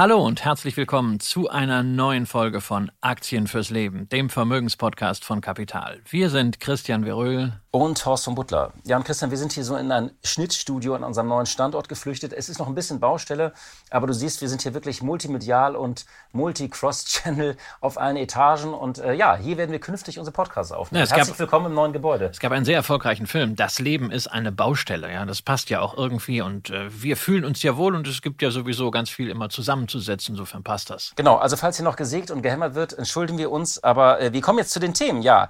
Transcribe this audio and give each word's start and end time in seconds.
Hallo 0.00 0.24
und 0.24 0.46
herzlich 0.46 0.78
willkommen 0.78 1.20
zu 1.20 1.50
einer 1.50 1.82
neuen 1.82 2.24
Folge 2.24 2.62
von 2.62 2.90
Aktien 3.02 3.46
fürs 3.46 3.68
Leben, 3.68 4.08
dem 4.08 4.30
Vermögenspodcast 4.30 5.26
von 5.26 5.42
Kapital. 5.42 6.00
Wir 6.08 6.30
sind 6.30 6.58
Christian 6.58 7.04
Veröhl 7.04 7.60
und 7.72 8.04
Horst 8.04 8.24
von 8.24 8.34
Butler. 8.34 8.72
Ja, 8.84 8.96
und 8.96 9.04
Christian, 9.04 9.30
wir 9.30 9.38
sind 9.38 9.52
hier 9.52 9.62
so 9.62 9.76
in 9.76 9.92
ein 9.92 10.10
Schnittstudio 10.24 10.94
an 10.96 11.04
unserem 11.04 11.28
neuen 11.28 11.46
Standort 11.46 11.88
geflüchtet. 11.88 12.32
Es 12.32 12.48
ist 12.48 12.58
noch 12.58 12.66
ein 12.66 12.74
bisschen 12.74 12.98
Baustelle, 12.98 13.52
aber 13.90 14.08
du 14.08 14.12
siehst, 14.12 14.40
wir 14.40 14.48
sind 14.48 14.62
hier 14.62 14.74
wirklich 14.74 15.02
multimedial 15.02 15.76
und 15.76 16.04
multi-cross-channel 16.32 17.56
auf 17.80 17.96
allen 17.96 18.16
Etagen. 18.16 18.74
Und 18.74 18.98
äh, 18.98 19.12
ja, 19.12 19.36
hier 19.36 19.56
werden 19.56 19.70
wir 19.70 19.78
künftig 19.78 20.18
unsere 20.18 20.32
Podcasts 20.32 20.72
aufnehmen. 20.72 21.04
Ja, 21.04 21.14
Herzlich 21.14 21.36
gab, 21.36 21.38
willkommen 21.38 21.66
im 21.66 21.74
neuen 21.74 21.92
Gebäude. 21.92 22.26
Es 22.26 22.40
gab 22.40 22.50
einen 22.50 22.64
sehr 22.64 22.74
erfolgreichen 22.74 23.28
Film. 23.28 23.54
Das 23.54 23.78
Leben 23.78 24.10
ist 24.10 24.26
eine 24.26 24.50
Baustelle. 24.50 25.12
Ja, 25.12 25.24
das 25.24 25.40
passt 25.40 25.70
ja 25.70 25.80
auch 25.80 25.96
irgendwie. 25.96 26.40
Und 26.40 26.70
äh, 26.70 26.88
wir 26.90 27.16
fühlen 27.16 27.44
uns 27.44 27.62
ja 27.62 27.76
wohl 27.76 27.94
und 27.94 28.08
es 28.08 28.20
gibt 28.20 28.42
ja 28.42 28.50
sowieso 28.50 28.90
ganz 28.90 29.10
viel 29.10 29.28
immer 29.30 29.48
zusammenzusetzen. 29.48 30.34
Insofern 30.34 30.64
passt 30.64 30.90
das. 30.90 31.12
Genau, 31.14 31.36
also 31.36 31.56
falls 31.56 31.76
hier 31.76 31.84
noch 31.84 31.96
gesägt 31.96 32.32
und 32.32 32.42
gehämmert 32.42 32.74
wird, 32.74 32.94
entschuldigen 32.94 33.38
wir 33.38 33.52
uns. 33.52 33.82
Aber 33.84 34.20
äh, 34.20 34.32
wir 34.32 34.40
kommen 34.40 34.58
jetzt 34.58 34.72
zu 34.72 34.80
den 34.80 34.92
Themen. 34.92 35.22
Ja. 35.22 35.48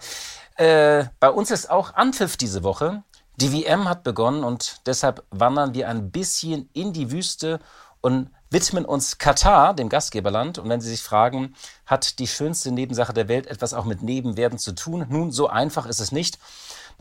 Äh, 0.57 1.05
bei 1.21 1.31
uns 1.31 1.51
ist 1.51 1.71
auch 1.71 1.95
Anpfiff 1.95 2.37
diese 2.37 2.63
Woche. 2.63 3.03
Die 3.37 3.53
WM 3.53 3.89
hat 3.89 4.03
begonnen 4.03 4.45
und 4.45 4.87
deshalb 4.87 5.25
wandern 5.31 5.73
wir 5.73 5.89
ein 5.89 6.11
bisschen 6.11 6.69
in 6.75 6.93
die 6.93 7.11
Wüste 7.11 7.61
und 8.01 8.31
widmen 8.51 8.85
uns 8.85 9.19
Katar, 9.19 9.75
dem 9.75 9.89
Gastgeberland. 9.89 10.59
Und 10.59 10.69
wenn 10.69 10.81
Sie 10.81 10.91
sich 10.91 11.03
fragen, 11.03 11.55
hat 11.87 12.19
die 12.19 12.27
schönste 12.27 12.73
Nebensache 12.73 13.13
der 13.13 13.29
Welt 13.29 13.47
etwas 13.47 13.73
auch 13.73 13.85
mit 13.85 14.03
Nebenwerten 14.03 14.59
zu 14.59 14.73
tun? 14.73 15.07
Nun, 15.09 15.31
so 15.31 15.49
einfach 15.49 15.87
ist 15.87 16.01
es 16.01 16.13
nicht. 16.13 16.39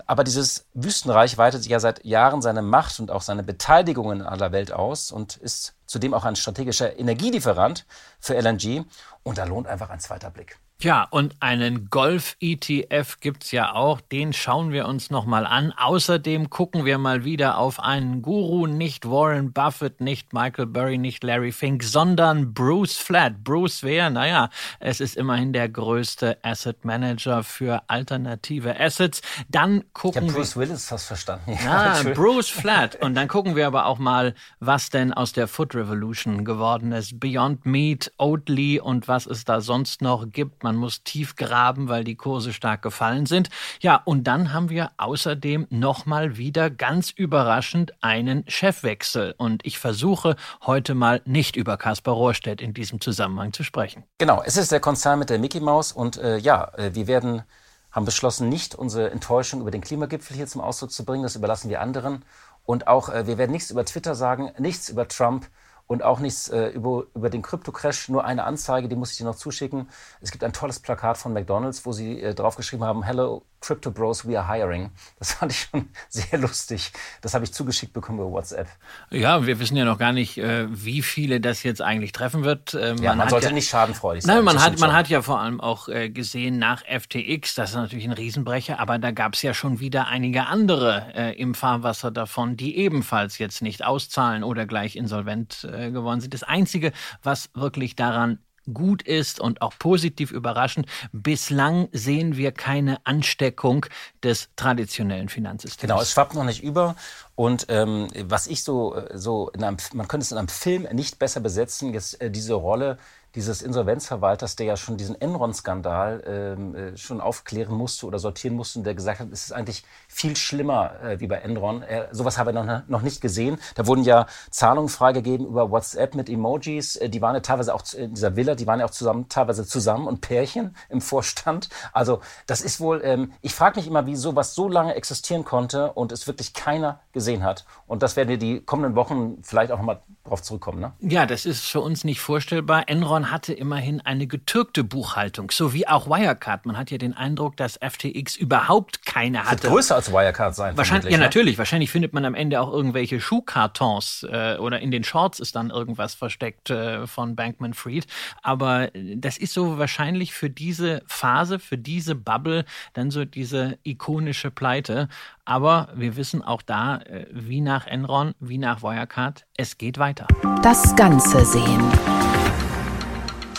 Aber 0.06 0.24
dieses 0.24 0.66
Wüstenreich 0.74 1.38
weitet 1.38 1.66
ja 1.66 1.80
seit 1.80 2.06
Jahren 2.06 2.42
seine 2.42 2.62
Macht 2.62 3.00
und 3.00 3.12
auch 3.12 3.22
seine 3.22 3.44
Beteiligung 3.44 4.12
in 4.12 4.22
aller 4.22 4.52
Welt 4.52 4.72
aus 4.72 5.12
und 5.12 5.36
ist 5.38 5.74
zudem 5.88 6.14
auch 6.14 6.24
ein 6.24 6.38
strategischer 6.38 6.98
Energielieferant 6.98 7.86
für 8.20 8.40
LNG. 8.40 8.86
Und 9.24 9.38
da 9.38 9.44
lohnt 9.44 9.68
einfach 9.68 9.90
ein 9.90 10.00
zweiter 10.00 10.30
Blick. 10.30 10.58
Ja, 10.82 11.06
und 11.10 11.36
einen 11.42 11.90
Golf-ETF 11.90 13.20
gibt's 13.20 13.52
ja 13.52 13.74
auch. 13.74 14.00
Den 14.00 14.32
schauen 14.32 14.72
wir 14.72 14.88
uns 14.88 15.10
nochmal 15.10 15.46
an. 15.46 15.74
Außerdem 15.74 16.50
gucken 16.50 16.86
wir 16.86 16.98
mal 16.98 17.26
wieder 17.26 17.58
auf 17.58 17.82
einen 17.82 18.22
Guru, 18.22 18.66
nicht 18.66 19.06
Warren 19.06 19.52
Buffett, 19.52 20.00
nicht 20.00 20.32
Michael 20.32 20.68
Burry, 20.68 20.98
nicht 20.98 21.22
Larry 21.22 21.52
Fink, 21.52 21.84
sondern 21.84 22.54
Bruce 22.54 22.96
Flatt. 22.96 23.44
Bruce 23.44 23.84
wer? 23.84 24.10
Naja, 24.10 24.50
es 24.80 25.02
ist 25.02 25.18
immerhin 25.18 25.52
der 25.52 25.68
größte 25.68 26.38
Asset 26.44 26.86
Manager 26.86 27.44
für 27.44 27.84
alternative 27.88 28.80
Assets. 28.80 29.22
Dann 29.50 29.84
gucken 29.92 30.28
ich 30.28 30.34
Bruce 30.34 30.56
Willis 30.56 30.88
fast 30.88 31.08
verstanden. 31.08 31.58
Ja, 31.66 31.96
ah, 32.00 32.04
Bruce 32.14 32.48
Flatt. 32.48 32.96
Und 33.04 33.16
dann 33.16 33.28
gucken 33.28 33.58
wir 33.58 33.68
aber 33.68 33.86
auch 33.86 34.00
mal, 34.00 34.34
was 34.62 34.90
denn 34.90 35.12
aus 35.12 35.34
der 35.34 35.50
Food 35.50 35.76
Revolution 35.76 36.46
geworden 36.46 36.94
ist. 36.94 37.20
Beyond 37.20 37.66
Meat, 37.66 38.14
Oatly 38.18 38.80
und 38.80 39.10
was 39.10 39.26
es 39.26 39.44
da 39.44 39.60
sonst 39.60 40.02
noch 40.02 40.30
gibt 40.32 40.64
man 40.64 40.69
muss 40.76 41.04
tief 41.04 41.36
graben, 41.36 41.90
weil 41.90 42.04
die 42.04 42.16
Kurse 42.16 42.54
stark 42.54 42.82
gefallen 42.82 43.26
sind. 43.26 43.50
Ja, 43.82 44.02
und 44.06 44.26
dann 44.26 44.54
haben 44.54 44.70
wir 44.70 44.92
außerdem 44.98 45.68
nochmal 45.70 46.38
wieder 46.38 46.70
ganz 46.70 47.12
überraschend 47.12 47.94
einen 48.02 48.44
Chefwechsel. 48.48 49.36
Und 49.38 49.66
ich 49.66 49.80
versuche 49.80 50.36
heute 50.66 50.96
mal 50.96 51.22
nicht 51.26 51.56
über 51.56 51.78
Kaspar 51.78 52.14
Rohrstedt 52.14 52.62
in 52.62 52.74
diesem 52.74 53.02
Zusammenhang 53.02 53.54
zu 53.54 53.64
sprechen. 53.64 54.04
Genau, 54.18 54.42
es 54.46 54.58
ist 54.58 54.72
der 54.72 54.80
Konzern 54.80 55.20
mit 55.20 55.30
der 55.30 55.40
Mickey 55.40 55.60
Maus 55.60 55.92
und 55.92 56.18
äh, 56.18 56.38
ja, 56.38 56.72
äh, 56.76 56.94
wir 56.94 57.08
werden 57.08 57.44
haben 57.92 58.06
beschlossen, 58.06 58.50
nicht 58.50 58.76
unsere 58.76 59.10
Enttäuschung 59.10 59.62
über 59.62 59.72
den 59.72 59.82
Klimagipfel 59.82 60.36
hier 60.36 60.48
zum 60.48 60.62
Ausdruck 60.62 60.92
zu 60.92 61.06
bringen. 61.06 61.24
Das 61.24 61.36
überlassen 61.36 61.70
wir 61.70 61.82
anderen. 61.82 62.24
Und 62.66 62.88
auch, 62.88 63.10
äh, 63.10 63.26
wir 63.26 63.38
werden 63.38 63.52
nichts 63.52 63.72
über 63.72 63.84
Twitter 63.84 64.14
sagen, 64.16 64.52
nichts 64.60 64.90
über 64.90 65.08
Trump 65.08 65.48
und 65.90 66.04
auch 66.04 66.20
nichts 66.20 66.50
äh, 66.50 66.68
über, 66.68 67.06
über 67.16 67.32
den 67.32 67.42
Krypto-Crash. 67.42 68.10
Nur 68.10 68.24
eine 68.24 68.44
Anzeige, 68.44 68.88
die 68.88 68.96
muss 68.96 69.12
ich 69.12 69.18
dir 69.18 69.24
noch 69.24 69.36
zuschicken. 69.36 69.90
Es 70.22 70.30
gibt 70.32 70.44
ein 70.44 70.54
tolles 70.54 70.80
Plakat 70.80 71.18
von 71.18 71.34
McDonalds, 71.34 71.84
wo 71.84 71.92
sie 71.92 72.22
äh, 72.22 72.36
draufgeschrieben 72.36 72.86
haben, 72.86 73.02
Hello 73.02 73.44
Crypto 73.62 73.92
Bros, 73.92 74.28
we 74.28 74.40
are 74.40 74.48
hiring. 74.48 74.92
Das 75.18 75.34
fand 75.34 75.52
ich 75.52 75.68
schon 75.72 75.90
sehr 76.08 76.40
lustig. 76.40 76.92
Das 77.22 77.34
habe 77.34 77.44
ich 77.44 77.54
zugeschickt 77.54 77.94
bekommen 77.94 78.20
über 78.20 78.32
WhatsApp. 78.32 78.68
Ja, 79.10 79.46
wir 79.46 79.60
wissen 79.60 79.76
ja 79.76 79.86
noch 79.86 79.98
gar 79.98 80.14
nicht, 80.14 80.38
äh, 80.38 80.68
wie 80.70 81.02
viele 81.02 81.42
das 81.42 81.64
jetzt 81.64 81.82
eigentlich 81.82 82.12
treffen 82.12 82.44
wird. 82.44 82.74
Äh, 82.74 82.94
man 82.94 83.04
ja, 83.04 83.16
man 83.16 83.30
sollte 83.30 83.48
ja, 83.48 83.54
nicht 83.54 83.70
schadenfreudig 83.70 84.24
sein. 84.24 84.36
Nein, 84.36 84.46
man 84.46 84.64
hat, 84.64 84.80
man 84.80 84.94
hat 84.94 85.10
ja 85.10 85.22
vor 85.22 85.40
allem 85.40 85.60
auch 85.60 85.88
äh, 85.90 86.10
gesehen 86.10 86.58
nach 86.58 86.84
FTX, 86.86 87.56
das 87.56 87.72
ist 87.72 87.76
natürlich 87.76 88.06
ein 88.06 88.14
Riesenbrecher, 88.14 88.80
aber 88.80 88.98
da 88.98 89.12
gab 89.12 89.34
es 89.34 89.42
ja 89.42 89.54
schon 89.54 89.80
wieder 89.80 90.08
einige 90.08 90.48
andere 90.48 91.34
im 91.38 91.56
Fahrwasser 91.56 92.12
davon, 92.12 92.58
die 92.58 92.78
ebenfalls 92.78 93.38
jetzt 93.38 93.62
nicht 93.62 93.84
auszahlen 93.84 94.44
oder 94.44 94.66
gleich 94.66 94.96
insolvent 94.96 95.62
geworden 95.62 96.22
sind. 96.22 96.34
Das 96.34 96.44
Einzige, 96.44 96.92
was 97.24 97.50
wirklich 97.54 97.96
daran 97.96 98.40
gut 98.74 99.02
ist 99.02 99.40
und 99.40 99.62
auch 99.62 99.74
positiv 99.80 100.32
überraschend. 100.32 100.88
Bislang 101.12 101.90
sehen 101.92 102.38
wir 102.38 102.52
keine 102.52 103.06
Ansteckung 103.06 103.86
des 104.24 104.50
traditionellen 104.56 105.30
Finanzsystems. 105.30 105.82
Genau, 105.82 106.02
es 106.02 106.12
schwappt 106.12 106.36
noch 106.36 106.44
nicht 106.44 106.64
über. 106.64 106.96
Und 107.36 107.68
ähm, 107.70 108.08
was 108.26 108.48
ich 108.48 108.64
so, 108.64 108.96
äh, 108.96 109.18
so 109.18 109.50
in 109.50 109.64
einem, 109.64 109.78
man 109.94 110.08
könnte 110.08 110.26
es 110.26 110.32
in 110.32 110.38
einem 110.38 110.50
Film 110.50 110.88
nicht 110.92 111.20
besser 111.20 111.40
besetzen, 111.40 111.94
jetzt 111.94 112.22
äh, 112.22 112.30
diese 112.30 112.54
Rolle 112.54 112.98
dieses 113.36 113.62
Insolvenzverwalters, 113.62 114.56
der 114.56 114.66
ja 114.66 114.78
schon 114.78 114.98
diesen 114.98 115.20
Enron-Skandal 115.20 116.24
ähm, 116.26 116.76
äh, 116.76 116.98
schon 116.98 117.22
aufklären 117.22 117.76
musste 117.76 118.06
oder 118.06 118.20
sortieren 118.20 118.56
musste 118.56 118.80
und 118.80 118.86
der 118.86 118.96
gesagt 118.96 119.20
hat, 119.20 119.32
es 119.32 119.46
ist 119.46 119.52
eigentlich 119.52 119.84
viel 120.08 120.36
schlimmer 120.36 121.00
äh, 121.02 121.20
wie 121.20 121.28
bei 121.28 121.38
Enron. 121.38 121.84
Äh, 121.84 122.08
sowas 122.12 122.38
haben 122.38 122.48
wir 122.48 122.64
noch, 122.64 122.88
noch 122.88 123.02
nicht 123.02 123.22
gesehen. 123.22 123.60
Da 123.76 123.88
wurden 123.88 124.04
ja 124.04 124.26
Zahlungen 124.50 124.90
freigegeben 124.90 125.46
über 125.46 125.70
WhatsApp 125.72 126.16
mit 126.16 126.30
Emojis. 126.30 126.96
Äh, 126.96 127.10
die 127.10 127.22
waren 127.22 127.36
ja 127.36 127.42
teilweise 127.42 127.74
auch 127.74 127.84
in 127.94 128.14
dieser 128.14 128.36
Villa, 128.36 128.56
die 128.56 128.68
waren 128.68 128.80
ja 128.80 128.86
auch 128.86 128.92
zusammen, 128.92 129.30
teilweise 129.30 129.66
zusammen 129.66 130.08
und 130.08 130.22
Pärchen 130.22 130.76
im 130.90 131.02
Vorstand. 131.02 131.70
Also 131.94 132.22
das 132.48 132.62
ist 132.62 132.80
wohl, 132.80 133.02
ähm, 133.04 133.34
ich 133.42 133.54
frage 133.54 133.80
mich 133.80 133.88
immer, 133.88 134.06
wie 134.06 134.16
sowas 134.16 134.56
so 134.56 134.68
lange 134.68 134.96
existieren 134.96 135.46
konnte 135.46 135.94
und 135.94 136.12
es 136.12 136.28
wirklich 136.28 136.54
keiner 136.54 137.00
gesehen 137.12 137.44
hat. 137.44 137.66
Und 137.88 138.04
das 138.04 138.16
werden 138.16 138.30
wir 138.30 138.38
die 138.38 138.62
kommenden 138.62 138.96
Wochen 138.96 139.38
vielleicht 139.44 139.72
auch 139.72 139.78
nochmal 139.78 140.02
drauf 140.24 140.42
zurückkommen. 140.42 140.80
Ne? 140.80 140.94
Ja, 141.00 141.26
das 141.26 141.46
ist 141.46 141.66
für 141.66 141.82
uns 141.82 142.04
nicht 142.04 142.22
vorstellbar. 142.22 142.88
Enron 142.88 143.19
hatte 143.32 143.54
immerhin 143.54 144.02
eine 144.02 144.28
getürkte 144.28 144.84
Buchhaltung, 144.84 145.52
so 145.52 145.74
wie 145.74 145.88
auch 145.88 146.08
Wirecard. 146.08 146.66
Man 146.66 146.78
hat 146.78 146.92
ja 146.92 146.98
den 146.98 147.14
Eindruck, 147.16 147.58
dass 147.58 147.78
FTX 147.78 148.36
überhaupt 148.36 149.06
keine 149.06 149.44
hatte. 149.44 149.64
Wird 149.64 149.74
größer 149.74 149.96
als 149.96 150.12
Wirecard 150.12 150.56
sein. 150.56 150.78
Wahrscheinlich, 150.78 151.12
ja, 151.12 151.18
ne? 151.18 151.24
natürlich. 151.24 151.58
Wahrscheinlich 151.58 151.92
findet 151.92 152.14
man 152.14 152.26
am 152.26 152.36
Ende 152.36 152.62
auch 152.62 152.72
irgendwelche 152.72 153.20
Schuhkartons 153.20 154.26
äh, 154.30 154.58
oder 154.58 154.80
in 154.80 154.92
den 154.92 155.04
Shorts 155.04 155.40
ist 155.40 155.56
dann 155.56 155.70
irgendwas 155.70 156.14
versteckt 156.14 156.70
äh, 156.70 157.08
von 157.08 157.36
Bankman 157.36 157.74
Fried. 157.74 158.08
Aber 158.42 158.90
das 159.16 159.38
ist 159.38 159.54
so 159.54 159.78
wahrscheinlich 159.78 160.34
für 160.34 160.50
diese 160.50 161.02
Phase, 161.08 161.60
für 161.60 161.78
diese 161.78 162.16
Bubble 162.16 162.66
dann 162.94 163.12
so 163.12 163.26
diese 163.26 163.78
ikonische 163.84 164.52
Pleite. 164.52 165.08
Aber 165.46 165.90
wir 165.96 166.16
wissen 166.16 166.44
auch 166.44 166.62
da, 166.62 166.98
äh, 166.98 167.26
wie 167.32 167.62
nach 167.62 167.88
Enron, 167.88 168.36
wie 168.40 168.58
nach 168.58 168.84
Wirecard, 168.84 169.46
es 169.58 169.78
geht 169.78 169.98
weiter. 169.98 170.28
Das 170.62 170.96
Ganze 170.96 171.44
sehen. 171.46 172.19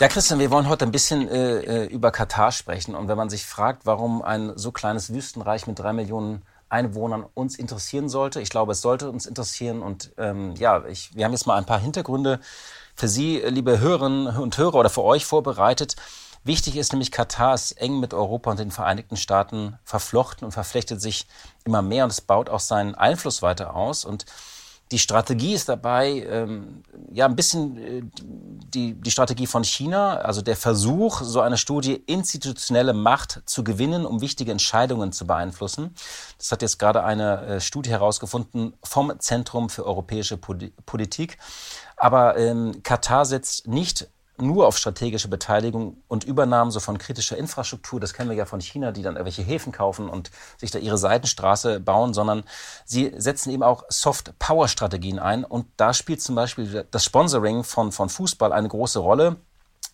Ja, 0.01 0.07
Christian, 0.07 0.39
wir 0.39 0.49
wollen 0.49 0.67
heute 0.67 0.83
ein 0.83 0.91
bisschen 0.91 1.29
äh, 1.29 1.59
äh, 1.59 1.85
über 1.85 2.09
Katar 2.09 2.51
sprechen. 2.51 2.95
Und 2.95 3.07
wenn 3.07 3.17
man 3.17 3.29
sich 3.29 3.45
fragt, 3.45 3.85
warum 3.85 4.23
ein 4.23 4.51
so 4.55 4.71
kleines 4.71 5.13
Wüstenreich 5.13 5.67
mit 5.67 5.77
drei 5.77 5.93
Millionen 5.93 6.41
Einwohnern 6.69 7.23
uns 7.35 7.55
interessieren 7.55 8.09
sollte, 8.09 8.41
ich 8.41 8.49
glaube, 8.49 8.71
es 8.71 8.81
sollte 8.81 9.11
uns 9.11 9.27
interessieren. 9.27 9.83
Und 9.83 10.11
ähm, 10.17 10.55
ja, 10.55 10.83
ich, 10.87 11.15
wir 11.15 11.23
haben 11.23 11.33
jetzt 11.33 11.45
mal 11.45 11.55
ein 11.55 11.67
paar 11.67 11.79
Hintergründe 11.79 12.39
für 12.95 13.07
Sie, 13.07 13.43
liebe 13.45 13.79
Hörerinnen 13.79 14.37
und 14.37 14.57
Hörer, 14.57 14.79
oder 14.79 14.89
für 14.89 15.03
euch 15.03 15.23
vorbereitet. 15.23 15.95
Wichtig 16.43 16.77
ist 16.77 16.93
nämlich, 16.93 17.11
Katar 17.11 17.53
ist 17.53 17.73
eng 17.73 17.99
mit 17.99 18.15
Europa 18.15 18.49
und 18.49 18.59
den 18.59 18.71
Vereinigten 18.71 19.17
Staaten 19.17 19.77
verflochten 19.83 20.45
und 20.45 20.51
verflechtet 20.51 20.99
sich 20.99 21.27
immer 21.63 21.83
mehr 21.83 22.05
und 22.05 22.09
es 22.09 22.21
baut 22.21 22.49
auch 22.49 22.59
seinen 22.59 22.95
Einfluss 22.95 23.43
weiter 23.43 23.75
aus. 23.75 24.03
Und 24.03 24.25
die 24.91 24.99
Strategie 24.99 25.53
ist 25.53 25.69
dabei, 25.69 26.25
ähm, 26.29 26.83
ja, 27.11 27.25
ein 27.25 27.35
bisschen 27.35 27.77
äh, 27.77 28.01
die, 28.13 28.93
die 28.93 29.11
Strategie 29.11 29.47
von 29.47 29.63
China, 29.63 30.17
also 30.17 30.41
der 30.41 30.57
Versuch, 30.57 31.21
so 31.21 31.39
eine 31.39 31.57
Studie 31.57 31.93
institutionelle 31.93 32.93
Macht 32.93 33.41
zu 33.45 33.63
gewinnen, 33.63 34.05
um 34.05 34.21
wichtige 34.21 34.51
Entscheidungen 34.51 35.13
zu 35.13 35.25
beeinflussen. 35.25 35.95
Das 36.37 36.51
hat 36.51 36.61
jetzt 36.61 36.77
gerade 36.77 37.03
eine 37.03 37.45
äh, 37.45 37.61
Studie 37.61 37.89
herausgefunden 37.89 38.73
vom 38.83 39.17
Zentrum 39.19 39.69
für 39.69 39.85
europäische 39.85 40.37
Politik. 40.37 41.37
Aber 41.95 42.37
ähm, 42.37 42.83
Katar 42.83 43.25
setzt 43.25 43.67
nicht 43.67 44.09
nur 44.37 44.67
auf 44.67 44.77
strategische 44.77 45.27
Beteiligung 45.27 45.97
und 46.07 46.23
Übernahmen 46.23 46.71
so 46.71 46.79
von 46.79 46.97
kritischer 46.97 47.37
Infrastruktur, 47.37 47.99
das 47.99 48.13
kennen 48.13 48.29
wir 48.29 48.37
ja 48.37 48.45
von 48.45 48.61
China, 48.61 48.91
die 48.91 49.01
dann 49.01 49.15
irgendwelche 49.15 49.43
Häfen 49.43 49.71
kaufen 49.71 50.09
und 50.09 50.31
sich 50.57 50.71
da 50.71 50.79
ihre 50.79 50.97
Seitenstraße 50.97 51.79
bauen, 51.79 52.13
sondern 52.13 52.43
sie 52.85 53.13
setzen 53.17 53.51
eben 53.51 53.63
auch 53.63 53.83
Soft-Power-Strategien 53.89 55.19
ein. 55.19 55.43
Und 55.43 55.67
da 55.77 55.93
spielt 55.93 56.21
zum 56.21 56.35
Beispiel 56.35 56.87
das 56.89 57.03
Sponsoring 57.03 57.63
von, 57.63 57.91
von 57.91 58.09
Fußball 58.09 58.51
eine 58.51 58.67
große 58.67 58.99
Rolle. 58.99 59.37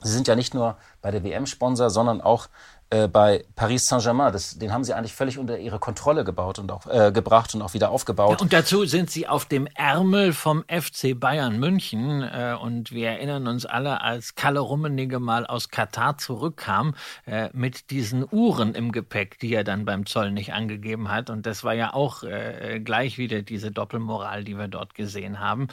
Sie 0.02 0.12
sind 0.12 0.28
ja 0.28 0.36
nicht 0.36 0.54
nur 0.54 0.78
bei 1.02 1.12
der 1.12 1.24
WM 1.24 1.48
Sponsor, 1.48 1.90
sondern 1.90 2.22
auch 2.22 2.48
äh, 2.90 3.10
bei 3.10 3.44
Paris 3.58 3.86
Saint-Germain. 3.86 4.34
Den 4.56 4.72
haben 4.72 4.86
sie 4.86 4.94
eigentlich 4.94 5.12
völlig 5.12 5.38
unter 5.38 5.58
ihre 5.58 5.78
Kontrolle 5.78 6.24
gebaut 6.24 6.58
und 6.58 6.72
auch 6.72 6.88
äh, 6.88 7.12
gebracht 7.12 7.54
und 7.54 7.62
auch 7.62 7.74
wieder 7.74 7.90
aufgebaut. 7.92 8.38
Ja, 8.38 8.38
und 8.38 8.54
dazu 8.54 8.86
sind 8.86 9.12
sie 9.12 9.28
auf 9.28 9.44
dem 9.44 9.68
Ärmel 9.76 10.32
vom 10.32 10.64
FC 10.70 11.20
Bayern 11.20 11.60
München. 11.60 12.22
Äh, 12.22 12.56
und 12.62 12.94
wir 12.94 13.10
erinnern 13.10 13.48
uns 13.48 13.66
alle, 13.66 14.00
als 14.00 14.36
Kalle 14.36 14.62
Rummenigge 14.62 15.20
mal 15.20 15.46
aus 15.46 15.68
Katar 15.68 16.18
zurückkam 16.18 16.96
äh, 17.26 17.50
mit 17.52 17.90
diesen 17.90 18.26
Uhren 18.32 18.74
im 18.74 18.94
Gepäck, 18.94 19.38
die 19.40 19.54
er 19.54 19.66
dann 19.66 19.84
beim 19.84 20.06
Zoll 20.06 20.32
nicht 20.32 20.54
angegeben 20.54 21.12
hat. 21.12 21.30
Und 21.30 21.46
das 21.46 21.66
war 21.66 21.74
ja 21.74 21.94
auch 21.94 22.24
äh, 22.24 22.80
gleich 22.80 23.18
wieder 23.18 23.42
diese 23.42 23.70
Doppelmoral, 23.70 24.46
die 24.46 24.58
wir 24.58 24.70
dort 24.70 24.96
gesehen 24.96 25.42
haben. 25.42 25.68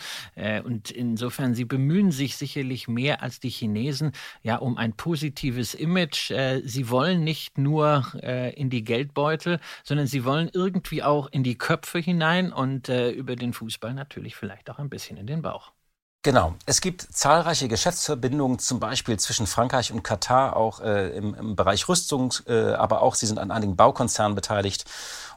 Und 0.65 0.91
insofern, 0.91 1.55
sie 1.55 1.65
bemühen 1.65 2.11
sich 2.11 2.37
sicherlich 2.37 2.89
mehr 2.89 3.23
als 3.23 3.39
die 3.39 3.51
Chinesen 3.51 4.13
ja 4.43 4.57
um 4.57 4.77
ein 4.77 4.95
positives 4.95 5.75
Image. 5.75 6.33
sie 6.65 6.91
wollen 6.91 7.04
wollen 7.05 7.23
nicht 7.23 7.59
nur 7.59 8.07
äh, 8.23 8.55
in 8.55 8.71
die 8.71 8.83
Geldbeutel, 8.83 9.61
sondern 9.83 10.07
sie 10.07 10.25
wollen 10.25 10.49
irgendwie 10.51 11.03
auch 11.03 11.29
in 11.31 11.43
die 11.43 11.59
Köpfe 11.59 11.99
hinein 11.99 12.51
und 12.51 12.89
äh, 12.89 13.11
über 13.11 13.37
den 13.37 13.53
Fußball 13.53 13.93
natürlich 13.93 14.37
vielleicht 14.37 14.71
auch 14.71 14.79
ein 14.79 14.89
bisschen 14.89 15.19
in 15.19 15.27
den 15.27 15.43
Bauch. 15.43 15.73
Genau. 16.23 16.55
Es 16.65 16.81
gibt 16.81 17.03
zahlreiche 17.03 17.69
Geschäftsverbindungen, 17.69 18.59
zum 18.59 18.81
Beispiel 18.81 19.19
zwischen 19.19 19.47
Frankreich 19.47 19.93
und 19.93 20.03
Katar, 20.03 20.57
auch 20.57 20.81
äh, 20.81 21.11
im, 21.11 21.35
im, 21.35 21.57
Bereich 21.57 21.87
Rüstung, 21.91 22.33
äh, 22.47 22.73
aber 22.73 23.03
auch 23.03 23.15
sie 23.15 23.27
sind 23.27 23.39
an 23.39 23.51
einigen 23.51 23.77
Baukonzernen 23.77 24.35
beteiligt. 24.35 24.87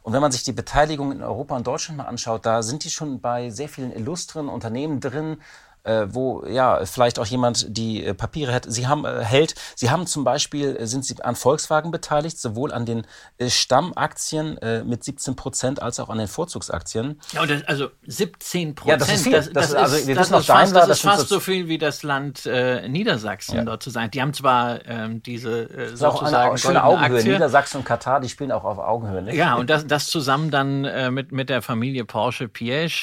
Und 0.04 0.13
wenn 0.13 0.22
man 0.22 0.31
sich 0.31 0.44
die 0.44 0.54
Beteiligung 0.54 1.12
in 1.12 1.22
Europa 1.22 1.58
und 1.58 1.68
Deutschland 1.68 1.98
mal 1.98 2.06
anschaut, 2.06 2.46
da 2.46 2.63
sind 2.63 2.86
die 2.86 2.90
schon 2.90 3.20
bei 3.20 3.50
sehr 3.50 3.68
vielen 3.68 3.92
illustren 3.92 4.48
Unternehmen 4.48 5.02
drin, 5.02 5.42
äh, 5.88 6.13
wo 6.13 6.45
ja 6.45 6.86
vielleicht 6.86 7.19
auch 7.19 7.25
jemand 7.25 7.66
die 7.78 8.04
äh, 8.04 8.13
Papiere 8.13 8.51
hätte. 8.51 8.72
Sie 8.72 8.88
haben 8.88 9.06
äh, 9.06 9.24
hält. 9.24 9.56
Sie 9.75 9.89
haben 9.89 10.06
zum 10.06 10.24
Beispiel 10.24 10.75
äh, 10.75 10.86
sind 10.86 11.06
Sie 11.06 11.22
an 11.24 11.36
Volkswagen 11.36 11.92
beteiligt, 11.92 12.39
sowohl 12.39 12.74
an 12.74 12.86
den 12.86 13.06
äh, 13.38 13.50
Stammaktien 13.50 14.57
äh, 14.57 14.84
mit 14.84 15.04
17 15.04 15.36
Prozent 15.36 15.81
als 15.81 16.00
auch 16.00 16.10
an 16.10 16.18
den 16.18 16.28
Vorzugsaktien. 16.28 17.19
Ja, 17.31 17.45
das, 17.45 17.63
also 17.68 17.89
17 18.06 18.75
Prozent. 18.75 19.01
Ja, 19.01 19.06
das 19.06 19.16
ist 19.16 19.24
viel. 19.24 19.31
Das, 19.31 19.45
das, 19.51 19.72
das 19.72 19.74
also, 19.74 19.95
ist, 19.95 20.07
wir 20.07 20.16
das 20.16 20.30
wissen 20.30 20.39
ist 20.39 20.45
fast, 20.48 20.74
Daimler, 20.74 20.88
das 20.88 20.98
ist 20.98 21.04
fast 21.04 21.30
so 21.30 21.39
viel 21.39 21.68
wie 21.68 21.78
das 21.78 22.04
Land 22.04 22.45
Niedersachsen 22.45 23.56
ja. 23.56 23.63
dort 23.63 23.84
zu 23.84 23.89
sein. 23.89 24.12
Die 24.12 24.22
haben 24.22 24.34
zwar 24.34 24.86
ähm, 24.86 25.24
diese 25.24 25.69
äh, 25.69 25.95
sozusagen 25.95 26.36
auch 26.36 26.50
eine 26.50 26.57
schöne 26.57 26.84
Augenhöhe. 26.84 27.18
Aktie. 27.18 27.34
Niedersachsen 27.34 27.78
und 27.78 27.84
Katar, 27.86 28.19
die 28.19 28.30
spielen 28.30 28.51
auch 28.51 28.63
auf 28.63 28.78
Augenhöhe. 28.78 29.22
Nicht? 29.22 29.36
Ja, 29.36 29.56
und 29.56 29.69
das, 29.69 29.88
das 29.88 30.07
zusammen 30.07 30.51
dann 30.51 31.13
mit 31.13 31.31
mit 31.31 31.50
der 31.50 31.62
Familie 31.62 32.06
Porsche 32.06 32.50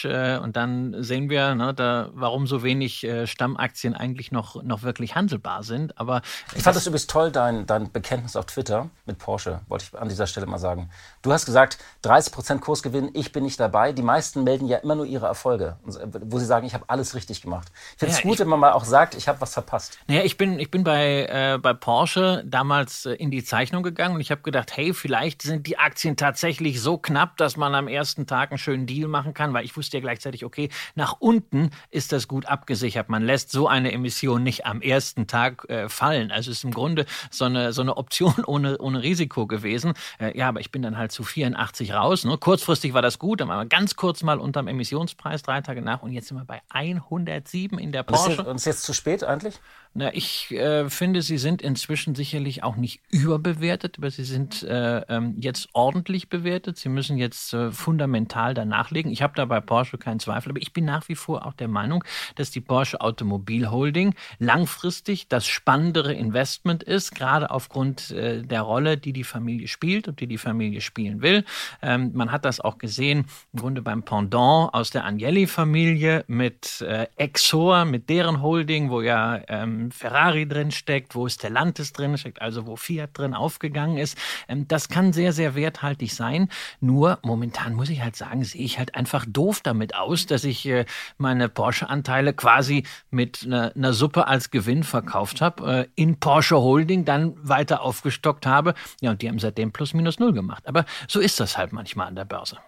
äh, 0.04 0.38
und 0.38 0.56
dann 0.56 1.02
sehen 1.02 1.30
wir, 1.30 1.54
ne, 1.54 1.74
da 1.74 2.10
warum 2.14 2.46
so 2.46 2.62
wenig 2.62 2.73
äh, 2.82 3.26
Stamm 3.26 3.56
Aktien 3.56 3.94
eigentlich 3.94 4.32
noch, 4.32 4.62
noch 4.62 4.82
wirklich 4.82 5.14
handelbar 5.14 5.62
sind. 5.62 5.98
Aber 5.98 6.22
ich 6.54 6.62
fand 6.62 6.76
es 6.76 6.86
übrigens 6.86 7.06
toll, 7.06 7.30
dein, 7.30 7.66
dein 7.66 7.90
Bekenntnis 7.90 8.36
auf 8.36 8.46
Twitter 8.46 8.90
mit 9.06 9.18
Porsche, 9.18 9.60
wollte 9.68 9.86
ich 9.90 9.98
an 9.98 10.08
dieser 10.08 10.26
Stelle 10.26 10.46
mal 10.46 10.58
sagen. 10.58 10.90
Du 11.22 11.32
hast 11.32 11.46
gesagt, 11.46 11.78
30% 12.04 12.60
Kursgewinn, 12.60 13.10
ich 13.14 13.32
bin 13.32 13.44
nicht 13.44 13.60
dabei. 13.60 13.92
Die 13.92 14.02
meisten 14.02 14.44
melden 14.44 14.66
ja 14.66 14.78
immer 14.78 14.94
nur 14.94 15.06
ihre 15.06 15.26
Erfolge, 15.26 15.76
wo 15.84 16.38
sie 16.38 16.46
sagen, 16.46 16.66
ich 16.66 16.74
habe 16.74 16.84
alles 16.88 17.14
richtig 17.14 17.42
gemacht. 17.42 17.70
Ich 17.92 17.98
finde 17.98 18.12
es 18.14 18.22
ja, 18.22 18.28
gut, 18.28 18.38
wenn 18.38 18.48
man 18.48 18.60
mal 18.60 18.72
auch 18.72 18.84
sagt, 18.84 19.14
ich 19.14 19.28
habe 19.28 19.40
was 19.40 19.54
verpasst. 19.54 19.98
Naja, 20.06 20.22
ich 20.22 20.36
bin, 20.36 20.58
ich 20.58 20.70
bin 20.70 20.84
bei, 20.84 21.26
äh, 21.26 21.58
bei 21.58 21.72
Porsche 21.72 22.42
damals 22.46 23.06
äh, 23.06 23.14
in 23.14 23.30
die 23.30 23.44
Zeichnung 23.44 23.82
gegangen 23.82 24.16
und 24.16 24.20
ich 24.20 24.30
habe 24.30 24.42
gedacht, 24.42 24.76
hey, 24.76 24.94
vielleicht 24.94 25.42
sind 25.42 25.66
die 25.66 25.78
Aktien 25.78 26.16
tatsächlich 26.16 26.80
so 26.80 26.98
knapp, 26.98 27.36
dass 27.36 27.56
man 27.56 27.74
am 27.74 27.88
ersten 27.88 28.26
Tag 28.26 28.50
einen 28.50 28.58
schönen 28.58 28.86
Deal 28.86 29.08
machen 29.08 29.34
kann, 29.34 29.52
weil 29.54 29.64
ich 29.64 29.76
wusste 29.76 29.96
ja 29.98 30.00
gleichzeitig, 30.00 30.44
okay, 30.44 30.68
nach 30.94 31.16
unten 31.18 31.70
ist 31.90 32.12
das 32.12 32.28
gut 32.28 32.46
abgesichert. 32.54 33.08
Man 33.08 33.24
lässt 33.24 33.50
so 33.50 33.66
eine 33.66 33.90
Emission 33.90 34.44
nicht 34.44 34.64
am 34.64 34.80
ersten 34.80 35.26
Tag 35.26 35.68
äh, 35.68 35.88
fallen. 35.88 36.30
Also 36.30 36.52
es 36.52 36.58
ist 36.58 36.64
im 36.64 36.70
Grunde 36.70 37.04
so 37.30 37.46
eine, 37.46 37.72
so 37.72 37.82
eine 37.82 37.96
Option 37.96 38.34
ohne, 38.46 38.78
ohne 38.78 39.02
Risiko 39.02 39.48
gewesen. 39.48 39.94
Äh, 40.20 40.38
ja, 40.38 40.48
aber 40.48 40.60
ich 40.60 40.70
bin 40.70 40.82
dann 40.82 40.96
halt 40.96 41.10
zu 41.10 41.24
84 41.24 41.92
raus. 41.92 42.24
Ne? 42.24 42.38
Kurzfristig 42.38 42.94
war 42.94 43.02
das 43.02 43.18
gut, 43.18 43.40
dann 43.40 43.48
waren 43.48 43.58
wir 43.58 43.66
ganz 43.66 43.96
kurz 43.96 44.22
mal 44.22 44.38
unterm 44.38 44.68
Emissionspreis, 44.68 45.42
drei 45.42 45.60
Tage 45.62 45.82
nach 45.82 46.02
und 46.02 46.12
jetzt 46.12 46.28
sind 46.28 46.36
wir 46.36 46.44
bei 46.44 46.62
107 46.68 47.76
in 47.78 47.90
der 47.90 48.04
Porsche. 48.04 48.44
Und 48.44 48.56
ist 48.56 48.66
jetzt 48.66 48.84
zu 48.84 48.94
spät 48.94 49.24
eigentlich? 49.24 49.60
Na, 49.96 50.12
ich 50.12 50.50
äh, 50.50 50.90
finde, 50.90 51.22
sie 51.22 51.38
sind 51.38 51.62
inzwischen 51.62 52.16
sicherlich 52.16 52.64
auch 52.64 52.74
nicht 52.74 53.00
überbewertet, 53.10 53.98
aber 53.98 54.10
sie 54.10 54.24
sind 54.24 54.64
äh, 54.64 55.02
ähm, 55.08 55.36
jetzt 55.38 55.68
ordentlich 55.72 56.28
bewertet. 56.28 56.78
Sie 56.78 56.88
müssen 56.88 57.16
jetzt 57.16 57.54
äh, 57.54 57.70
fundamental 57.70 58.54
danach 58.54 58.90
legen. 58.90 59.12
Ich 59.12 59.22
habe 59.22 59.34
da 59.36 59.44
bei 59.44 59.60
Porsche 59.60 59.96
keinen 59.96 60.18
Zweifel, 60.18 60.50
aber 60.50 60.60
ich 60.60 60.72
bin 60.72 60.84
nach 60.84 61.08
wie 61.08 61.14
vor 61.14 61.46
auch 61.46 61.52
der 61.52 61.68
Meinung, 61.68 62.02
dass 62.34 62.50
die 62.50 62.60
Porsche 62.60 63.00
Automobil 63.00 63.70
Holding 63.70 64.16
langfristig 64.40 65.28
das 65.28 65.46
spannendere 65.46 66.12
Investment 66.12 66.82
ist, 66.82 67.14
gerade 67.14 67.52
aufgrund 67.52 68.10
äh, 68.10 68.42
der 68.42 68.62
Rolle, 68.62 68.96
die 68.96 69.12
die 69.12 69.22
Familie 69.22 69.68
spielt 69.68 70.08
und 70.08 70.18
die 70.18 70.26
die 70.26 70.38
Familie 70.38 70.80
spielen 70.80 71.22
will. 71.22 71.44
Ähm, 71.82 72.10
man 72.14 72.32
hat 72.32 72.44
das 72.44 72.58
auch 72.58 72.78
gesehen 72.78 73.26
im 73.52 73.60
Grunde 73.60 73.80
beim 73.80 74.02
Pendant 74.02 74.74
aus 74.74 74.90
der 74.90 75.04
Agnelli-Familie 75.04 76.24
mit 76.26 76.80
äh, 76.80 77.06
Exor, 77.14 77.84
mit 77.84 78.08
deren 78.08 78.42
Holding, 78.42 78.90
wo 78.90 79.00
ja 79.00 79.40
ähm, 79.46 79.83
Ferrari 79.90 80.46
drin 80.46 80.70
steckt, 80.70 81.14
wo 81.14 81.28
Stellantis 81.28 81.92
drin 81.92 82.16
steckt, 82.18 82.40
also 82.42 82.66
wo 82.66 82.76
Fiat 82.76 83.10
drin 83.12 83.34
aufgegangen 83.34 83.98
ist. 83.98 84.18
Ähm, 84.48 84.68
das 84.68 84.88
kann 84.88 85.12
sehr, 85.12 85.32
sehr 85.32 85.54
werthaltig 85.54 86.14
sein. 86.14 86.48
Nur 86.80 87.18
momentan 87.22 87.74
muss 87.74 87.88
ich 87.88 88.02
halt 88.02 88.16
sagen, 88.16 88.44
sehe 88.44 88.62
ich 88.62 88.78
halt 88.78 88.94
einfach 88.94 89.24
doof 89.28 89.60
damit 89.62 89.94
aus, 89.94 90.26
dass 90.26 90.44
ich 90.44 90.66
äh, 90.66 90.84
meine 91.18 91.48
Porsche-Anteile 91.48 92.32
quasi 92.32 92.84
mit 93.10 93.44
einer 93.44 93.92
Suppe 93.92 94.26
als 94.26 94.50
Gewinn 94.50 94.84
verkauft 94.84 95.40
habe, 95.40 95.80
äh, 95.80 95.86
in 95.94 96.18
Porsche 96.20 96.56
Holding 96.56 97.04
dann 97.04 97.34
weiter 97.36 97.82
aufgestockt 97.82 98.46
habe. 98.46 98.74
Ja, 99.00 99.10
und 99.10 99.22
die 99.22 99.28
haben 99.28 99.38
seitdem 99.38 99.72
plus 99.72 99.94
minus 99.94 100.18
null 100.18 100.32
gemacht. 100.32 100.66
Aber 100.66 100.84
so 101.08 101.20
ist 101.20 101.40
das 101.40 101.56
halt 101.58 101.72
manchmal 101.72 102.08
an 102.08 102.16
der 102.16 102.24
Börse. 102.24 102.58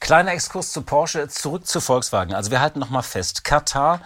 Kleiner 0.00 0.32
Exkurs 0.32 0.72
zu 0.72 0.82
Porsche, 0.82 1.28
zurück 1.28 1.66
zu 1.66 1.80
Volkswagen. 1.80 2.34
Also 2.34 2.50
wir 2.50 2.60
halten 2.60 2.78
nochmal 2.78 3.02
fest. 3.02 3.44
Katar 3.44 4.00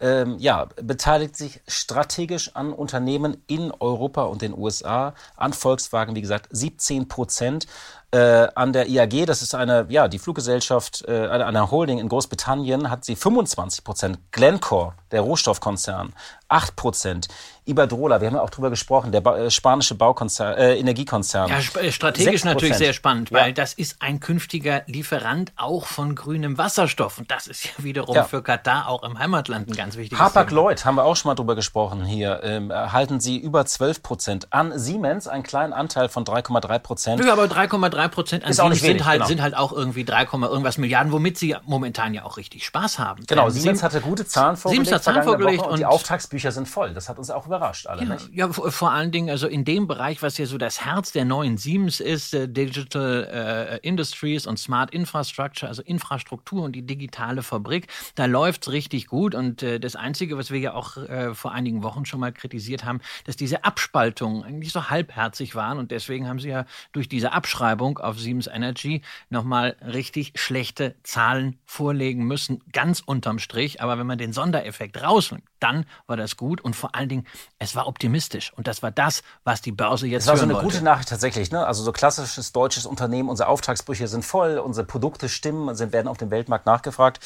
ähm, 0.00 0.36
ja, 0.38 0.68
beteiligt 0.82 1.36
sich 1.36 1.60
strategisch 1.68 2.56
an 2.56 2.72
Unternehmen 2.72 3.36
in 3.46 3.70
Europa 3.80 4.22
und 4.22 4.42
den 4.42 4.56
USA, 4.56 5.14
an 5.36 5.52
Volkswagen, 5.52 6.14
wie 6.14 6.22
gesagt, 6.22 6.48
17 6.50 7.08
Prozent. 7.08 7.66
Äh, 8.12 8.48
an 8.56 8.72
der 8.72 8.88
IAG, 8.88 9.26
das 9.26 9.40
ist 9.40 9.54
eine, 9.54 9.86
ja, 9.88 10.08
die 10.08 10.18
Fluggesellschaft, 10.18 11.04
äh, 11.06 11.28
eine 11.28 11.70
Holding 11.70 11.98
in 11.98 12.08
Großbritannien, 12.08 12.90
hat 12.90 13.04
sie 13.04 13.14
25 13.14 13.84
Prozent. 13.84 14.18
Glencore, 14.32 14.94
der 15.12 15.20
Rohstoffkonzern, 15.20 16.12
8 16.48 16.74
Prozent. 16.74 17.28
Iberdrola, 17.66 18.20
wir 18.20 18.26
haben 18.26 18.34
ja 18.34 18.42
auch 18.42 18.50
drüber 18.50 18.70
gesprochen, 18.70 19.12
der 19.12 19.20
ba 19.20 19.38
äh, 19.38 19.50
spanische 19.50 19.94
Baukonzern, 19.94 20.54
äh, 20.54 20.76
Energiekonzern. 20.76 21.48
Ja, 21.48 21.58
äh, 21.80 21.92
strategisch 21.92 22.44
natürlich 22.44 22.76
sehr 22.76 22.92
spannend, 22.92 23.30
weil 23.30 23.48
ja. 23.48 23.52
das 23.52 23.74
ist 23.74 23.96
ein 24.00 24.18
künftiger 24.18 24.82
Lieferant 24.86 25.52
auch 25.56 25.86
von 25.86 26.16
grünem 26.16 26.58
Wasserstoff. 26.58 27.18
Und 27.18 27.30
das 27.30 27.46
ist 27.46 27.64
ja 27.64 27.70
wiederum 27.78 28.16
ja. 28.16 28.24
für 28.24 28.42
Katar 28.42 28.88
auch 28.88 29.04
im 29.04 29.18
Heimatland 29.18 29.68
ein 29.68 29.76
ganz 29.76 29.96
wichtiges 29.96 30.18
Hapag 30.18 30.50
Lloyd, 30.50 30.84
haben 30.84 30.96
wir 30.96 31.04
auch 31.04 31.14
schon 31.14 31.28
mal 31.28 31.36
drüber 31.36 31.54
gesprochen 31.54 32.04
hier, 32.04 32.40
ähm, 32.42 32.72
halten 32.72 33.20
sie 33.20 33.38
über 33.38 33.64
12 33.64 34.02
Prozent. 34.02 34.48
An 34.50 34.76
Siemens 34.76 35.28
einen 35.28 35.44
kleinen 35.44 35.72
Anteil 35.72 36.08
von 36.08 36.24
3,3 36.24 36.78
Prozent. 36.80 37.24
Ja, 37.24 37.32
aber 37.32 37.44
3,3 37.44 37.99
Prozent 38.08 38.44
an 38.44 38.52
Siemens 38.52 38.80
sind, 38.80 39.04
halt, 39.04 39.18
genau. 39.18 39.28
sind 39.28 39.42
halt 39.42 39.56
auch 39.56 39.72
irgendwie 39.72 40.04
3, 40.04 40.24
irgendwas 40.32 40.78
Milliarden, 40.78 41.12
womit 41.12 41.38
sie 41.38 41.56
momentan 41.64 42.14
ja 42.14 42.24
auch 42.24 42.36
richtig 42.36 42.64
Spaß 42.64 42.98
haben. 42.98 43.24
Genau, 43.26 43.48
Siemens, 43.48 43.62
Siemens 43.62 43.82
hatte 43.82 44.00
gute 44.00 44.26
Zahlen 44.26 44.56
vorgelegt. 44.56 44.86
Siemens 44.86 44.92
hat 44.92 45.04
Zahlen 45.04 45.24
vorgelegt 45.24 45.62
und, 45.62 45.70
und 45.70 45.78
die 45.78 45.86
Auftragsbücher 45.86 46.52
sind 46.52 46.68
voll. 46.68 46.94
Das 46.94 47.08
hat 47.08 47.18
uns 47.18 47.30
auch 47.30 47.46
überrascht 47.46 47.86
alle. 47.86 48.04
Ja, 48.04 48.46
ja 48.46 48.52
vor, 48.52 48.90
allen 48.90 49.10
Dingen 49.10 49.30
also 49.30 49.46
in 49.46 49.64
dem 49.64 49.86
Bereich, 49.86 50.22
was 50.22 50.38
ja 50.38 50.46
so 50.46 50.58
das 50.58 50.84
Herz 50.84 51.12
der 51.12 51.24
neuen 51.24 51.56
Siemens 51.56 52.00
ist, 52.00 52.34
äh, 52.34 52.48
Digital 52.48 53.80
äh, 53.82 53.86
Industries 53.86 54.46
und 54.46 54.58
Smart 54.58 54.92
Infrastructure, 54.92 55.68
also 55.68 55.82
Infrastruktur 55.82 56.62
und 56.62 56.72
die 56.72 56.82
digitale 56.82 57.42
Fabrik, 57.42 57.88
da 58.14 58.26
läuft 58.26 58.66
es 58.66 58.72
richtig 58.72 59.06
gut 59.06 59.34
und 59.34 59.62
äh, 59.62 59.80
das 59.80 59.96
Einzige, 59.96 60.38
was 60.38 60.50
wir 60.50 60.58
ja 60.58 60.74
auch 60.74 60.96
äh, 60.96 61.34
vor 61.34 61.52
einigen 61.52 61.82
Wochen 61.82 62.04
schon 62.04 62.20
mal 62.20 62.32
kritisiert 62.32 62.84
haben, 62.84 63.00
dass 63.24 63.36
diese 63.36 63.64
Abspaltungen 63.64 64.44
eigentlich 64.44 64.72
so 64.72 64.90
halbherzig 64.90 65.54
waren 65.54 65.78
und 65.78 65.90
deswegen 65.90 66.28
haben 66.28 66.38
sie 66.38 66.48
ja 66.48 66.64
durch 66.92 67.08
diese 67.08 67.32
Abschreibung 67.32 67.89
auf 67.98 68.20
Siemens 68.20 68.46
Energy 68.46 69.02
nochmal 69.30 69.76
richtig 69.84 70.32
schlechte 70.36 70.94
Zahlen 71.02 71.58
vorlegen 71.66 72.24
müssen, 72.24 72.62
ganz 72.72 73.00
unterm 73.00 73.38
Strich. 73.38 73.82
Aber 73.82 73.98
wenn 73.98 74.06
man 74.06 74.18
den 74.18 74.32
Sondereffekt 74.32 75.02
rausnimmt, 75.02 75.44
dann 75.58 75.86
war 76.06 76.16
das 76.16 76.36
gut 76.36 76.60
und 76.60 76.76
vor 76.76 76.94
allen 76.94 77.08
Dingen, 77.08 77.26
es 77.58 77.74
war 77.74 77.86
optimistisch 77.86 78.52
und 78.54 78.66
das 78.66 78.82
war 78.82 78.90
das, 78.90 79.22
was 79.44 79.62
die 79.62 79.72
Börse 79.72 80.06
jetzt 80.06 80.24
Das 80.26 80.32
war 80.32 80.36
so 80.36 80.44
eine 80.44 80.54
wollte. 80.54 80.66
gute 80.66 80.84
Nachricht 80.84 81.08
tatsächlich. 81.08 81.50
Ne? 81.50 81.66
Also 81.66 81.82
so 81.82 81.92
klassisches 81.92 82.52
deutsches 82.52 82.86
Unternehmen, 82.86 83.28
unsere 83.28 83.48
Auftragsbrüche 83.48 84.06
sind 84.08 84.24
voll, 84.24 84.58
unsere 84.58 84.86
Produkte 84.86 85.28
stimmen, 85.28 85.74
sind, 85.74 85.92
werden 85.92 86.08
auf 86.08 86.18
dem 86.18 86.30
Weltmarkt 86.30 86.66
nachgefragt. 86.66 87.20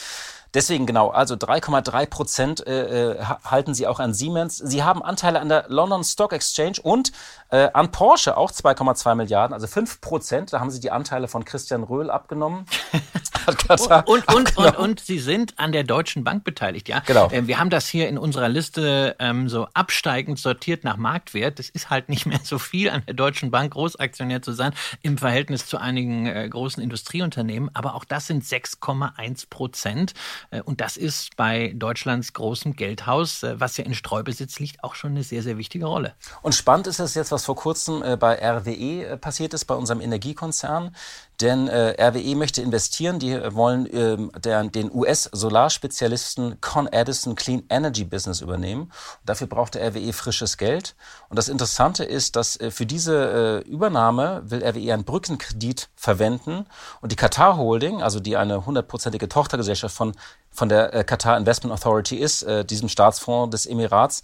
Deswegen 0.54 0.86
genau, 0.86 1.08
also 1.08 1.34
3,3 1.34 2.06
Prozent 2.06 2.66
äh, 2.66 3.12
äh, 3.12 3.24
halten 3.44 3.74
sie 3.74 3.86
auch 3.88 3.98
an 3.98 4.14
Siemens. 4.14 4.56
Sie 4.56 4.84
haben 4.84 5.02
Anteile 5.02 5.40
an 5.40 5.48
der 5.48 5.66
London 5.68 6.04
Stock 6.04 6.32
Exchange 6.32 6.78
und 6.82 7.12
äh, 7.50 7.68
an 7.72 7.90
Porsche 7.90 8.36
auch 8.36 8.52
2,2 8.52 9.16
Milliarden, 9.16 9.52
also 9.52 9.66
5 9.66 10.00
Prozent. 10.00 10.52
Da 10.52 10.60
haben 10.60 10.70
sie 10.70 10.80
die 10.80 10.92
Anteile 10.92 11.26
von 11.26 11.44
Christian 11.44 11.82
Röhl 11.82 12.10
abgenommen. 12.10 12.66
und, 13.46 14.08
und, 14.08 14.34
und, 14.34 14.56
und, 14.56 14.76
und 14.76 15.00
sie 15.00 15.18
sind 15.18 15.58
an 15.58 15.72
der 15.72 15.84
Deutschen 15.84 16.24
Bank 16.24 16.44
beteiligt, 16.44 16.88
ja. 16.88 17.00
Genau. 17.00 17.28
Ähm, 17.32 17.48
wir 17.48 17.58
haben 17.58 17.70
das 17.70 17.88
hier 17.88 18.08
in 18.08 18.16
unserer 18.16 18.48
Liste 18.48 19.16
ähm, 19.18 19.48
so 19.48 19.66
absteigend 19.74 20.38
sortiert 20.38 20.84
nach 20.84 20.96
Marktwert. 20.96 21.58
Das 21.58 21.68
ist 21.68 21.90
halt 21.90 22.08
nicht 22.08 22.26
mehr 22.26 22.40
so 22.42 22.58
viel 22.58 22.90
an 22.90 23.02
der 23.06 23.14
Deutschen 23.14 23.50
Bank 23.50 23.72
Großaktionär 23.72 24.40
zu 24.40 24.52
sein 24.52 24.72
im 25.02 25.18
Verhältnis 25.18 25.66
zu 25.66 25.78
einigen 25.78 26.26
äh, 26.26 26.48
großen 26.48 26.82
Industrieunternehmen. 26.82 27.70
Aber 27.74 27.94
auch 27.94 28.04
das 28.04 28.28
sind 28.28 28.44
6,1 28.44 29.48
Prozent. 29.50 30.14
Äh, 30.50 30.62
und 30.62 30.80
das 30.80 30.96
ist 30.96 31.36
bei 31.36 31.72
Deutschlands 31.74 32.32
großem 32.32 32.74
Geldhaus, 32.76 33.42
äh, 33.42 33.58
was 33.58 33.76
ja 33.76 33.84
in 33.84 33.94
Streubesitz 33.94 34.58
liegt, 34.58 34.82
auch 34.84 34.94
schon 34.94 35.12
eine 35.12 35.22
sehr, 35.22 35.42
sehr 35.42 35.58
wichtige 35.58 35.86
Rolle. 35.86 36.14
Und 36.42 36.54
spannend 36.54 36.86
ist 36.86 36.98
es 36.98 37.14
jetzt, 37.14 37.32
was 37.32 37.44
vor 37.44 37.56
kurzem 37.56 38.02
äh, 38.02 38.16
bei 38.16 38.38
RWE 38.40 39.16
passiert 39.18 39.54
ist, 39.54 39.64
bei 39.64 39.74
unserem 39.74 40.00
Energiekonzern. 40.00 40.94
Denn 41.40 41.68
äh, 41.68 41.96
RWE 42.00 42.36
möchte 42.36 42.62
investieren. 42.62 43.18
Die 43.18 43.34
wollen 43.54 43.88
ähm, 43.92 44.30
der, 44.38 44.62
den 44.64 44.90
US-Solarspezialisten 44.92 46.60
Con 46.60 46.86
Edison 46.86 47.34
Clean 47.34 47.64
Energy 47.68 48.04
Business 48.04 48.40
übernehmen. 48.40 48.92
Dafür 49.24 49.46
brauchte 49.46 49.80
RWE 49.80 50.12
frisches 50.12 50.56
Geld. 50.56 50.94
Und 51.28 51.38
das 51.38 51.48
Interessante 51.48 52.04
ist, 52.04 52.36
dass 52.36 52.58
äh, 52.60 52.70
für 52.70 52.86
diese 52.86 53.62
äh, 53.64 53.68
Übernahme 53.68 54.42
will 54.46 54.62
RWE 54.64 54.92
einen 54.92 55.04
Brückenkredit 55.04 55.88
verwenden. 55.96 56.66
Und 57.00 57.12
die 57.12 57.16
Qatar 57.16 57.56
Holding, 57.56 58.02
also 58.02 58.20
die 58.20 58.36
eine 58.36 58.66
hundertprozentige 58.66 59.28
Tochtergesellschaft 59.28 59.94
von 59.94 60.12
von 60.54 60.68
der 60.68 60.94
äh, 60.94 61.04
Qatar 61.04 61.36
Investment 61.36 61.74
Authority 61.74 62.16
ist, 62.16 62.44
äh, 62.44 62.64
diesem 62.64 62.88
Staatsfonds 62.88 63.50
des 63.50 63.66
Emirats, 63.66 64.22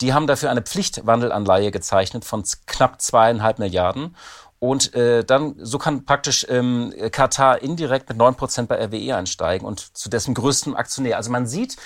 die 0.00 0.14
haben 0.14 0.26
dafür 0.26 0.50
eine 0.50 0.62
Pflichtwandelanleihe 0.62 1.70
gezeichnet 1.70 2.24
von 2.24 2.44
knapp 2.66 3.02
zweieinhalb 3.02 3.58
Milliarden. 3.58 4.16
Und 4.62 4.94
äh, 4.94 5.24
dann, 5.24 5.56
so 5.58 5.76
kann 5.76 6.04
praktisch 6.04 6.46
ähm, 6.48 6.94
Katar 7.10 7.62
indirekt 7.62 8.08
mit 8.08 8.16
neun 8.16 8.36
Prozent 8.36 8.68
bei 8.68 8.76
RWE 8.76 9.16
einsteigen 9.16 9.66
und 9.66 9.80
zu 9.80 10.08
dessen 10.08 10.34
größtem 10.34 10.76
Aktionär. 10.76 11.16
Also 11.16 11.32
man 11.32 11.48
sieht, 11.48 11.76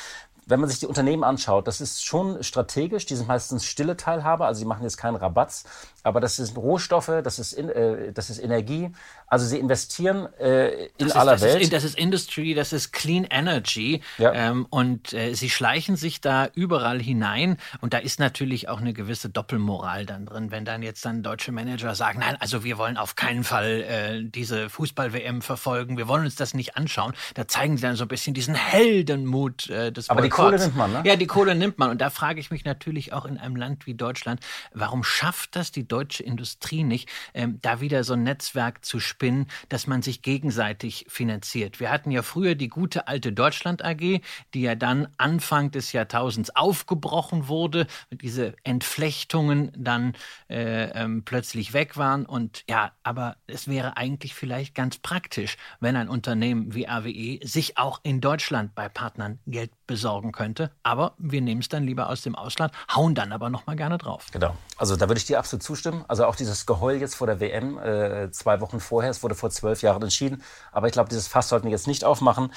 wenn 0.45 0.61
man 0.61 0.69
sich 0.69 0.81
die 0.81 0.87
Unternehmen 0.87 1.25
anschaut, 1.25 1.67
das 1.69 1.81
ist 1.81 2.05
schon 2.05 2.43
strategisch. 2.43 3.07
Die 3.07 3.17
sind 3.17 3.29
meistens 3.29 3.65
stille 3.65 3.97
Teilhaber, 3.97 4.47
also 4.47 4.59
sie 4.59 4.67
machen 4.67 4.83
jetzt 4.83 4.99
keinen 4.99 5.17
Rabatz, 5.17 5.65
aber 6.07 6.21
das 6.21 6.37
sind 6.37 6.57
Rohstoffe, 6.57 7.11
das 7.25 7.41
ist, 7.41 7.53
in, 7.53 7.69
äh, 7.69 8.13
das 8.13 8.31
ist 8.31 8.39
Energie. 8.39 8.91
Also 9.27 9.45
sie 9.45 9.59
investieren 9.59 10.29
äh, 10.39 10.87
in 10.99 11.09
das 11.09 11.17
aller 11.17 11.35
ist, 11.35 11.43
das 11.43 11.53
Welt. 11.53 11.63
Ist, 11.63 11.73
das 11.73 11.83
ist 11.83 11.99
Industry, 11.99 12.55
das 12.55 12.73
ist 12.73 12.93
Clean 12.93 13.25
Energy. 13.25 14.03
Ja. 14.19 14.33
Ähm, 14.33 14.67
und 14.71 15.13
äh, 15.13 15.35
sie 15.35 15.51
schleichen 15.51 15.97
sich 15.97 16.21
da 16.21 16.49
überall 16.55 17.03
hinein. 17.03 17.57
Und 17.81 17.93
da 17.93 17.99
ist 17.99 18.21
natürlich 18.21 18.69
auch 18.69 18.81
eine 18.81 18.93
gewisse 18.93 19.31
Doppelmoral 19.31 20.07
dann 20.07 20.27
drin, 20.27 20.53
wenn 20.53 20.65
dann 20.65 20.83
jetzt 20.85 21.05
dann 21.05 21.25
deutsche 21.25 21.51
Manager 21.51 21.97
sagen, 21.97 22.21
nein, 22.21 22.37
also 22.39 22.63
wir 22.63 22.79
wollen 22.79 22.99
auf 22.99 23.17
keinen 23.17 23.43
Fall 23.43 23.83
äh, 23.83 24.23
diese 24.23 24.71
Fußball-WM 24.71 25.43
verfolgen, 25.43 25.99
wir 25.99 26.07
wollen 26.07 26.25
uns 26.25 26.37
das 26.37 26.55
nicht 26.55 26.77
anschauen. 26.77 27.15
Da 27.35 27.49
zeigen 27.49 27.79
sie 27.79 27.83
dann 27.83 27.97
so 27.97 28.05
ein 28.05 28.09
bisschen 28.09 28.33
diesen 28.33 28.55
Heldenmut 28.55 29.69
äh, 29.71 29.91
des 29.91 30.09
Aber 30.09 30.23
die. 30.23 30.29
Kohle 30.29 30.59
nimmt 30.59 30.77
man, 30.77 30.93
ne? 30.93 31.03
Ja, 31.05 31.17
die 31.17 31.27
Kohle 31.27 31.57
nimmt 31.57 31.79
man. 31.79 31.91
Und 31.91 32.01
da 32.01 32.11
frage 32.11 32.39
ich 32.39 32.53
mich 32.53 32.65
natürlich 32.65 33.13
auch 33.13 33.25
in 33.25 33.39
einem 33.39 33.57
Land 33.57 33.89
wie 33.89 33.95
Deutschland, 33.95 34.39
warum 34.73 35.03
schafft 35.03 35.57
das 35.57 35.73
die 35.73 35.89
deutsche 35.97 36.23
Industrie 36.23 36.85
nicht, 36.85 37.09
ähm, 37.33 37.59
da 37.63 37.81
wieder 37.81 38.05
so 38.05 38.13
ein 38.13 38.23
Netzwerk 38.23 38.85
zu 38.85 39.01
spinnen, 39.01 39.47
dass 39.71 39.87
man 39.87 40.03
sich 40.03 40.21
gegenseitig 40.21 41.07
finanziert. 41.09 41.81
Wir 41.81 41.91
hatten 41.91 42.11
ja 42.11 42.21
früher 42.23 42.55
die 42.55 42.69
gute 42.69 43.09
alte 43.09 43.33
Deutschland 43.33 43.83
AG, 43.83 44.21
die 44.53 44.61
ja 44.61 44.75
dann 44.75 45.09
Anfang 45.17 45.71
des 45.71 45.93
Jahrtausends 45.93 46.55
aufgebrochen 46.55 47.49
wurde, 47.49 47.87
diese 48.11 48.55
Entflechtungen 48.63 49.73
dann 49.75 50.13
äh, 50.51 50.91
ähm, 50.91 51.23
plötzlich 51.25 51.73
weg 51.73 51.97
waren. 51.97 52.27
Und 52.27 52.65
ja, 52.69 52.93
aber 53.03 53.37
es 53.47 53.67
wäre 53.67 53.97
eigentlich 53.97 54.35
vielleicht 54.35 54.75
ganz 54.75 54.99
praktisch, 54.99 55.57
wenn 55.81 55.97
ein 55.97 56.11
Unternehmen 56.11 56.75
wie 56.75 56.85
RWE 56.85 57.39
sich 57.47 57.79
auch 57.79 58.01
in 58.03 58.21
Deutschland 58.21 58.75
bei 58.75 58.91
Partnern 58.91 59.39
Geld 59.47 59.71
besorgen 59.87 60.33
könnte. 60.33 60.71
Aber 60.83 61.15
wir 61.19 61.41
nehmen 61.41 61.61
es 61.61 61.69
dann 61.69 61.85
lieber 61.85 62.09
aus 62.09 62.23
dem 62.23 62.35
Ausland, 62.35 62.73
hauen 62.95 63.15
dann 63.15 63.33
aber 63.33 63.51
noch 63.51 63.67
mal 63.67 63.77
gerne 63.77 63.99
drauf. 63.99 64.27
Genau. 64.33 64.57
Also 64.77 64.97
da 64.97 65.09
würde 65.09 65.19
ich 65.19 65.27
dir 65.27 65.39
absolut 65.39 65.63
zustimmen. 65.63 66.05
Also 66.09 66.27
auch 66.27 66.37
dieses 66.37 66.67
Geheul 66.67 66.97
jetzt 66.97 67.15
vor 67.15 67.27
der 67.27 67.41
WM, 67.41 67.79
äh, 67.79 68.31
zwei 68.31 68.61
Wochen 68.61 68.81
vorher, 68.81 69.11
es 69.11 69.23
wurde 69.23 69.35
vor 69.35 69.51
zwölf 69.51 69.83
Jahren 69.83 70.03
entschieden. 70.03 70.43
Aber 70.73 70.87
ich 70.87 70.93
glaube, 70.93 71.09
dieses 71.09 71.29
Fass 71.29 71.49
sollten 71.49 71.67
wir 71.67 71.73
jetzt 71.73 71.87
nicht 71.87 72.05
aufmachen. 72.05 72.53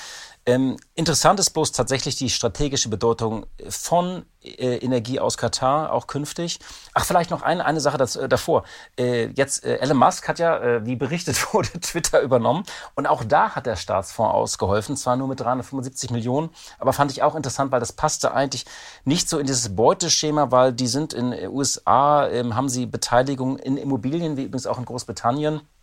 Ähm, 0.46 0.78
interessant 0.96 1.40
ist 1.40 1.52
bloß 1.52 1.72
tatsächlich 1.72 2.16
die 2.16 2.30
strategische 2.30 2.90
Bedeutung 2.90 3.46
von 3.68 4.26
Energie 4.42 5.20
aus 5.20 5.38
Katar, 5.38 5.92
auch 5.92 6.08
künftig. 6.08 6.60
Ach, 6.94 7.04
vielleicht 7.04 7.30
noch 7.30 7.42
eine, 7.42 7.66
eine 7.66 7.82
Sache 7.82 7.98
das, 7.98 8.16
äh, 8.16 8.30
davor. 8.30 8.64
Äh, 8.98 9.28
jetzt, 9.36 9.66
äh, 9.66 9.78
Elon 9.78 9.98
Musk 9.98 10.28
hat 10.28 10.40
ja, 10.40 10.58
äh, 10.58 10.86
wie 10.86 10.96
berichtet 10.96 11.54
wurde, 11.54 11.70
Twitter 11.82 12.22
übernommen. 12.22 12.64
Und 12.96 13.08
auch 13.08 13.24
da 13.24 13.56
hat 13.56 13.66
der 13.66 13.76
Staatsfonds 13.76 14.34
ausgeholfen, 14.34 14.96
zwar 14.96 15.18
nur 15.18 15.28
mit 15.28 15.40
375 15.40 16.12
Millionen, 16.12 16.50
aber 16.78 16.94
fand 16.94 17.12
ich 17.12 17.22
auch 17.22 17.36
interessant, 17.36 17.72
weil 17.72 17.80
das 17.80 17.92
passte 17.92 18.34
eigentlich 18.34 18.66
nicht 19.04 19.30
so 19.30 19.40
in 19.40 19.46
dieses 19.46 19.76
Beuteschema, 19.76 20.52
weil 20.52 20.74
die 20.74 20.88
sind 20.88 21.14
in 21.14 21.32
den 21.32 21.50
USA, 21.50 22.28
ähm, 22.28 22.56
haben 22.56 22.70
sie 22.70 22.86
Beteiligung 22.86 23.58
in 23.58 23.78
Immobilien, 23.78 24.38
wie 24.38 24.44
übrigens 24.44 24.68
auch 24.68 24.78
in 24.78 24.86
Großbritannien 24.86 25.56
äh, 25.58 25.79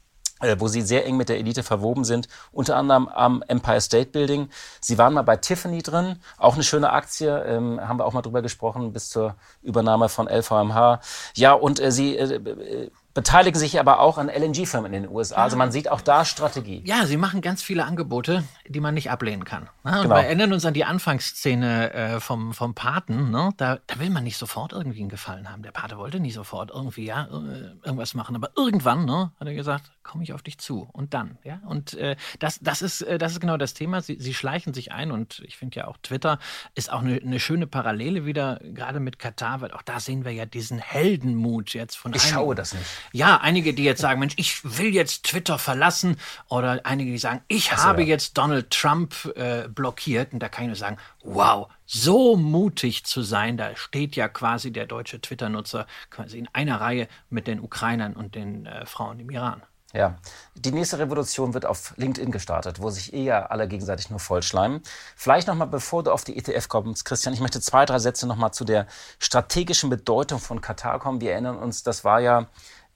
wo 0.59 0.69
sie 0.69 0.83
sehr 0.83 1.07
eng 1.07 1.17
mit 1.17 1.29
der 1.29 1.39
Elite 1.39 1.63
verwoben 1.63 2.05
sind, 2.05 2.29
unter 2.53 2.77
anderem 2.77 3.09
am 3.09 3.43
Empire 3.49 3.81
State 3.81 4.11
Building. 4.11 4.49
Sie 4.81 4.99
waren 4.99 5.15
mal 5.15 5.23
bei 5.23 5.37
Tiffany 5.37 5.83
drin, 5.83 6.19
auch 6.39 6.55
eine 6.55 6.63
schöne 6.63 6.91
Aktie, 6.93 7.29
ähm, 7.45 7.81
haben 7.81 7.99
wir 7.99 8.05
auch 8.05 8.13
mal 8.13 8.23
drüber 8.23 8.43
gesprochen, 8.43 8.93
bis 8.93 9.09
zur 9.11 9.35
Übernahme 9.63 10.09
von 10.09 10.29
LVMH. 10.29 11.01
Ja, 11.35 11.53
und 11.53 11.81
äh, 11.81 11.91
sie 11.91 12.17
äh, 12.17 12.35
äh, 12.35 12.91
beteiligen 13.15 13.59
sich 13.59 13.81
aber 13.81 14.01
auch 14.01 14.19
an 14.19 14.29
LNG-Firmen 14.29 14.93
in 14.93 15.05
den 15.05 15.11
USA. 15.11 15.37
Also 15.37 15.57
man 15.57 15.73
sieht 15.73 15.91
auch 15.91 16.03
da 16.03 16.27
Strategie. 16.27 16.83
Ja, 16.85 17.07
sie 17.07 17.17
machen 17.17 17.41
ganz 17.41 17.63
viele 17.63 17.87
Angebote, 17.87 18.45
die 18.69 18.79
man 18.79 18.93
nicht 18.93 19.11
ablehnen 19.11 19.45
kann. 19.45 19.71
Ne? 19.85 19.97
Und 19.97 20.03
Genau. 20.03 20.17
wir 20.17 20.23
erinnern 20.25 20.53
uns 20.53 20.67
an 20.67 20.75
die 20.75 20.85
Anfangsszene 20.85 21.93
äh, 21.95 22.21
vom, 22.21 22.53
vom 22.53 22.75
Paten. 22.75 23.31
Ne? 23.31 23.55
Da, 23.57 23.79
da 23.87 23.99
will 23.99 24.11
man 24.11 24.23
nicht 24.23 24.37
sofort 24.37 24.75
irgendwie 24.75 25.01
einen 25.01 25.09
Gefallen 25.09 25.51
haben. 25.51 25.63
Der 25.63 25.71
Pate 25.71 25.97
wollte 25.97 26.21
nicht 26.21 26.35
sofort 26.35 26.71
irgendwie 26.71 27.07
ja 27.07 27.25
äh, 27.25 27.87
irgendwas 27.87 28.13
machen. 28.13 28.37
Aber 28.37 28.51
irgendwann 28.55 29.07
ne, 29.07 29.33
hat 29.41 29.49
er 29.49 29.55
gesagt, 29.55 29.91
komme 30.07 30.23
ich 30.23 30.33
auf 30.33 30.43
dich 30.43 30.59
zu. 30.59 30.89
Und 30.93 31.13
dann. 31.13 31.39
ja. 31.45 31.61
Und 31.67 31.95
äh, 31.95 32.17
das, 32.39 32.59
das, 32.61 32.81
ist, 32.81 33.03
äh, 33.03 33.19
das 33.19 33.33
ist 33.33 33.41
genau 33.41 33.57
das 33.57 33.75
Thema. 33.75 34.01
Sie, 34.01 34.17
sie 34.19 34.33
schleichen 34.33 34.73
sich 34.73 34.93
ein. 34.93 35.11
Und 35.11 35.43
ich 35.45 35.57
finde 35.57 35.77
ja 35.81 35.89
auch 35.89 35.97
Twitter 35.99 36.39
ist 36.75 36.91
auch 36.91 37.01
eine, 37.01 37.17
eine 37.17 37.41
schöne 37.41 37.67
Parallele 37.67 38.25
wieder, 38.25 38.61
gerade 38.63 39.01
mit 39.01 39.19
Katar, 39.19 39.61
weil 39.61 39.73
auch 39.73 39.83
da 39.83 40.01
sehen 40.01 40.25
wir 40.25 40.33
ja 40.33 40.47
diesen 40.47 40.79
Heldenmut 40.79 41.75
jetzt 41.75 41.97
von 41.97 42.15
Ich 42.15 42.23
einigen. 42.23 42.35
schaue 42.35 42.55
das 42.55 42.73
nicht. 42.73 42.87
Ja, 43.13 43.39
einige, 43.39 43.75
die 43.75 43.85
jetzt 43.85 44.01
sagen, 44.01 44.21
Mensch, 44.21 44.35
ich 44.37 44.79
will 44.79 44.95
jetzt 44.95 45.25
Twitter 45.25 45.59
verlassen. 45.59 46.17
Oder 46.49 46.81
einige, 46.85 47.11
die 47.11 47.19
sagen, 47.19 47.43
ich 47.49 47.77
habe 47.77 48.03
ja. 48.03 48.09
jetzt 48.09 48.39
Donald 48.39 48.71
Trump 48.71 49.15
äh, 49.35 49.69
blockiert. 49.69 50.33
Und 50.33 50.39
da 50.41 50.49
kann 50.49 50.65
ich 50.65 50.69
nur 50.69 50.77
sagen, 50.77 50.99
wow, 51.25 51.69
so 51.85 52.37
mutig 52.37 53.05
zu 53.05 53.23
sein. 53.23 53.57
Da 53.57 53.75
steht 53.77 54.17
ja 54.17 54.29
quasi 54.29 54.73
der 54.73 54.87
deutsche 54.87 55.21
Twitter-Nutzer 55.21 55.87
quasi 56.11 56.39
in 56.39 56.49
einer 56.53 56.81
Reihe 56.81 57.09
mit 57.29 57.47
den 57.47 57.61
Ukrainern 57.61 58.15
und 58.15 58.35
den 58.35 58.67
äh, 58.67 58.87
Frauen 58.87 59.19
im 59.21 59.31
Iran. 59.31 59.63
Ja, 59.97 60.19
die 60.55 60.73
nächste 60.73 60.99
Revolution 60.99 61.55
wird 61.55 61.65
auf 61.65 61.95
LinkedIn 61.97 62.31
gestartet, 62.31 62.83
wo 62.83 62.91
sich 62.91 63.15
eher 63.15 63.51
alle 63.51 63.67
gegenseitig 63.67 64.11
nur 64.11 64.19
vollschleimen. 64.19 64.83
Vielleicht 65.17 65.49
nochmal, 65.49 65.69
bevor 65.69 66.03
du 66.03 66.13
auf 66.13 66.23
die 66.23 66.37
ETF 66.37 66.69
kommst, 66.69 67.07
Christian, 67.07 67.33
ich 67.33 67.41
möchte 67.41 67.63
zwei, 67.63 67.87
drei 67.87 67.99
Sätze 67.99 68.27
nochmal 68.27 68.53
zu 68.53 68.67
der 68.67 68.87
strategischen 69.19 69.89
Bedeutung 69.89 70.39
von 70.39 70.61
Katar 70.61 70.99
kommen. 70.99 71.23
Wir 71.23 71.33
erinnern 71.33 71.57
uns, 71.57 71.83
das 71.83 72.05
war 72.05 72.21
ja 72.21 72.47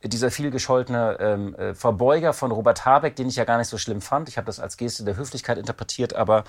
dieser 0.02 0.30
viel 0.30 0.50
gescholtene 0.50 1.16
ähm, 1.20 1.54
äh, 1.54 1.74
Verbeuger 1.74 2.34
von 2.34 2.50
Robert 2.50 2.84
Habeck, 2.84 3.16
den 3.16 3.28
ich 3.28 3.36
ja 3.36 3.44
gar 3.44 3.56
nicht 3.56 3.68
so 3.68 3.78
schlimm 3.78 4.02
fand. 4.02 4.28
Ich 4.28 4.36
habe 4.36 4.46
das 4.46 4.60
als 4.60 4.76
Geste 4.76 5.02
der 5.02 5.16
Höflichkeit 5.16 5.56
interpretiert, 5.56 6.14
aber 6.14 6.44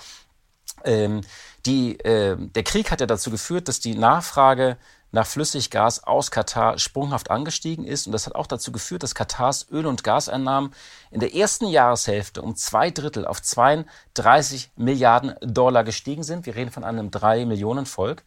ähm, 0.84 1.22
die, 1.66 1.98
äh, 2.00 2.36
der 2.38 2.64
Krieg 2.64 2.92
hat 2.92 3.00
ja 3.00 3.08
dazu 3.08 3.32
geführt, 3.32 3.70
dass 3.70 3.80
die 3.80 3.96
Nachfrage 3.96 4.76
nach 5.12 5.28
Flüssiggas 5.28 6.04
aus 6.04 6.32
Katar 6.32 6.78
sprunghaft 6.78 7.30
angestiegen 7.30 7.86
ist. 7.86 8.06
Und 8.06 8.14
das 8.14 8.26
hat 8.26 8.36
auch 8.36 8.48
dazu 8.48 8.72
geführt, 8.72 9.04
dass 9.04 9.16
Katars 9.16 9.68
Öl- 9.72 9.86
und 9.86 10.04
Gaseinnahmen 10.04 10.74
in 11.12 11.20
der 11.20 11.36
ersten 11.36 11.68
Jahreshälfte 11.68 12.42
um 12.42 12.56
zwei 12.56 12.92
Drittel 12.92 13.26
auf 13.26 13.42
32 13.42 14.72
Milliarden 14.76 15.36
Dollar 15.42 15.84
gestiegen 15.84 16.24
sind. 16.24 16.46
Wir 16.46 16.56
reden 16.56 16.72
von 16.72 16.84
einem 16.84 17.12
drei 17.12 17.46
Millionen 17.46 17.86
Volk. 17.86 18.24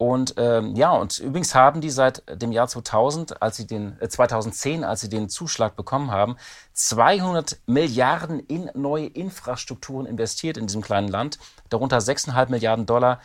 Und 0.00 0.36
ähm, 0.38 0.76
ja, 0.76 0.92
und 0.92 1.18
übrigens 1.18 1.54
haben 1.54 1.82
die 1.82 1.90
seit 1.90 2.22
dem 2.40 2.52
Jahr 2.52 2.68
2000, 2.68 3.42
als 3.42 3.58
sie 3.58 3.66
den 3.66 4.00
äh, 4.00 4.08
2010, 4.08 4.82
als 4.82 5.02
sie 5.02 5.10
den 5.10 5.28
Zuschlag 5.28 5.76
bekommen 5.76 6.10
haben, 6.10 6.36
200 6.72 7.58
Milliarden 7.66 8.40
in 8.40 8.70
neue 8.72 9.08
Infrastrukturen 9.08 10.06
investiert 10.06 10.56
in 10.56 10.66
diesem 10.66 10.80
kleinen 10.80 11.08
Land, 11.08 11.38
darunter 11.68 11.98
6,5 11.98 12.48
Milliarden 12.48 12.86
Dollar 12.86 13.20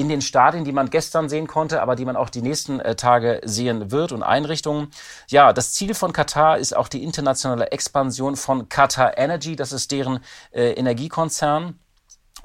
in 0.00 0.08
den 0.08 0.22
Stadien, 0.22 0.64
die 0.64 0.72
man 0.72 0.88
gestern 0.88 1.28
sehen 1.28 1.46
konnte, 1.46 1.82
aber 1.82 1.94
die 1.94 2.06
man 2.06 2.16
auch 2.16 2.30
die 2.30 2.40
nächsten 2.40 2.80
äh, 2.80 2.94
Tage 2.96 3.42
sehen 3.44 3.90
wird 3.90 4.12
und 4.12 4.22
Einrichtungen. 4.22 4.88
Ja, 5.28 5.52
das 5.52 5.74
Ziel 5.74 5.92
von 5.92 6.14
Katar 6.14 6.56
ist 6.56 6.74
auch 6.74 6.88
die 6.88 7.04
internationale 7.04 7.70
Expansion 7.70 8.36
von 8.36 8.70
Qatar 8.70 9.18
Energy, 9.18 9.56
das 9.56 9.72
ist 9.72 9.92
deren 9.92 10.20
äh, 10.52 10.72
Energiekonzern. 10.72 11.78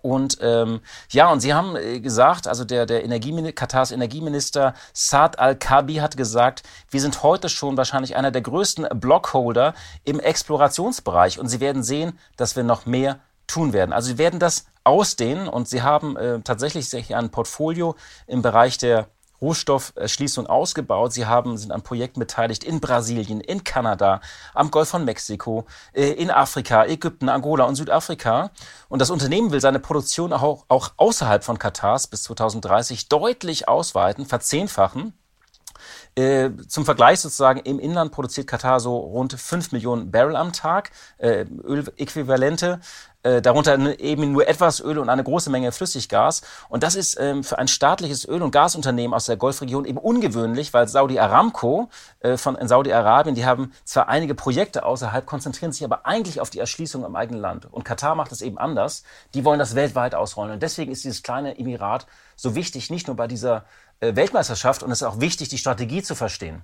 Und 0.01 0.37
ähm, 0.41 0.81
ja, 1.11 1.31
und 1.31 1.39
sie 1.39 1.53
haben 1.53 1.77
äh, 1.77 2.01
gesagt, 2.01 2.45
also 2.45 2.65
der, 2.65 2.85
der 2.85 3.05
Energiemin 3.05 3.55
Katars 3.55 3.91
Energieminister 3.91 4.73
Saad 4.91 5.39
Al-Kabi 5.39 5.95
hat 5.95 6.17
gesagt, 6.17 6.61
wir 6.91 6.99
sind 6.99 7.23
heute 7.23 7.47
schon 7.47 7.77
wahrscheinlich 7.77 8.17
einer 8.17 8.31
der 8.31 8.41
größten 8.41 8.87
Blockholder 8.99 9.73
im 10.03 10.19
Explorationsbereich 10.19 11.39
und 11.39 11.47
sie 11.47 11.61
werden 11.61 11.83
sehen, 11.83 12.19
dass 12.35 12.57
wir 12.57 12.63
noch 12.63 12.85
mehr 12.85 13.19
tun 13.47 13.73
werden. 13.73 13.93
Also 13.93 14.07
sie 14.07 14.17
werden 14.17 14.39
das 14.39 14.65
ausdehnen 14.83 15.47
und 15.47 15.67
sie 15.67 15.81
haben 15.81 16.15
äh, 16.17 16.39
tatsächlich 16.41 16.89
sich 16.89 17.15
ein 17.15 17.31
Portfolio 17.31 17.95
im 18.27 18.41
Bereich 18.41 18.77
der 18.77 19.07
Rohstofferschließung 19.41 20.47
ausgebaut. 20.47 21.13
Sie 21.13 21.25
haben, 21.25 21.57
sind 21.57 21.71
an 21.71 21.81
Projekten 21.81 22.19
beteiligt 22.19 22.63
in 22.63 22.79
Brasilien, 22.79 23.41
in 23.41 23.63
Kanada, 23.63 24.21
am 24.53 24.71
Golf 24.71 24.89
von 24.89 25.05
Mexiko, 25.05 25.65
äh, 25.93 26.11
in 26.11 26.31
Afrika, 26.31 26.85
Ägypten, 26.85 27.29
Angola 27.29 27.65
und 27.65 27.75
Südafrika. 27.75 28.51
Und 28.89 28.99
das 28.99 29.09
Unternehmen 29.09 29.51
will 29.51 29.61
seine 29.61 29.79
Produktion 29.79 30.33
auch, 30.33 30.65
auch 30.67 30.91
außerhalb 30.97 31.43
von 31.43 31.59
Katars 31.59 32.07
bis 32.07 32.23
2030 32.23 33.09
deutlich 33.09 33.67
ausweiten, 33.67 34.25
verzehnfachen. 34.25 35.13
Äh, 36.17 36.51
zum 36.69 36.85
Vergleich 36.85 37.19
sozusagen, 37.19 37.59
im 37.59 37.77
Inland 37.77 38.13
produziert 38.13 38.47
Katar 38.47 38.79
so 38.79 38.95
rund 38.95 39.33
5 39.33 39.73
Millionen 39.73 40.11
Barrel 40.11 40.37
am 40.37 40.53
Tag, 40.53 40.91
äh, 41.17 41.43
Öläquivalente, 41.43 42.79
äh, 43.25 43.41
darunter 43.41 43.99
eben 43.99 44.31
nur 44.31 44.47
etwas 44.47 44.79
Öl 44.79 44.99
und 44.99 45.09
eine 45.09 45.23
große 45.23 45.49
Menge 45.49 45.71
Flüssiggas. 45.71 46.41
Und 46.69 46.83
das 46.83 46.95
ist 46.95 47.19
ähm, 47.19 47.43
für 47.43 47.57
ein 47.57 47.67
staatliches 47.67 48.25
Öl- 48.27 48.43
und 48.43 48.51
Gasunternehmen 48.51 49.13
aus 49.13 49.25
der 49.25 49.35
Golfregion 49.35 49.83
eben 49.83 49.97
ungewöhnlich, 49.97 50.73
weil 50.73 50.87
Saudi 50.87 51.19
Aramco 51.19 51.89
äh, 52.19 52.37
von 52.37 52.55
Saudi-Arabien, 52.65 53.35
die 53.35 53.45
haben 53.45 53.73
zwar 53.83 54.07
einige 54.07 54.35
Projekte 54.35 54.85
außerhalb, 54.85 55.25
konzentrieren 55.25 55.71
sich 55.71 55.83
aber 55.83 56.05
eigentlich 56.05 56.39
auf 56.39 56.49
die 56.49 56.59
Erschließung 56.59 57.03
im 57.03 57.15
eigenen 57.15 57.41
Land. 57.41 57.65
Und 57.73 57.83
Katar 57.83 58.15
macht 58.15 58.31
es 58.31 58.41
eben 58.41 58.57
anders. 58.57 59.03
Die 59.33 59.43
wollen 59.43 59.59
das 59.59 59.75
weltweit 59.75 60.15
ausrollen. 60.15 60.53
Und 60.53 60.63
deswegen 60.63 60.91
ist 60.91 61.03
dieses 61.03 61.23
kleine 61.23 61.57
Emirat 61.57 62.05
so 62.35 62.53
wichtig, 62.53 62.89
nicht 62.89 63.07
nur 63.07 63.15
bei 63.15 63.27
dieser 63.27 63.65
Weltmeisterschaft 63.99 64.83
und 64.83 64.91
es 64.91 65.01
ist 65.01 65.07
auch 65.07 65.19
wichtig, 65.19 65.49
die 65.49 65.57
Strategie 65.57 66.03
zu 66.03 66.15
verstehen. 66.15 66.63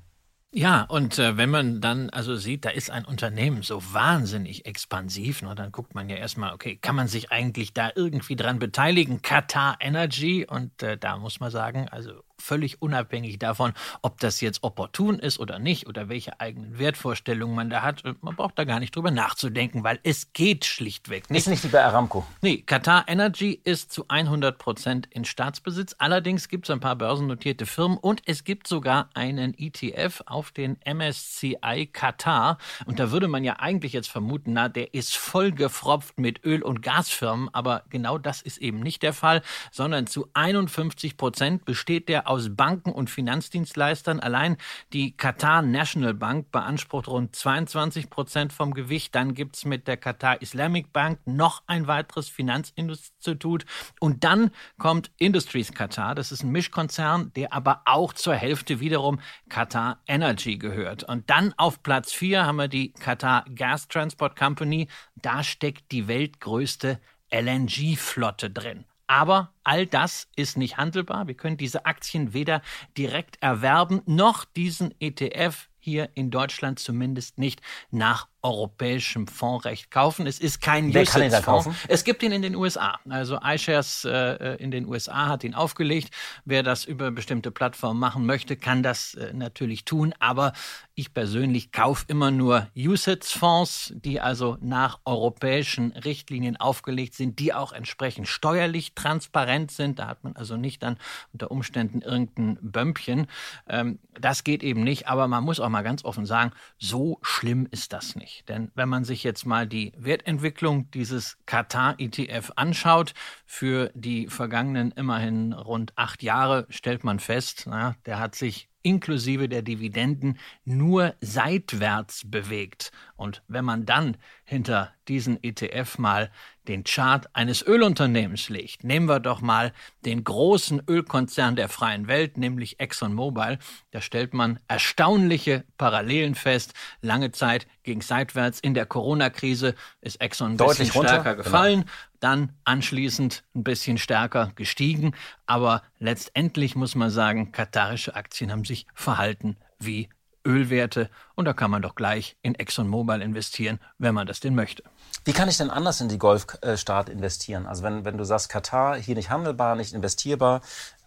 Ja, 0.54 0.82
und 0.82 1.18
äh, 1.18 1.38
wenn 1.38 1.50
man 1.50 1.80
dann 1.80 2.10
also 2.10 2.36
sieht, 2.36 2.66
da 2.66 2.72
ist 2.72 2.92
ein 2.92 3.06
Unternehmen 3.06 3.62
so 3.62 3.82
wahnsinnig 3.94 4.66
expansiv, 4.66 5.42
ne, 5.42 5.56
dann 5.56 5.72
guckt 5.72 5.96
man 5.96 6.10
ja 6.10 6.18
erstmal, 6.18 6.54
okay, 6.54 6.76
kann 6.76 6.94
man 6.98 7.08
sich 7.08 7.32
eigentlich 7.32 7.74
da 7.74 7.90
irgendwie 7.96 8.36
dran 8.36 8.60
beteiligen? 8.60 9.22
Qatar 9.22 9.78
Energy 9.80 10.46
und 10.46 10.84
äh, 10.84 10.98
da 10.98 11.18
muss 11.18 11.40
man 11.40 11.52
sagen, 11.52 11.88
also 11.88 12.12
völlig 12.42 12.82
unabhängig 12.82 13.40
davon, 13.40 13.74
ob 14.02 14.20
das 14.20 14.42
jetzt 14.42 14.64
opportun 14.64 15.20
ist 15.20 15.40
oder 15.40 15.60
nicht 15.60 15.88
oder 15.88 16.10
welche 16.10 16.40
eigenen 16.40 16.80
Wertvorstellungen 16.80 17.56
man 17.56 17.70
da 17.70 17.82
hat. 17.82 18.04
Man 18.22 18.36
braucht 18.36 18.58
da 18.58 18.64
gar 18.64 18.80
nicht 18.80 18.96
drüber 18.96 19.12
nachzudenken, 19.12 19.84
weil 19.84 20.00
es 20.04 20.34
geht 20.34 20.66
schlichtweg 20.66 21.30
nicht. 21.30 21.42
Ist 21.42 21.48
nicht 21.48 21.64
wie 21.64 21.70
bei 21.70 21.84
Aramco. 21.84 22.26
Nee, 22.42 22.58
Qatar 22.66 23.06
Energy 23.08 23.60
ist 23.64 23.92
zu 23.92 24.06
100 24.08 24.58
Prozent 24.58 25.08
in 25.12 25.26
Staatsbesitz. 25.26 25.96
Allerdings 26.00 26.50
gibt 26.50 26.66
es 26.66 26.72
ein 26.72 26.80
paar 26.80 26.96
börsennotierte 26.96 27.66
Firmen 27.66 27.98
und 27.98 28.22
es 28.26 28.44
gibt 28.44 28.68
sogar 28.68 29.10
einen 29.14 29.54
ETF 29.58 30.24
auf 30.26 30.52
den 30.52 30.78
MSCI 30.86 31.90
Qatar. 31.92 32.58
Und 32.86 33.00
da 33.00 33.12
würde 33.12 33.28
man 33.28 33.44
ja 33.44 33.60
eigentlich 33.60 33.94
jetzt 33.94 34.10
vermuten, 34.10 34.54
na, 34.54 34.70
der 34.70 34.94
ist 34.94 35.16
vollgefropft 35.16 36.20
mit 36.20 36.44
Öl- 36.44 36.64
und 36.64 36.82
Gasfirmen. 36.82 37.50
Aber 37.54 37.84
genau 37.90 38.18
das 38.18 38.42
ist 38.42 38.58
eben 38.58 38.80
nicht 38.80 39.04
der 39.04 39.14
Fall, 39.14 39.42
sondern 39.72 40.08
zu 40.08 40.28
51 40.34 41.18
Prozent 41.18 41.66
besteht 41.66 42.10
der 42.10 42.28
aus 42.32 42.56
Banken 42.56 42.94
und 42.94 43.10
Finanzdienstleistern. 43.10 44.22
Allein 44.22 44.56
die 44.94 45.12
Qatar 45.18 45.62
National 45.62 46.14
Bank 46.14 46.50
beansprucht 46.52 47.10
rund 47.10 47.36
22 47.36 48.10
Prozent 48.10 48.54
vom 48.54 48.74
Gewicht. 48.74 49.14
Dann 49.16 49.34
gibt 49.34 49.58
es 49.58 49.66
mit 49.66 49.86
der 49.88 49.98
Qatar 49.98 50.42
Islamic 50.42 50.94
Bank 50.94 51.20
noch 51.26 51.64
ein 51.68 51.88
weiteres 51.88 52.30
Finanzinstitut. 52.30 53.66
Und 54.00 54.24
dann 54.24 54.52
kommt 54.78 55.12
Industries 55.18 55.74
Qatar. 55.74 56.16
Das 56.16 56.32
ist 56.32 56.44
ein 56.44 56.52
Mischkonzern, 56.52 57.34
der 57.36 57.52
aber 57.52 57.82
auch 57.84 58.14
zur 58.14 58.36
Hälfte 58.36 58.80
wiederum 58.80 59.20
Qatar 59.50 60.00
Energy 60.08 60.58
gehört. 60.58 61.04
Und 61.04 61.30
dann 61.30 61.54
auf 61.58 61.84
Platz 61.84 62.14
4 62.14 62.46
haben 62.46 62.56
wir 62.56 62.70
die 62.70 62.94
Qatar 62.94 63.44
Gas 63.54 63.90
Transport 63.90 64.38
Company. 64.38 64.88
Da 65.16 65.44
steckt 65.44 65.92
die 65.92 66.08
weltgrößte 66.08 67.02
LNG-Flotte 67.30 68.50
drin. 68.50 68.86
Aber 69.12 69.54
all 69.66 69.88
das 69.88 70.30
ist 70.38 70.56
nicht 70.58 70.78
handelbar. 70.78 71.28
Wir 71.28 71.36
können 71.36 71.58
diese 71.58 71.86
Aktien 71.86 72.34
weder 72.34 72.62
direkt 72.98 73.44
erwerben, 73.44 74.02
noch 74.06 74.46
diesen 74.46 74.96
ETF 75.02 75.68
hier 75.80 76.12
in 76.14 76.32
Deutschland 76.32 76.80
zumindest 76.80 77.38
nicht 77.38 77.62
nach 77.90 78.30
europäischem 78.44 79.28
Fondsrecht 79.28 79.92
kaufen. 79.92 80.26
Es 80.26 80.40
ist 80.40 80.62
kein 80.62 80.94
Wer 80.94 81.06
kann 81.06 81.22
ihn 81.22 81.32
da 81.32 81.42
kaufen? 81.42 81.76
Es 81.88 82.04
gibt 82.04 82.24
ihn 82.24 82.32
in 82.32 82.42
den 82.42 82.56
USA. 82.56 83.00
Also 83.08 83.40
iShares 83.44 84.06
äh, 84.06 84.56
in 84.56 84.72
den 84.72 84.88
USA 84.88 85.28
hat 85.28 85.44
ihn 85.44 85.54
aufgelegt. 85.54 86.14
Wer 86.46 86.64
das 86.64 86.86
über 86.86 87.12
bestimmte 87.12 87.52
Plattformen 87.52 88.00
machen 88.00 88.26
möchte, 88.26 88.58
kann 88.58 88.82
das 88.82 89.14
äh, 89.14 89.34
natürlich 89.34 89.86
tun. 89.86 90.14
Aber 90.20 90.54
ich 90.96 91.14
persönlich 91.14 91.72
kaufe 91.72 92.06
immer 92.08 92.32
nur 92.32 92.68
USITS-Fonds, 92.76 93.94
die 93.96 94.20
also 94.20 94.58
nach 94.62 95.00
europäischen 95.06 95.92
Richtlinien 95.92 96.58
aufgelegt 96.58 97.14
sind, 97.14 97.38
die 97.40 97.54
auch 97.54 97.74
entsprechend 97.74 98.28
steuerlich 98.28 98.96
transparent 98.96 99.72
sind. 99.72 100.00
Da 100.00 100.08
hat 100.08 100.24
man 100.24 100.36
also 100.36 100.58
nicht 100.58 100.82
dann 100.82 100.98
unter 101.32 101.52
Umständen 101.52 102.02
irgendein 102.02 102.58
Bömpchen. 102.62 103.28
Ähm, 103.70 104.00
das 104.20 104.44
geht 104.44 104.64
eben 104.64 104.84
nicht. 104.84 105.08
Aber 105.08 105.28
man 105.28 105.44
muss 105.44 105.60
auch 105.60 105.70
mal 105.70 105.84
ganz 105.84 106.04
offen 106.04 106.26
sagen, 106.26 106.52
so 106.80 107.20
schlimm 107.22 107.68
ist 107.70 107.94
das 107.94 108.16
nicht 108.16 108.31
nicht. 108.32 108.50
Denn 108.50 108.72
wenn 108.76 108.90
man 108.90 109.04
sich 109.04 109.24
jetzt 109.24 109.46
mal 109.46 109.68
die 109.68 109.92
Wertentwicklung 109.98 110.90
dieses 110.92 111.38
Katar-ETF 111.46 112.52
anschaut, 112.56 113.14
für 113.46 113.92
die 113.94 114.28
vergangenen 114.28 114.92
immerhin 114.92 115.54
rund 115.54 115.94
acht 115.98 116.24
Jahre, 116.24 116.66
stellt 116.70 117.04
man 117.04 117.20
fest, 117.20 117.66
na, 117.68 117.96
der 118.06 118.20
hat 118.20 118.36
sich 118.36 118.70
inklusive 118.84 119.48
der 119.48 119.62
Dividenden 119.62 120.40
nur 120.66 121.14
seitwärts 121.22 122.24
bewegt. 122.26 122.92
Und 123.16 123.44
wenn 123.48 123.64
man 123.64 123.86
dann 123.86 124.18
hinter 124.44 124.92
diesen 125.08 125.44
ETF 125.44 126.00
mal 126.00 126.32
den 126.68 126.84
Chart 126.84 127.28
eines 127.34 127.66
Ölunternehmens 127.66 128.50
legt, 128.50 128.84
nehmen 128.84 129.08
wir 129.08 129.20
doch 129.20 129.42
mal 129.42 129.74
den 130.06 130.24
großen 130.24 130.84
Ölkonzern 130.88 131.56
der 131.56 131.70
freien 131.70 132.08
Welt, 132.08 132.38
nämlich 132.38 132.80
ExxonMobil, 132.80 133.58
da 133.92 134.02
stellt 134.02 134.34
man 134.34 134.60
erstaunliche 134.68 135.64
Parallelen 135.78 136.36
fest. 136.36 136.74
Lange 137.02 137.32
Zeit 137.32 137.68
ging 137.84 138.02
seitwärts. 138.02 138.60
In 138.60 138.74
der 138.74 138.86
Corona-Krise 138.86 139.76
ist 140.02 140.22
Exxon 140.22 140.52
ein 140.52 140.58
Deutlich 140.58 140.90
bisschen 140.90 140.94
runter, 140.94 141.22
stärker 141.22 141.36
gefallen, 141.36 141.82
genau. 141.82 141.92
dann 142.20 142.54
anschließend 142.64 143.44
ein 143.56 143.64
bisschen 143.64 143.98
stärker 143.98 144.52
gestiegen. 144.56 145.14
Aber 145.46 145.82
letztendlich 146.00 146.76
muss 146.76 146.96
man 146.96 147.10
sagen, 147.10 147.52
katarische 147.52 148.16
Aktien 148.16 148.52
haben 148.52 148.66
sich 148.66 148.86
verhalten 148.94 149.58
wie 149.80 150.10
Ölwerte 150.46 151.10
und 151.36 151.46
da 151.46 151.54
kann 151.54 151.72
man 151.72 151.82
doch 151.82 151.96
gleich 151.96 152.38
in 152.42 152.56
ExxonMobil 152.56 153.22
investieren, 153.22 153.80
wenn 153.98 154.14
man 154.14 154.28
das 154.28 154.40
denn 154.40 154.56
möchte. 154.56 154.84
Wie 155.24 155.34
kann 155.34 155.50
ich 155.50 155.58
denn 155.58 155.70
anders 155.70 156.02
in 156.02 156.10
die 156.10 156.18
Golfstaat 156.18 157.10
investieren? 157.10 157.68
Also 157.68 157.84
wenn, 157.84 158.06
wenn 158.06 158.18
du 158.18 158.24
sagst, 158.24 158.50
Katar, 158.50 158.96
hier 158.96 159.16
nicht 159.16 159.30
handelbar, 159.30 159.76
nicht 159.76 159.94
investierbar, 159.94 160.62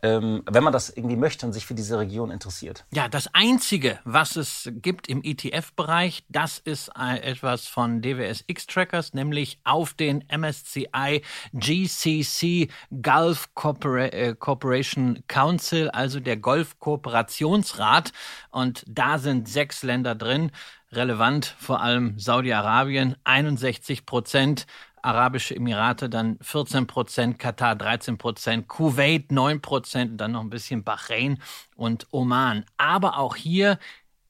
wenn 0.04 0.64
man 0.64 0.72
das 0.72 0.90
irgendwie 0.90 1.16
möchte 1.16 1.46
und 1.46 1.52
sich 1.52 1.64
für 1.64 1.74
diese 1.74 1.98
Region 1.98 2.30
interessiert. 2.30 2.84
Ja, 2.92 3.08
das 3.08 3.32
Einzige, 3.32 3.98
was 4.04 4.36
es 4.36 4.70
gibt 4.74 5.08
im 5.08 5.22
ETF-Bereich, 5.22 6.24
das 6.28 6.58
ist 6.58 6.90
etwas 6.94 7.66
von 7.66 8.02
DWS 8.02 8.44
X-Trackers, 8.46 9.14
nämlich 9.14 9.58
auf 9.64 9.94
den 9.94 10.24
MSCI 10.28 11.22
GCC 11.52 12.68
Gulf 13.02 13.48
äh, 13.84 14.34
Corporation 14.34 15.22
Council, 15.26 15.88
also 15.90 16.20
der 16.20 16.36
Golf 16.36 16.78
Kooperationsrat. 16.78 18.12
Und 18.50 18.84
da 18.86 19.18
sind 19.18 19.48
sechs 19.48 19.82
Länder 19.82 20.14
drin 20.14 20.50
relevant, 20.92 21.54
vor 21.58 21.80
allem 21.80 22.18
Saudi-Arabien, 22.18 23.16
61 23.24 24.06
Prozent 24.06 24.66
Arabische 25.04 25.54
Emirate 25.54 26.08
dann 26.08 26.38
14 26.40 26.86
Prozent, 26.86 27.38
Katar 27.38 27.76
13 27.76 28.18
Prozent, 28.18 28.68
Kuwait 28.68 29.30
9 29.30 29.60
Prozent, 29.60 30.20
dann 30.20 30.32
noch 30.32 30.40
ein 30.40 30.50
bisschen 30.50 30.84
Bahrain 30.84 31.40
und 31.76 32.06
Oman. 32.10 32.64
Aber 32.76 33.18
auch 33.18 33.36
hier 33.36 33.78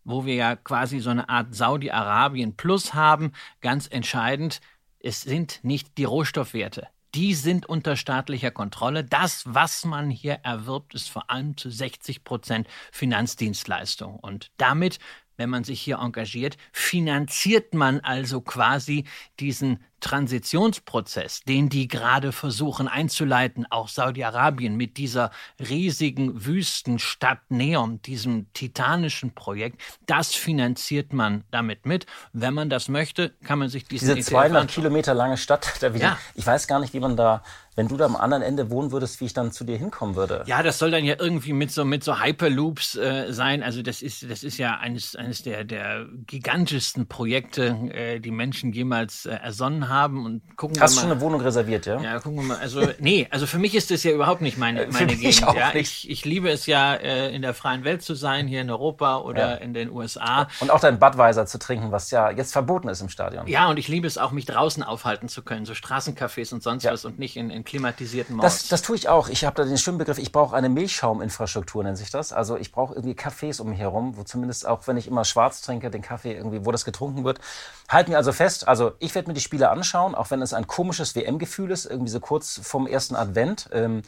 wo 0.04 0.26
wir 0.26 0.34
ja 0.34 0.56
quasi 0.56 1.00
so 1.00 1.10
eine 1.10 1.28
Art 1.28 1.54
Saudi-Arabien 1.54 2.56
Plus 2.56 2.94
haben, 2.94 3.32
ganz 3.60 3.86
entscheidend, 3.86 4.60
es 5.00 5.22
sind 5.22 5.60
nicht 5.62 5.98
die 5.98 6.04
Rohstoffwerte. 6.04 6.88
Die 7.14 7.34
sind 7.34 7.66
unter 7.66 7.96
staatlicher 7.96 8.50
Kontrolle. 8.50 9.04
Das, 9.04 9.44
was 9.46 9.84
man 9.84 10.10
hier 10.10 10.40
erwirbt, 10.42 10.94
ist 10.94 11.08
vor 11.08 11.30
allem 11.30 11.56
zu 11.56 11.70
60 11.70 12.24
Prozent 12.24 12.66
Finanzdienstleistung. 12.90 14.16
Und 14.16 14.50
damit 14.56 14.98
wenn 15.36 15.50
man 15.50 15.64
sich 15.64 15.80
hier 15.80 15.98
engagiert, 15.98 16.56
finanziert 16.72 17.74
man 17.74 18.00
also 18.00 18.40
quasi 18.40 19.04
diesen 19.40 19.82
Transitionsprozess, 20.04 21.40
den 21.44 21.70
die 21.70 21.88
gerade 21.88 22.32
versuchen 22.32 22.88
einzuleiten, 22.88 23.66
auch 23.70 23.88
Saudi-Arabien 23.88 24.76
mit 24.76 24.98
dieser 24.98 25.30
riesigen 25.58 26.44
Wüstenstadt 26.44 27.38
Neom, 27.48 28.02
diesem 28.02 28.52
titanischen 28.52 29.34
Projekt, 29.34 29.80
das 30.04 30.34
finanziert 30.34 31.14
man 31.14 31.44
damit 31.50 31.86
mit. 31.86 32.04
Wenn 32.34 32.52
man 32.52 32.68
das 32.68 32.88
möchte, 32.88 33.30
kann 33.44 33.58
man 33.58 33.70
sich 33.70 33.88
diesen 33.88 34.14
Diese 34.14 34.30
200 34.30 34.68
Kilometer 34.68 35.14
lange 35.14 35.38
Stadt, 35.38 35.80
ja. 35.94 36.18
ich 36.34 36.46
weiß 36.46 36.66
gar 36.66 36.80
nicht, 36.80 36.92
wie 36.92 37.00
man 37.00 37.16
da 37.16 37.42
wenn 37.76 37.88
du 37.88 37.96
da 37.96 38.04
am 38.04 38.14
anderen 38.14 38.44
Ende 38.44 38.70
wohnen 38.70 38.92
würdest, 38.92 39.20
wie 39.20 39.24
ich 39.24 39.32
dann 39.32 39.50
zu 39.50 39.64
dir 39.64 39.76
hinkommen 39.76 40.14
würde. 40.14 40.44
Ja, 40.46 40.62
das 40.62 40.78
soll 40.78 40.92
dann 40.92 41.04
ja 41.04 41.16
irgendwie 41.18 41.52
mit 41.52 41.72
so 41.72 41.84
mit 41.84 42.04
so 42.04 42.20
Hyperloops 42.20 42.94
äh, 42.94 43.32
sein. 43.32 43.64
Also 43.64 43.82
das 43.82 44.00
ist 44.00 44.30
das 44.30 44.44
ist 44.44 44.58
ja 44.58 44.78
eines 44.78 45.16
eines 45.16 45.42
der 45.42 45.64
der 45.64 46.06
gigantischsten 46.26 47.08
Projekte, 47.08 47.76
äh, 47.92 48.20
die 48.20 48.30
Menschen 48.30 48.72
jemals 48.72 49.26
äh, 49.26 49.34
ersonnen 49.34 49.88
haben 49.88 49.93
und 50.02 50.56
gucken 50.56 50.80
Hast 50.80 50.92
wir 50.92 50.96
mal. 50.96 51.00
schon 51.02 51.10
eine 51.12 51.20
Wohnung 51.20 51.40
reserviert, 51.40 51.86
ja? 51.86 52.00
Ja, 52.00 52.18
gucken 52.18 52.40
wir 52.40 52.44
mal. 52.44 52.58
Also 52.58 52.82
nee, 52.98 53.26
also 53.30 53.46
für 53.46 53.58
mich 53.58 53.74
ist 53.74 53.90
das 53.90 54.02
ja 54.02 54.12
überhaupt 54.12 54.40
nicht 54.40 54.58
meine 54.58 54.86
meine 54.88 55.16
Gegend. 55.16 55.46
Auch 55.46 55.54
ja, 55.54 55.72
nicht. 55.72 56.04
Ich, 56.04 56.10
ich 56.10 56.24
liebe 56.24 56.50
es 56.50 56.66
ja 56.66 56.94
äh, 56.94 57.34
in 57.34 57.42
der 57.42 57.54
freien 57.54 57.84
Welt 57.84 58.02
zu 58.02 58.14
sein, 58.14 58.46
hier 58.46 58.60
in 58.60 58.70
Europa 58.70 59.18
oder 59.18 59.50
ja. 59.50 59.54
in 59.56 59.74
den 59.74 59.90
USA. 59.90 60.48
Und 60.60 60.70
auch 60.70 60.80
dein 60.80 60.98
Budweiser 60.98 61.46
zu 61.46 61.58
trinken, 61.58 61.92
was 61.92 62.10
ja 62.10 62.30
jetzt 62.30 62.52
verboten 62.52 62.88
ist 62.88 63.00
im 63.00 63.08
Stadion. 63.08 63.46
Ja, 63.46 63.68
und 63.68 63.78
ich 63.78 63.88
liebe 63.88 64.06
es 64.06 64.18
auch, 64.18 64.32
mich 64.32 64.46
draußen 64.46 64.82
aufhalten 64.82 65.28
zu 65.28 65.42
können, 65.42 65.66
so 65.66 65.72
Straßencafés 65.72 66.52
und 66.52 66.62
sonst 66.62 66.84
ja. 66.84 66.92
was 66.92 67.04
und 67.04 67.18
nicht 67.18 67.36
in, 67.36 67.50
in 67.50 67.64
klimatisierten 67.64 68.36
Malls. 68.36 68.62
Das, 68.62 68.68
das 68.68 68.82
tue 68.82 68.96
ich 68.96 69.08
auch. 69.08 69.28
Ich 69.28 69.44
habe 69.44 69.56
da 69.56 69.64
den 69.64 69.78
schönen 69.78 69.98
Begriff, 69.98 70.18
ich 70.18 70.32
brauche 70.32 70.56
eine 70.56 70.68
Milchschauminfrastruktur, 70.68 71.84
nennt 71.84 71.98
sich 71.98 72.10
das. 72.10 72.32
Also 72.32 72.56
ich 72.56 72.72
brauche 72.72 72.94
irgendwie 72.94 73.14
Cafés 73.14 73.60
um 73.60 73.70
mich 73.70 73.78
herum, 73.78 74.16
wo 74.16 74.22
zumindest 74.22 74.66
auch, 74.66 74.86
wenn 74.86 74.96
ich 74.96 75.06
immer 75.06 75.24
schwarz 75.24 75.62
trinke, 75.62 75.90
den 75.90 76.02
Kaffee 76.02 76.34
irgendwie, 76.34 76.64
wo 76.64 76.72
das 76.72 76.84
getrunken 76.84 77.24
wird. 77.24 77.40
Halten 77.88 78.10
wir 78.10 78.16
also 78.16 78.32
fest, 78.32 78.66
also 78.66 78.92
ich 78.98 79.14
werde 79.14 79.28
mir 79.28 79.34
die 79.34 79.40
Spiele 79.40 79.70
anschauen, 79.70 79.83
auch 80.14 80.30
wenn 80.30 80.42
es 80.42 80.52
ein 80.52 80.66
komisches 80.66 81.14
WM-Gefühl 81.14 81.70
ist, 81.70 81.86
irgendwie 81.86 82.10
so 82.10 82.20
kurz 82.20 82.60
vom 82.62 82.86
ersten 82.86 83.14
Advent. 83.16 83.68
Ähm, 83.72 84.02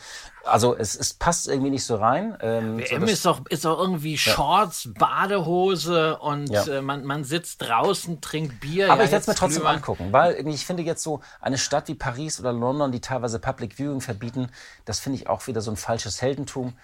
also 0.45 0.77
es, 0.77 0.95
es 0.95 1.15
passt 1.15 1.49
irgendwie 1.49 1.71
nicht 1.71 1.85
so 1.85 1.97
rein. 1.97 2.37
Ähm, 2.41 2.79
WM 2.79 3.07
so 3.07 3.13
ist 3.13 3.27
doch 3.27 3.47
ist 3.49 3.65
doch 3.65 3.79
irgendwie 3.79 4.17
Shorts, 4.17 4.89
Badehose 4.99 6.19
und 6.19 6.49
ja. 6.49 6.65
äh, 6.67 6.83
man, 6.83 7.05
man 7.05 7.25
sitzt 7.25 7.63
draußen, 7.63 8.21
trinkt 8.21 8.61
Bier. 8.61 8.91
Aber 8.91 9.01
ja, 9.01 9.05
ich 9.07 9.13
werde 9.13 9.23
es 9.23 9.27
mir 9.27 9.35
trotzdem 9.35 9.61
Glühwein. 9.61 9.77
angucken, 9.77 10.13
weil 10.13 10.47
ich 10.49 10.67
finde 10.67 10.83
jetzt 10.83 11.03
so 11.03 11.21
eine 11.41 11.59
Stadt 11.59 11.89
wie 11.89 11.95
Paris 11.95 12.41
oder 12.41 12.53
London, 12.53 12.93
die 12.93 13.01
teilweise 13.01 13.39
Public 13.39 13.75
Viewing 13.79 14.01
verbieten, 14.01 14.49
das 14.85 15.01
finde 15.01 15.19
ich 15.19 15.29
auch 15.29 15.47
wieder 15.47 15.61
so 15.61 15.71
ein 15.71 15.77
falsches 15.77 16.23
Heldentum. 16.23 16.75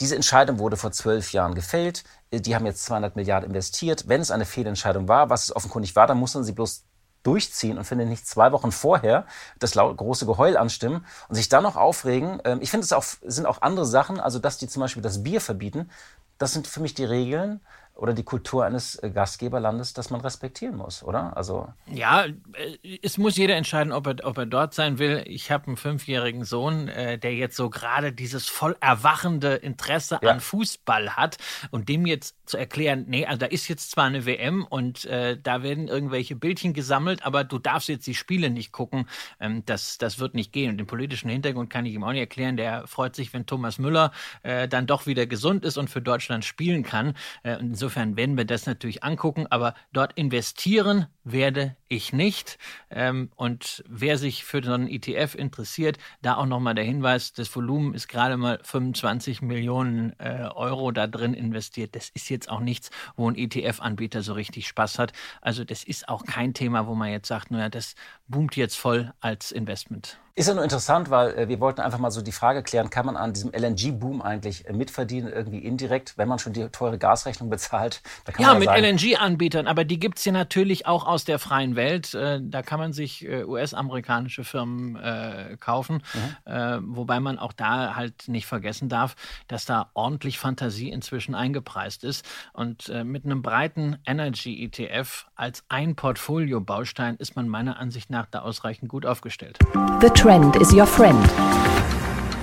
Diese 0.00 0.16
Entscheidung 0.16 0.58
wurde 0.58 0.78
vor 0.78 0.92
zwölf 0.92 1.32
Jahren 1.32 1.54
gefällt. 1.54 2.04
Die 2.32 2.54
haben 2.54 2.64
jetzt 2.64 2.84
200 2.84 3.16
Milliarden 3.16 3.50
investiert. 3.50 4.08
Wenn 4.08 4.22
es 4.22 4.30
eine 4.30 4.46
Fehlentscheidung 4.46 5.08
war, 5.08 5.28
was 5.28 5.44
es 5.44 5.56
offenkundig 5.56 5.94
war, 5.94 6.06
dann 6.06 6.16
mussten 6.16 6.42
sie 6.42 6.52
bloß 6.52 6.84
durchziehen 7.22 7.78
und 7.78 7.84
finde 7.84 8.06
nicht 8.06 8.26
zwei 8.26 8.52
Wochen 8.52 8.72
vorher 8.72 9.26
das 9.58 9.72
große 9.72 10.26
Geheul 10.26 10.56
anstimmen 10.56 11.04
und 11.28 11.34
sich 11.34 11.48
dann 11.48 11.62
noch 11.62 11.76
aufregen. 11.76 12.40
Ähm, 12.44 12.60
ich 12.60 12.70
finde 12.70 12.84
es 12.84 12.92
auch, 12.92 13.04
sind 13.22 13.46
auch 13.46 13.62
andere 13.62 13.86
Sachen, 13.86 14.20
also 14.20 14.38
dass 14.38 14.58
die 14.58 14.68
zum 14.68 14.80
Beispiel 14.80 15.02
das 15.02 15.22
Bier 15.22 15.40
verbieten, 15.40 15.90
das 16.38 16.52
sind 16.52 16.66
für 16.66 16.80
mich 16.80 16.94
die 16.94 17.04
Regeln 17.04 17.60
oder 18.00 18.14
die 18.14 18.22
Kultur 18.22 18.64
eines 18.64 18.96
äh, 18.96 19.10
Gastgeberlandes, 19.10 19.92
das 19.92 20.08
man 20.08 20.22
respektieren 20.22 20.76
muss, 20.76 21.02
oder? 21.02 21.36
Also 21.36 21.68
ja, 21.86 22.24
äh, 22.24 22.98
es 23.02 23.18
muss 23.18 23.36
jeder 23.36 23.56
entscheiden, 23.56 23.92
ob 23.92 24.06
er, 24.06 24.16
ob 24.24 24.38
er 24.38 24.46
dort 24.46 24.72
sein 24.72 24.98
will. 24.98 25.22
Ich 25.26 25.50
habe 25.50 25.66
einen 25.66 25.76
fünfjährigen 25.76 26.44
Sohn, 26.44 26.88
äh, 26.88 27.18
der 27.18 27.34
jetzt 27.34 27.56
so 27.56 27.68
gerade 27.68 28.12
dieses 28.12 28.48
voll 28.48 28.74
erwachende 28.80 29.56
Interesse 29.56 30.18
ja. 30.22 30.30
an 30.30 30.40
Fußball 30.40 31.14
hat 31.16 31.36
und 31.70 31.90
dem 31.90 32.06
jetzt 32.06 32.36
zu 32.46 32.56
erklären, 32.56 33.04
nee, 33.06 33.26
also 33.26 33.38
da 33.38 33.46
ist 33.46 33.68
jetzt 33.68 33.90
zwar 33.90 34.06
eine 34.06 34.24
WM 34.24 34.64
und 34.64 35.04
äh, 35.04 35.38
da 35.40 35.62
werden 35.62 35.86
irgendwelche 35.86 36.36
Bildchen 36.36 36.72
gesammelt, 36.72 37.26
aber 37.26 37.44
du 37.44 37.58
darfst 37.58 37.90
jetzt 37.90 38.06
die 38.06 38.14
Spiele 38.14 38.48
nicht 38.48 38.72
gucken. 38.72 39.08
Ähm, 39.40 39.62
das, 39.66 39.98
das 39.98 40.18
wird 40.18 40.34
nicht 40.34 40.52
gehen. 40.52 40.70
Und 40.70 40.78
den 40.78 40.86
politischen 40.86 41.28
Hintergrund 41.28 41.68
kann 41.68 41.84
ich 41.84 41.92
ihm 41.92 42.02
auch 42.02 42.12
nicht 42.12 42.20
erklären. 42.20 42.56
Der 42.56 42.86
freut 42.86 43.14
sich, 43.14 43.34
wenn 43.34 43.44
Thomas 43.44 43.78
Müller 43.78 44.10
äh, 44.42 44.68
dann 44.68 44.86
doch 44.86 45.06
wieder 45.06 45.26
gesund 45.26 45.66
ist 45.66 45.76
und 45.76 45.90
für 45.90 46.00
Deutschland 46.00 46.46
spielen 46.46 46.82
kann. 46.82 47.14
Äh, 47.42 47.58
insofern 47.60 47.89
Insofern 47.90 48.16
werden 48.16 48.36
wir 48.36 48.44
das 48.44 48.66
natürlich 48.66 49.02
angucken, 49.02 49.48
aber 49.50 49.74
dort 49.92 50.12
investieren 50.12 51.06
werde 51.32 51.76
ich 51.88 52.12
nicht. 52.12 52.58
Ähm, 52.90 53.30
und 53.36 53.84
wer 53.88 54.18
sich 54.18 54.44
für 54.44 54.62
so 54.62 54.72
einen 54.72 54.88
ETF 54.88 55.34
interessiert, 55.34 55.98
da 56.22 56.36
auch 56.36 56.46
nochmal 56.46 56.74
der 56.74 56.84
Hinweis, 56.84 57.32
das 57.32 57.54
Volumen 57.54 57.94
ist 57.94 58.08
gerade 58.08 58.36
mal 58.36 58.60
25 58.62 59.42
Millionen 59.42 60.18
äh, 60.18 60.48
Euro 60.54 60.92
da 60.92 61.06
drin 61.06 61.34
investiert. 61.34 61.96
Das 61.96 62.10
ist 62.10 62.30
jetzt 62.30 62.50
auch 62.50 62.60
nichts, 62.60 62.90
wo 63.16 63.28
ein 63.28 63.36
ETF-Anbieter 63.36 64.22
so 64.22 64.32
richtig 64.32 64.68
Spaß 64.68 64.98
hat. 64.98 65.12
Also 65.40 65.64
das 65.64 65.84
ist 65.84 66.08
auch 66.08 66.24
kein 66.24 66.54
Thema, 66.54 66.86
wo 66.86 66.94
man 66.94 67.10
jetzt 67.10 67.28
sagt, 67.28 67.50
naja, 67.50 67.68
das 67.68 67.94
boomt 68.28 68.56
jetzt 68.56 68.76
voll 68.76 69.12
als 69.20 69.50
Investment. 69.50 70.18
Ist 70.36 70.46
ja 70.46 70.54
nur 70.54 70.62
interessant, 70.62 71.10
weil 71.10 71.36
äh, 71.36 71.48
wir 71.48 71.60
wollten 71.60 71.80
einfach 71.80 71.98
mal 71.98 72.10
so 72.10 72.22
die 72.22 72.32
Frage 72.32 72.62
klären, 72.62 72.88
kann 72.88 73.04
man 73.04 73.16
an 73.16 73.32
diesem 73.32 73.50
LNG-Boom 73.52 74.22
eigentlich 74.22 74.66
äh, 74.66 74.72
mitverdienen, 74.72 75.30
irgendwie 75.30 75.58
indirekt, 75.58 76.16
wenn 76.16 76.28
man 76.28 76.38
schon 76.38 76.52
die 76.52 76.66
teure 76.68 76.98
Gasrechnung 76.98 77.50
bezahlt? 77.50 78.00
ja, 78.38 78.54
mit 78.54 78.70
LNG-Anbietern, 78.70 79.66
aber 79.66 79.84
die 79.84 79.98
gibt 79.98 80.18
es 80.18 80.24
ja 80.24 80.32
natürlich 80.32 80.86
auch 80.86 81.06
aus 81.06 81.19
der 81.28 81.38
freien 81.38 81.76
Welt. 81.76 82.14
Äh, 82.14 82.40
da 82.42 82.62
kann 82.62 82.78
man 82.78 82.92
sich 82.92 83.26
äh, 83.26 83.44
US-amerikanische 83.44 84.44
Firmen 84.44 84.96
äh, 84.96 85.56
kaufen, 85.58 86.02
mhm. 86.14 86.52
Äh, 86.52 86.78
wobei 86.82 87.20
man 87.20 87.38
auch 87.38 87.52
da 87.52 87.94
halt 87.94 88.28
nicht 88.28 88.46
vergessen 88.46 88.88
darf, 88.88 89.14
dass 89.48 89.64
da 89.64 89.90
ordentlich 89.94 90.38
Fantasie 90.38 90.90
inzwischen 90.90 91.34
eingepreist 91.34 92.04
ist. 92.04 92.26
Und 92.52 92.88
äh, 92.88 93.04
mit 93.04 93.24
einem 93.24 93.42
breiten 93.42 93.98
Energy-ETF 94.06 95.26
als 95.34 95.64
ein 95.68 95.96
Portfolio-Baustein 95.96 97.16
ist 97.16 97.36
man 97.36 97.48
meiner 97.48 97.78
Ansicht 97.78 98.10
nach 98.10 98.26
da 98.26 98.40
ausreichend 98.40 98.88
gut 98.88 99.06
aufgestellt. 99.06 99.58
The 100.00 100.10
trend 100.10 100.56
is 100.56 100.72
your 100.72 100.86
friend. 100.86 101.28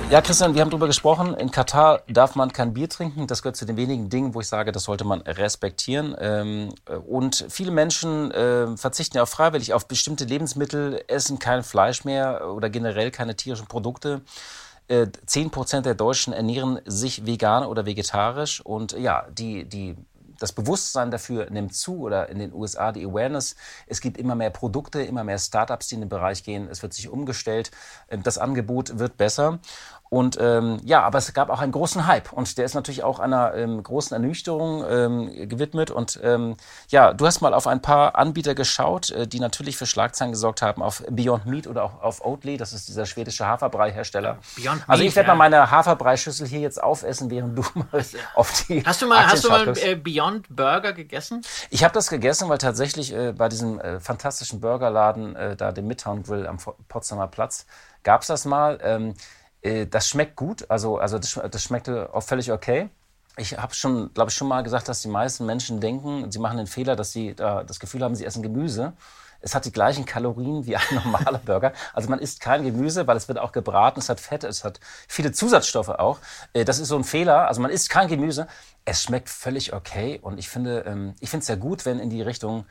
Ja, 0.10 0.22
Christian, 0.22 0.56
wir 0.56 0.62
haben 0.62 0.70
darüber 0.70 0.88
gesprochen. 0.88 1.34
In 1.34 1.52
Katar 1.52 2.02
darf 2.08 2.36
man 2.36 2.54
kein 2.54 2.74
Bier 2.74 2.88
trinken. 2.88 3.28
Das 3.28 3.42
gehört 3.42 3.58
zu 3.58 3.66
den 3.66 3.76
wenigen 3.76 4.10
Dingen, 4.10 4.34
wo 4.34 4.40
ich 4.40 4.48
sage, 4.48 4.72
das 4.72 4.86
sollte 4.86 5.04
man 5.04 5.20
respektieren. 5.20 6.16
Ähm, 6.18 6.74
und 7.10 7.46
viele 7.50 7.72
Menschen 7.72 8.32
äh, 8.32 8.78
verzichten 8.78 9.18
ja 9.18 9.24
auch 9.24 9.28
freiwillig 9.28 9.74
auf 9.74 9.90
bestimmte 9.90 10.24
Lebensmittel, 10.24 11.04
essen 11.10 11.40
kein 11.40 11.62
Fleisch 11.62 12.06
mehr 12.06 12.48
oder 12.54 12.70
generell 12.70 13.12
keine 13.12 13.36
tierischen 13.36 13.68
Produkte. 13.68 14.22
Äh, 14.88 15.08
zehn 15.26 15.50
Prozent 15.50 15.86
der 15.86 15.96
Deutschen 15.96 16.32
ernähren 16.32 16.80
sich 16.86 17.26
vegan 17.26 17.66
oder 17.66 17.86
vegetarisch. 17.86 18.62
Und 18.62 18.94
ja, 18.94 19.26
die, 19.30 19.66
die 19.66 19.98
das 20.40 20.52
Bewusstsein 20.52 21.12
dafür 21.12 21.50
nimmt 21.50 21.76
zu 21.76 22.00
oder 22.00 22.30
in 22.30 22.40
den 22.40 22.54
USA 22.54 22.92
die 22.92 23.06
Awareness. 23.06 23.56
Es 23.88 24.02
gibt 24.02 24.18
immer 24.18 24.36
mehr 24.36 24.50
Produkte, 24.50 25.02
immer 25.02 25.24
mehr 25.24 25.40
Startups, 25.40 25.88
die 25.88 25.96
in 25.96 26.02
den 26.02 26.10
Bereich 26.10 26.44
gehen. 26.44 26.68
Es 26.70 26.82
wird 26.84 26.94
sich 26.94 27.10
umgestellt. 27.10 27.72
Ähm, 28.10 28.24
das 28.24 28.38
Angebot 28.38 29.00
wird 29.00 29.18
besser. 29.18 29.60
Und 30.10 30.38
ähm, 30.40 30.80
ja, 30.84 31.02
aber 31.02 31.18
es 31.18 31.34
gab 31.34 31.50
auch 31.50 31.60
einen 31.60 31.72
großen 31.72 32.08
Hype 32.08 32.32
und 32.32 32.58
der 32.58 32.66
ist 32.66 32.76
natürlich 32.76 33.04
auch 33.04 33.20
einer 33.20 33.54
ähm, 33.56 33.84
großen 33.84 34.14
Ernüchterung 34.14 34.84
ähm, 34.90 35.50
gewidmet. 35.50 35.92
Und 35.92 36.20
ähm, 36.24 36.56
ja, 36.90 37.14
du 37.14 37.26
hast 37.26 37.42
mal 37.42 37.54
auf 37.54 37.68
ein 37.68 37.82
paar 37.82 38.16
Anbieter 38.16 38.56
geschaut, 38.56 39.12
äh, 39.12 39.28
die 39.28 39.40
natürlich 39.40 39.76
für 39.76 39.86
Schlagzeilen 39.86 40.32
gesorgt 40.32 40.62
haben, 40.62 40.82
auf 40.82 41.04
Beyond 41.10 41.46
Meat 41.46 41.68
oder 41.68 41.84
auch 41.84 42.02
auf 42.02 42.24
Oatly, 42.24 42.58
das 42.58 42.74
ist 42.74 42.88
dieser 42.88 43.06
schwedische 43.06 43.46
Haferbrei-Hersteller. 43.46 44.38
Beyond 44.56 44.84
also 44.88 45.04
ich 45.04 45.16
werde 45.16 45.28
ja. 45.28 45.36
mal 45.36 45.50
meine 45.50 45.70
Haferbrei-Schüssel 45.70 46.48
hier 46.48 46.60
jetzt 46.60 46.82
aufessen, 46.82 47.30
während 47.30 47.58
du 47.58 47.64
mal 47.74 48.06
auf 48.36 48.66
die 48.68 48.84
Hast 48.86 49.02
du 49.02 49.08
mal, 49.08 49.28
hast 49.28 49.44
du 49.44 49.50
mal 49.50 49.78
äh, 49.78 49.96
Beyond 49.96 50.56
Burger 50.56 50.94
gegessen? 50.94 51.42
Ich 51.70 51.84
habe 51.84 51.94
das 51.94 52.10
gegessen, 52.10 52.48
weil 52.48 52.58
tatsächlich 52.58 53.14
äh, 53.14 53.34
bei 53.34 53.50
diesem 53.50 53.80
äh, 53.80 54.00
fantastischen 54.00 54.62
Burgerladen, 54.62 55.36
äh, 55.36 55.56
da 55.56 55.72
dem 55.72 55.88
Midtown 55.88 56.24
Grill 56.24 56.48
am 56.48 56.58
Potsdamer 56.88 57.28
Platz, 57.28 57.66
gab 58.04 58.22
es 58.22 58.28
das 58.28 58.46
mal. 58.46 58.80
Ähm, 58.82 59.10
äh, 59.10 59.14
das 59.90 60.08
schmeckt 60.08 60.36
gut, 60.36 60.70
also, 60.70 60.98
also 60.98 61.18
das, 61.18 61.40
das 61.52 61.64
schmeckte 61.64 62.14
auch 62.14 62.22
völlig 62.22 62.52
okay. 62.52 62.90
Ich 63.38 63.58
habe 63.58 63.74
schon, 63.76 64.14
glaube 64.14 64.32
ich, 64.32 64.36
schon 64.36 64.48
mal 64.48 64.64
gesagt, 64.64 64.90
dass 64.90 65.02
die 65.02 65.08
meisten 65.08 65.46
Menschen 65.46 65.80
denken, 65.80 66.32
sie 66.32 66.40
machen 66.40 66.58
den 66.58 66.68
Fehler, 66.68 66.96
dass 66.96 67.12
sie 67.12 67.30
äh, 67.30 67.36
das 67.36 67.80
Gefühl 67.80 68.04
haben, 68.04 68.16
sie 68.16 68.26
essen 68.26 68.42
Gemüse. 68.42 68.94
Es 69.40 69.54
hat 69.54 69.66
die 69.66 69.72
gleichen 69.72 70.06
Kalorien 70.06 70.66
wie 70.66 70.76
ein 70.76 70.84
normaler 70.92 71.38
Burger. 71.38 71.74
Also 71.94 72.10
man 72.10 72.18
isst 72.18 72.40
kein 72.40 72.64
Gemüse, 72.64 73.06
weil 73.06 73.16
es 73.16 73.28
wird 73.28 73.38
auch 73.38 73.52
gebraten, 73.52 74.00
es 74.00 74.10
hat 74.10 74.20
Fett, 74.20 74.44
es 74.44 74.64
hat 74.64 74.80
viele 75.08 75.32
Zusatzstoffe 75.32 75.90
auch. 75.90 76.20
Äh, 76.54 76.66
das 76.66 76.80
ist 76.80 76.88
so 76.88 76.98
ein 76.98 77.04
Fehler. 77.04 77.48
Also 77.48 77.62
man 77.62 77.70
isst 77.70 77.92
kein 77.92 78.08
Gemüse. 78.08 78.48
Es 78.86 79.04
schmeckt 79.04 79.30
völlig 79.30 79.74
okay 79.74 80.20
und 80.22 80.40
ich 80.40 80.50
finde, 80.50 80.80
ähm, 80.88 81.14
ich 81.20 81.30
finde 81.30 81.42
es 81.42 81.48
sehr 81.48 81.58
gut, 81.58 81.86
wenn 81.86 82.00
in 82.00 82.10
die 82.10 82.24
Richtung 82.24 82.66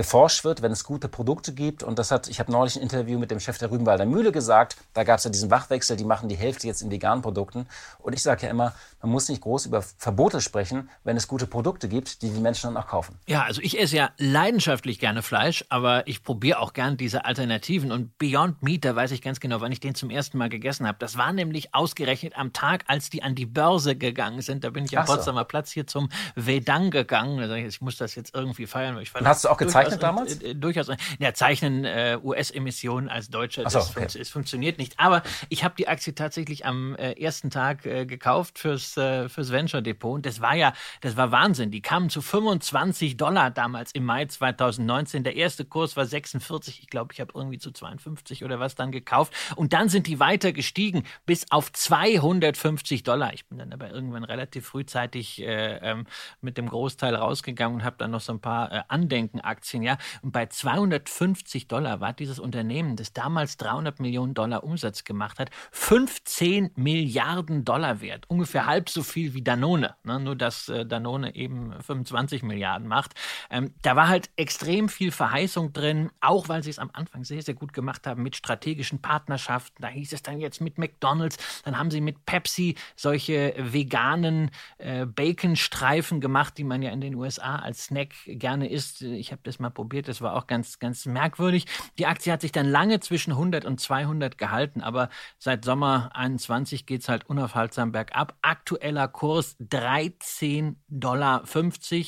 geforscht 0.00 0.44
wird, 0.44 0.62
wenn 0.62 0.72
es 0.72 0.84
gute 0.84 1.08
Produkte 1.08 1.52
gibt. 1.52 1.82
Und 1.82 1.98
das 1.98 2.10
hat, 2.10 2.26
ich 2.26 2.40
habe 2.40 2.50
neulich 2.50 2.76
ein 2.76 2.82
Interview 2.82 3.18
mit 3.18 3.30
dem 3.30 3.38
Chef 3.38 3.58
der 3.58 3.70
Rügenwalder 3.70 4.06
Mühle 4.06 4.32
gesagt. 4.32 4.78
Da 4.94 5.04
gab 5.04 5.18
es 5.18 5.24
ja 5.24 5.30
diesen 5.30 5.50
Wachwechsel, 5.50 5.98
die 5.98 6.06
machen 6.06 6.30
die 6.30 6.36
Hälfte 6.36 6.66
jetzt 6.66 6.80
in 6.80 6.90
veganen 6.90 7.20
Produkten. 7.20 7.66
Und 7.98 8.14
ich 8.14 8.22
sage 8.22 8.46
ja 8.46 8.50
immer, 8.50 8.72
man 9.02 9.12
muss 9.12 9.28
nicht 9.28 9.42
groß 9.42 9.66
über 9.66 9.82
Verbote 9.82 10.40
sprechen, 10.40 10.88
wenn 11.04 11.18
es 11.18 11.28
gute 11.28 11.46
Produkte 11.46 11.86
gibt, 11.86 12.22
die 12.22 12.30
die 12.30 12.40
Menschen 12.40 12.72
dann 12.72 12.82
auch 12.82 12.88
kaufen. 12.88 13.18
Ja, 13.26 13.42
also 13.42 13.60
ich 13.60 13.78
esse 13.78 13.94
ja 13.94 14.10
leidenschaftlich 14.16 14.98
gerne 14.98 15.20
Fleisch, 15.20 15.66
aber 15.68 16.08
ich 16.08 16.22
probiere 16.22 16.60
auch 16.60 16.72
gern 16.72 16.96
diese 16.96 17.26
Alternativen. 17.26 17.92
Und 17.92 18.16
Beyond 18.16 18.62
Meat, 18.62 18.86
da 18.86 18.96
weiß 18.96 19.10
ich 19.10 19.20
ganz 19.20 19.38
genau, 19.38 19.60
wann 19.60 19.70
ich 19.70 19.80
den 19.80 19.94
zum 19.94 20.08
ersten 20.08 20.38
Mal 20.38 20.48
gegessen 20.48 20.86
habe. 20.86 20.96
Das 20.98 21.18
war 21.18 21.34
nämlich 21.34 21.74
ausgerechnet 21.74 22.38
am 22.38 22.54
Tag, 22.54 22.84
als 22.86 23.10
die 23.10 23.22
an 23.22 23.34
die 23.34 23.44
Börse 23.44 23.96
gegangen 23.96 24.40
sind. 24.40 24.64
Da 24.64 24.70
bin 24.70 24.86
ich 24.86 24.96
am 24.96 25.06
so. 25.06 25.12
Potsdamer 25.12 25.44
Platz 25.44 25.70
hier 25.70 25.86
zum 25.86 26.08
Vedang 26.36 26.90
gegangen. 26.90 27.50
Ich 27.66 27.82
muss 27.82 27.98
das 27.98 28.14
jetzt 28.14 28.34
irgendwie 28.34 28.66
feiern. 28.66 28.98
Ich 28.98 29.14
Und 29.14 29.28
hast 29.28 29.44
du 29.44 29.50
auch 29.50 29.58
gezeichnet 29.90 30.02
damals? 30.02 30.42
Äh, 30.42 30.54
durchaus. 30.54 30.88
Ja, 31.18 31.34
zeichnen 31.34 31.84
äh, 31.84 32.18
US-Emissionen 32.22 33.08
als 33.08 33.30
Deutscher, 33.30 33.68
so, 33.68 33.78
das, 33.78 33.90
okay. 33.90 34.08
fun 34.08 34.18
das, 34.18 34.28
funktioniert 34.28 34.78
nicht. 34.78 34.98
Aber 34.98 35.22
ich 35.48 35.64
habe 35.64 35.74
die 35.76 35.88
Aktie 35.88 36.14
tatsächlich 36.14 36.66
am 36.66 36.94
äh, 36.96 37.12
ersten 37.12 37.50
Tag 37.50 37.86
äh, 37.86 38.06
gekauft 38.06 38.58
fürs, 38.58 38.96
äh, 38.96 39.28
fürs 39.28 39.50
Venture 39.50 39.82
Depot. 39.82 40.14
Und 40.14 40.26
das 40.26 40.40
war 40.40 40.54
ja, 40.54 40.72
das 41.00 41.16
war 41.16 41.32
Wahnsinn. 41.32 41.70
Die 41.70 41.82
kamen 41.82 42.10
zu 42.10 42.22
25 42.22 43.16
Dollar 43.16 43.50
damals 43.50 43.92
im 43.92 44.04
Mai 44.04 44.26
2019. 44.26 45.24
Der 45.24 45.36
erste 45.36 45.64
Kurs 45.64 45.96
war 45.96 46.06
46. 46.06 46.80
Ich 46.80 46.88
glaube, 46.88 47.12
ich 47.12 47.20
habe 47.20 47.32
irgendwie 47.34 47.58
zu 47.58 47.70
52 47.70 48.44
oder 48.44 48.60
was 48.60 48.74
dann 48.74 48.92
gekauft. 48.92 49.32
Und 49.56 49.72
dann 49.72 49.88
sind 49.88 50.06
die 50.06 50.20
weiter 50.20 50.52
gestiegen 50.52 51.04
bis 51.26 51.50
auf 51.50 51.72
250 51.72 53.02
Dollar. 53.02 53.32
Ich 53.32 53.46
bin 53.46 53.58
dann 53.58 53.72
aber 53.72 53.90
irgendwann 53.90 54.24
relativ 54.24 54.66
frühzeitig 54.66 55.42
äh, 55.42 55.78
ähm, 55.82 56.06
mit 56.40 56.58
dem 56.58 56.68
Großteil 56.68 57.14
rausgegangen 57.14 57.76
und 57.80 57.84
habe 57.84 57.96
dann 57.98 58.10
noch 58.10 58.20
so 58.20 58.32
ein 58.32 58.40
paar 58.40 58.72
äh, 58.72 58.82
Andenkenaktien. 59.70 59.82
Ja, 59.82 59.98
und 60.22 60.32
bei 60.32 60.46
250 60.46 61.68
Dollar 61.68 62.00
war 62.00 62.12
dieses 62.12 62.38
Unternehmen, 62.38 62.96
das 62.96 63.12
damals 63.12 63.56
300 63.56 64.00
Millionen 64.00 64.34
Dollar 64.34 64.64
Umsatz 64.64 65.04
gemacht 65.04 65.38
hat, 65.38 65.50
15 65.72 66.70
Milliarden 66.76 67.64
Dollar 67.64 68.00
wert. 68.00 68.24
Ungefähr 68.28 68.66
halb 68.66 68.88
so 68.88 69.02
viel 69.02 69.34
wie 69.34 69.42
Danone. 69.42 69.94
Ne? 70.04 70.20
Nur, 70.20 70.36
dass 70.36 70.68
äh, 70.68 70.86
Danone 70.86 71.34
eben 71.34 71.72
25 71.80 72.42
Milliarden 72.42 72.88
macht. 72.88 73.14
Ähm, 73.50 73.74
da 73.82 73.96
war 73.96 74.08
halt 74.08 74.30
extrem 74.36 74.88
viel 74.88 75.10
Verheißung 75.10 75.72
drin, 75.72 76.10
auch 76.20 76.48
weil 76.48 76.62
sie 76.62 76.70
es 76.70 76.78
am 76.78 76.90
Anfang 76.92 77.24
sehr, 77.24 77.42
sehr 77.42 77.54
gut 77.54 77.72
gemacht 77.72 78.06
haben 78.06 78.22
mit 78.22 78.36
strategischen 78.36 79.00
Partnerschaften. 79.00 79.82
Da 79.82 79.88
hieß 79.88 80.12
es 80.12 80.22
dann 80.22 80.40
jetzt 80.40 80.60
mit 80.60 80.78
McDonalds, 80.78 81.38
dann 81.64 81.78
haben 81.78 81.90
sie 81.90 82.00
mit 82.00 82.26
Pepsi 82.26 82.76
solche 82.96 83.54
veganen 83.56 84.50
äh, 84.78 85.06
Baconstreifen 85.06 86.20
gemacht, 86.20 86.58
die 86.58 86.64
man 86.64 86.82
ja 86.82 86.90
in 86.90 87.00
den 87.00 87.14
USA 87.14 87.56
als 87.56 87.86
Snack 87.86 88.14
gerne 88.26 88.68
isst. 88.70 89.02
Ich 89.02 89.32
habe 89.32 89.42
das 89.44 89.58
mal 89.60 89.70
probiert, 89.70 90.08
das 90.08 90.20
war 90.20 90.34
auch 90.34 90.46
ganz, 90.46 90.78
ganz 90.78 91.06
merkwürdig. 91.06 91.66
Die 91.98 92.06
Aktie 92.06 92.32
hat 92.32 92.40
sich 92.40 92.52
dann 92.52 92.68
lange 92.68 93.00
zwischen 93.00 93.32
100 93.32 93.64
und 93.64 93.80
200 93.80 94.38
gehalten, 94.38 94.80
aber 94.80 95.10
seit 95.38 95.64
Sommer 95.64 96.10
21 96.14 96.86
geht 96.86 97.02
es 97.02 97.08
halt 97.08 97.28
unaufhaltsam 97.28 97.92
bergab. 97.92 98.36
Aktueller 98.42 99.08
Kurs 99.08 99.56
13,50 99.60 100.74
Dollar, 100.88 101.44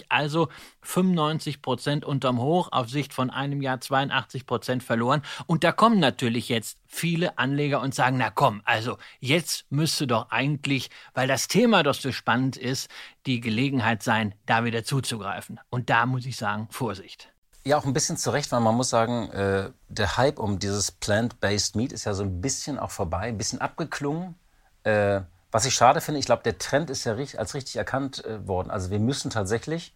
also 0.08 0.48
95 0.82 1.62
Prozent 1.62 2.04
unterm 2.04 2.40
Hoch, 2.40 2.70
auf 2.72 2.90
Sicht 2.90 3.12
von 3.12 3.30
einem 3.30 3.62
Jahr 3.62 3.80
82 3.80 4.46
Prozent 4.46 4.82
verloren. 4.82 5.22
Und 5.46 5.64
da 5.64 5.72
kommen 5.72 6.00
natürlich 6.00 6.48
jetzt 6.48 6.78
viele 6.86 7.38
Anleger 7.38 7.80
und 7.80 7.94
sagen, 7.94 8.18
na 8.18 8.30
komm, 8.30 8.62
also 8.64 8.98
jetzt 9.20 9.70
müsste 9.70 10.06
doch 10.06 10.30
eigentlich, 10.30 10.90
weil 11.14 11.28
das 11.28 11.48
Thema 11.48 11.82
doch 11.82 11.94
so 11.94 12.12
spannend 12.12 12.56
ist, 12.56 12.90
die 13.26 13.40
Gelegenheit 13.40 14.02
sein, 14.02 14.34
da 14.46 14.64
wieder 14.64 14.84
zuzugreifen. 14.84 15.60
Und 15.70 15.90
da 15.90 16.06
muss 16.06 16.26
ich 16.26 16.36
sagen, 16.36 16.68
Vorsicht. 16.70 17.32
Ja, 17.64 17.79
auch 17.79 17.85
ein 17.85 17.92
bisschen 17.92 18.16
zurecht, 18.16 18.51
weil 18.51 18.61
man 18.61 18.75
muss 18.75 18.90
sagen, 18.90 19.31
äh, 19.31 19.70
der 19.88 20.16
Hype 20.16 20.40
um 20.40 20.59
dieses 20.59 20.90
Plant-Based 20.90 21.77
Meat 21.77 21.92
ist 21.92 22.05
ja 22.05 22.14
so 22.14 22.25
ein 22.25 22.40
bisschen 22.40 22.79
auch 22.79 22.90
vorbei, 22.90 23.29
ein 23.29 23.38
bisschen 23.38 23.61
abgeklungen. 23.61 24.35
Äh, 24.83 25.20
was 25.53 25.64
ich 25.64 25.75
schade 25.75 26.01
finde, 26.01 26.18
ich 26.18 26.27
glaube, 26.27 26.42
der 26.42 26.59
Trend 26.59 26.90
ist 26.90 27.05
ja 27.05 27.12
richtig, 27.12 27.38
als 27.38 27.55
richtig 27.55 27.77
erkannt 27.77 28.25
äh, 28.25 28.46
worden. 28.48 28.70
Also 28.70 28.90
wir 28.90 28.98
müssen 28.98 29.31
tatsächlich 29.31 29.94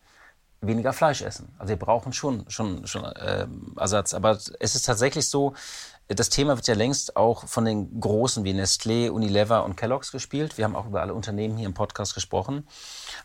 weniger 0.61 0.92
Fleisch 0.92 1.22
essen. 1.22 1.55
Also 1.59 1.70
wir 1.70 1.79
brauchen 1.79 2.12
schon, 2.12 2.48
schon, 2.48 2.87
schon 2.87 3.05
äh, 3.05 3.46
Ersatz. 3.76 4.14
Aber 4.14 4.33
es 4.61 4.74
ist 4.74 4.83
tatsächlich 4.83 5.29
so, 5.29 5.55
das 6.08 6.28
Thema 6.28 6.56
wird 6.56 6.68
ja 6.68 6.74
längst 6.74 7.16
auch 7.16 7.48
von 7.48 7.64
den 7.64 8.00
Großen 8.00 8.44
wie 8.44 8.52
Nestlé, 8.52 9.10
Unilever 9.10 9.64
und 9.64 9.76
Kellogg's 9.76 10.12
gespielt. 10.12 10.56
Wir 10.56 10.64
haben 10.64 10.76
auch 10.76 10.86
über 10.86 11.00
alle 11.00 11.14
Unternehmen 11.14 11.56
hier 11.56 11.66
im 11.66 11.74
Podcast 11.74 12.14
gesprochen. 12.14 12.66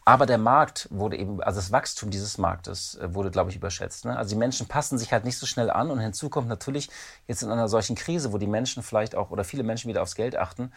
Aber 0.04 0.26
der 0.26 0.40
Markt 0.40 0.88
wurde 0.90 1.18
eben, 1.18 1.42
also 1.44 1.60
das 1.60 1.72
Wachstum 1.72 2.10
dieses 2.10 2.40
Marktes 2.40 2.96
äh, 2.96 3.14
wurde, 3.14 3.30
glaube 3.30 3.52
ich, 3.52 3.56
überschätzt. 3.56 4.06
Ne? 4.06 4.18
Also 4.18 4.30
die 4.30 4.40
Menschen 4.40 4.68
passen 4.68 4.98
sich 4.98 5.14
halt 5.14 5.26
nicht 5.26 5.38
so 5.38 5.46
schnell 5.46 5.70
an 5.70 5.92
und 5.92 6.00
hinzu 6.00 6.30
kommt 6.30 6.48
natürlich 6.48 6.90
jetzt 7.28 7.44
in 7.44 7.52
einer 7.52 7.68
solchen 7.68 7.96
Krise, 7.96 8.34
wo 8.34 8.40
die 8.40 8.48
Menschen 8.48 8.82
vielleicht 8.82 9.14
auch 9.14 9.30
oder 9.30 9.44
viele 9.44 9.64
Menschen 9.64 9.88
wieder 9.88 10.02
aufs 10.02 10.16
Geld 10.16 10.36
achten, 10.36 10.72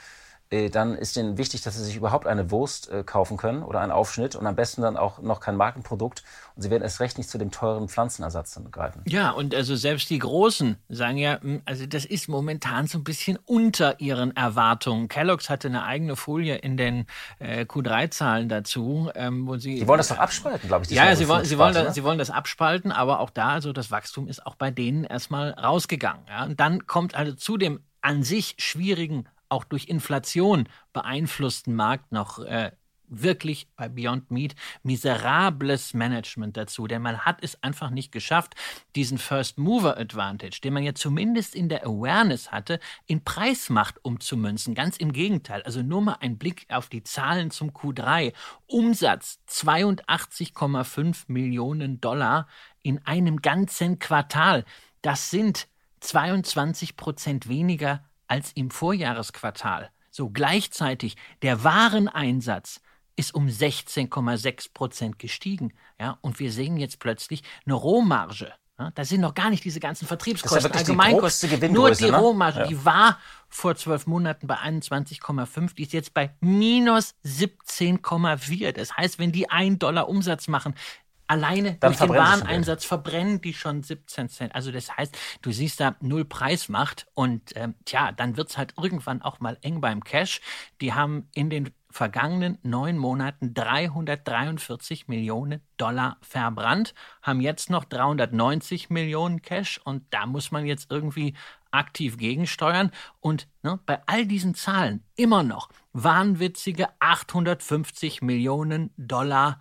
dann 0.70 0.94
ist 0.94 1.16
denen 1.16 1.38
wichtig, 1.38 1.62
dass 1.62 1.76
sie 1.76 1.84
sich 1.84 1.96
überhaupt 1.96 2.26
eine 2.26 2.50
Wurst 2.50 2.90
äh, 2.90 3.02
kaufen 3.02 3.36
können 3.36 3.62
oder 3.62 3.80
einen 3.80 3.92
Aufschnitt 3.92 4.36
und 4.36 4.46
am 4.46 4.54
besten 4.54 4.82
dann 4.82 4.96
auch 4.96 5.20
noch 5.20 5.40
kein 5.40 5.56
Markenprodukt. 5.56 6.22
Und 6.54 6.62
sie 6.62 6.70
werden 6.70 6.82
erst 6.82 7.00
recht 7.00 7.18
nicht 7.18 7.28
zu 7.28 7.38
dem 7.38 7.50
teuren 7.50 7.88
Pflanzenersatz 7.88 8.60
greifen. 8.70 9.02
Ja, 9.06 9.30
und 9.30 9.54
also 9.54 9.74
selbst 9.74 10.10
die 10.10 10.18
Großen 10.18 10.76
sagen 10.88 11.18
ja, 11.18 11.40
hm, 11.40 11.62
also 11.64 11.86
das 11.86 12.04
ist 12.04 12.28
momentan 12.28 12.86
so 12.86 12.98
ein 12.98 13.04
bisschen 13.04 13.38
unter 13.44 14.00
ihren 14.00 14.36
Erwartungen. 14.36 15.08
Kellogg's 15.08 15.50
hatte 15.50 15.68
eine 15.68 15.84
eigene 15.84 16.14
Folie 16.14 16.56
in 16.56 16.76
den 16.76 17.06
äh, 17.38 17.62
Q3-Zahlen 17.62 18.48
dazu, 18.48 19.10
ähm, 19.14 19.46
wo 19.46 19.56
sie. 19.56 19.76
Die 19.76 19.88
wollen 19.88 19.98
das 19.98 20.08
doch 20.08 20.18
abspalten, 20.18 20.68
glaube 20.68 20.84
ich. 20.84 20.90
Ja, 20.90 21.06
ja 21.06 21.16
sie, 21.16 21.28
wollen, 21.28 21.44
sie, 21.44 21.58
wollen 21.58 21.74
das, 21.74 21.84
ne? 21.84 21.92
sie 21.92 22.04
wollen 22.04 22.18
das 22.18 22.30
abspalten, 22.30 22.92
aber 22.92 23.20
auch 23.20 23.30
da, 23.30 23.48
also 23.48 23.72
das 23.72 23.90
Wachstum 23.90 24.28
ist 24.28 24.46
auch 24.46 24.54
bei 24.54 24.70
denen 24.70 25.04
erstmal 25.04 25.50
rausgegangen. 25.50 26.24
Ja? 26.28 26.44
Und 26.44 26.60
dann 26.60 26.86
kommt 26.86 27.14
also 27.14 27.32
zu 27.32 27.56
dem 27.56 27.80
an 28.04 28.22
sich 28.22 28.54
schwierigen 28.58 29.26
auch 29.54 29.64
durch 29.64 29.86
Inflation 29.86 30.68
beeinflussten 30.92 31.74
Markt 31.74 32.12
noch 32.12 32.40
äh, 32.40 32.72
wirklich 33.08 33.68
bei 33.76 33.88
Beyond 33.88 34.30
Meat 34.30 34.54
miserables 34.82 35.94
Management 35.94 36.56
dazu, 36.56 36.86
denn 36.86 37.02
man 37.02 37.18
hat 37.20 37.38
es 37.42 37.62
einfach 37.62 37.90
nicht 37.90 38.12
geschafft, 38.12 38.54
diesen 38.96 39.18
First 39.18 39.58
Mover 39.58 39.98
Advantage, 39.98 40.60
den 40.62 40.74
man 40.74 40.82
ja 40.82 40.94
zumindest 40.94 41.54
in 41.54 41.68
der 41.68 41.86
Awareness 41.86 42.50
hatte, 42.50 42.80
in 43.06 43.22
Preismacht 43.22 44.04
umzumünzen. 44.04 44.74
Ganz 44.74 44.96
im 44.96 45.12
Gegenteil. 45.12 45.62
Also 45.62 45.82
nur 45.82 46.02
mal 46.02 46.16
ein 46.20 46.38
Blick 46.38 46.66
auf 46.68 46.88
die 46.88 47.04
Zahlen 47.04 47.50
zum 47.50 47.70
Q3. 47.70 48.32
Umsatz 48.66 49.38
82,5 49.48 51.24
Millionen 51.28 52.00
Dollar 52.00 52.48
in 52.82 53.04
einem 53.06 53.42
ganzen 53.42 53.98
Quartal. 53.98 54.64
Das 55.02 55.30
sind 55.30 55.68
22 56.00 56.96
Prozent 56.96 57.48
weniger 57.48 58.04
als 58.34 58.50
im 58.56 58.70
Vorjahresquartal. 58.70 59.90
So 60.10 60.28
gleichzeitig 60.28 61.16
der 61.42 61.62
Wareneinsatz 61.62 62.80
ist 63.14 63.32
um 63.32 63.46
16,6 63.46 64.72
Prozent 64.74 65.20
gestiegen. 65.20 65.72
Ja, 66.00 66.18
und 66.20 66.40
wir 66.40 66.50
sehen 66.50 66.76
jetzt 66.76 66.98
plötzlich 66.98 67.44
eine 67.64 67.74
Rohmarge. 67.74 68.52
Ja, 68.76 68.90
da 68.92 69.04
sind 69.04 69.20
noch 69.20 69.34
gar 69.34 69.50
nicht 69.50 69.62
diese 69.62 69.78
ganzen 69.78 70.08
Vertriebskosten, 70.08 70.72
ja 70.72 70.78
Allgemeinkosten. 70.78 71.72
Nur 71.72 71.92
die 71.92 72.10
ne? 72.10 72.18
Rohmarge, 72.18 72.58
ja. 72.58 72.66
die 72.66 72.84
war 72.84 73.20
vor 73.48 73.76
zwölf 73.76 74.08
Monaten 74.08 74.48
bei 74.48 74.56
21,5, 74.56 75.76
die 75.76 75.84
ist 75.84 75.92
jetzt 75.92 76.12
bei 76.12 76.34
minus 76.40 77.14
17,4. 77.24 78.72
Das 78.72 78.96
heißt, 78.96 79.20
wenn 79.20 79.30
die 79.30 79.48
einen 79.48 79.78
Dollar 79.78 80.08
Umsatz 80.08 80.48
machen, 80.48 80.74
Alleine 81.26 81.76
Dann 81.80 81.92
durch 81.92 82.00
den 82.00 82.10
Wareneinsatz 82.10 82.84
verbrennen 82.84 83.40
die 83.40 83.54
schon 83.54 83.82
17 83.82 84.28
Cent. 84.28 84.54
Also 84.54 84.70
das 84.70 84.94
heißt, 84.96 85.16
du 85.42 85.52
siehst 85.52 85.80
da 85.80 85.96
null 86.00 86.24
Preismacht 86.24 87.06
und 87.14 87.52
ähm, 87.56 87.74
tja, 87.86 88.12
dann 88.12 88.36
wird's 88.36 88.58
halt 88.58 88.74
irgendwann 88.76 89.22
auch 89.22 89.40
mal 89.40 89.56
eng 89.62 89.80
beim 89.80 90.04
Cash. 90.04 90.40
Die 90.80 90.92
haben 90.92 91.28
in 91.34 91.48
den 91.48 91.72
vergangenen 91.94 92.58
neun 92.62 92.98
Monaten 92.98 93.54
343 93.54 95.06
Millionen 95.06 95.60
Dollar 95.76 96.18
verbrannt, 96.22 96.92
haben 97.22 97.40
jetzt 97.40 97.70
noch 97.70 97.84
390 97.84 98.90
Millionen 98.90 99.42
Cash 99.42 99.80
und 99.84 100.02
da 100.10 100.26
muss 100.26 100.50
man 100.50 100.66
jetzt 100.66 100.90
irgendwie 100.90 101.34
aktiv 101.70 102.18
gegensteuern 102.18 102.90
und 103.20 103.48
ne, 103.62 103.78
bei 103.86 104.00
all 104.06 104.26
diesen 104.26 104.54
Zahlen 104.54 105.04
immer 105.14 105.44
noch 105.44 105.68
wahnwitzige 105.92 106.88
850 106.98 108.22
Millionen 108.22 108.90
Dollar 108.96 109.60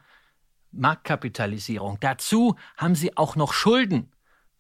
Marktkapitalisierung. 0.74 1.98
Dazu 2.00 2.56
haben 2.78 2.96
sie 2.96 3.18
auch 3.18 3.36
noch 3.36 3.54
Schulden 3.54 4.12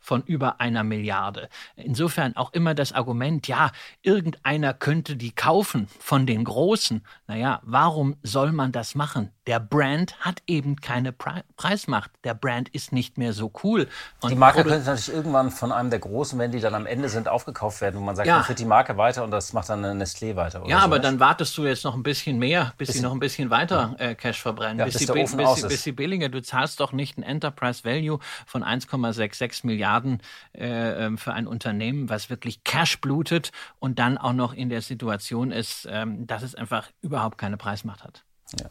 von 0.03 0.21
über 0.23 0.59
einer 0.59 0.83
Milliarde. 0.83 1.49
Insofern 1.75 2.35
auch 2.35 2.51
immer 2.51 2.75
das 2.75 2.91
Argument, 2.91 3.47
ja, 3.47 3.71
irgendeiner 4.01 4.73
könnte 4.73 5.15
die 5.15 5.31
kaufen 5.31 5.87
von 5.99 6.25
den 6.25 6.43
Großen. 6.43 7.05
Naja, 7.27 7.61
warum 7.63 8.17
soll 8.21 8.51
man 8.51 8.73
das 8.73 8.95
machen? 8.95 9.31
Der 9.47 9.59
Brand 9.59 10.17
hat 10.19 10.41
eben 10.47 10.77
keine 10.77 11.11
Pre 11.11 11.43
Preismacht. 11.57 12.11
Der 12.23 12.33
Brand 12.33 12.69
ist 12.69 12.91
nicht 12.91 13.17
mehr 13.17 13.33
so 13.33 13.51
cool. 13.63 13.87
Und 14.21 14.29
die 14.29 14.35
Marke 14.35 14.63
könnte 14.63 14.79
natürlich 14.79 15.13
irgendwann 15.13 15.51
von 15.51 15.71
einem 15.71 15.89
der 15.89 15.99
Großen, 15.99 16.39
wenn 16.39 16.51
die 16.51 16.59
dann 16.59 16.75
am 16.75 16.85
Ende 16.85 17.09
sind, 17.09 17.27
aufgekauft 17.27 17.81
werden, 17.81 17.99
wo 17.99 18.03
man 18.03 18.15
sagt, 18.15 18.27
ja. 18.27 18.37
man 18.37 18.43
führt 18.45 18.59
die 18.59 18.65
Marke 18.65 18.97
weiter 18.97 19.23
und 19.23 19.31
das 19.31 19.53
macht 19.53 19.69
dann 19.69 19.83
eine 19.83 20.03
Nestlé 20.03 20.35
weiter. 20.35 20.63
ja, 20.67 20.79
so 20.79 20.85
aber 20.85 20.99
dann 20.99 21.19
wartest 21.19 21.57
du 21.57 21.65
jetzt 21.65 21.83
noch 21.83 21.95
ein 21.95 22.03
bisschen 22.03 22.39
mehr, 22.39 22.73
bis 22.77 22.89
sie 22.89 23.01
noch 23.01 23.11
ein 23.11 23.19
bisschen 23.19 23.49
weiter 23.49 23.95
äh, 23.97 24.15
Cash 24.15 24.41
verbrennen. 24.41 24.79
Ja, 24.79 24.85
bis, 24.85 24.97
bis, 24.97 25.07
sie, 25.07 25.13
bis, 25.13 25.35
bis, 25.35 25.67
bis 25.67 25.83
sie 25.83 25.91
billiger. 25.91 26.29
Du 26.29 26.41
zahlst 26.41 26.79
doch 26.79 26.93
nicht 26.93 27.17
ein 27.17 27.23
Enterprise 27.23 27.83
Value 27.83 28.19
von 28.45 28.63
1,66 28.63 29.65
Milliarden 29.65 30.21
äh, 30.53 31.05
ähm, 31.05 31.17
für 31.17 31.33
ein 31.33 31.47
Unternehmen, 31.47 32.09
was 32.09 32.29
wirklich 32.29 32.63
Cash 32.63 33.01
blutet 33.01 33.51
und 33.79 33.99
dann 33.99 34.17
auch 34.17 34.33
noch 34.33 34.53
in 34.53 34.69
der 34.69 34.81
Situation 34.81 35.51
ist, 35.51 35.87
ähm, 35.89 36.25
dass 36.27 36.43
es 36.43 36.55
einfach 36.55 36.89
überhaupt 37.01 37.37
keine 37.37 37.57
Preismacht 37.57 38.03
hat. 38.03 38.23
Ja. 38.59 38.67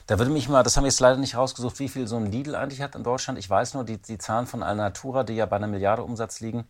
Da 0.06 0.16
würde 0.18 0.30
mich 0.30 0.48
mal, 0.48 0.62
das 0.62 0.76
haben 0.76 0.84
wir 0.84 0.90
jetzt 0.90 1.00
leider 1.00 1.18
nicht 1.18 1.36
rausgesucht, 1.36 1.80
wie 1.80 1.88
viel 1.88 2.06
so 2.06 2.16
ein 2.16 2.30
Lidl 2.30 2.54
eigentlich 2.54 2.80
hat 2.80 2.94
in 2.94 3.02
Deutschland. 3.02 3.40
Ich 3.40 3.50
weiß 3.50 3.74
nur, 3.74 3.82
die, 3.84 4.00
die 4.00 4.18
Zahlen 4.18 4.46
von 4.46 4.62
Alnatura, 4.62 5.24
die 5.24 5.34
ja 5.34 5.46
bei 5.46 5.56
einer 5.56 5.66
Milliarde 5.66 6.04
Umsatz 6.04 6.38
liegen, 6.38 6.68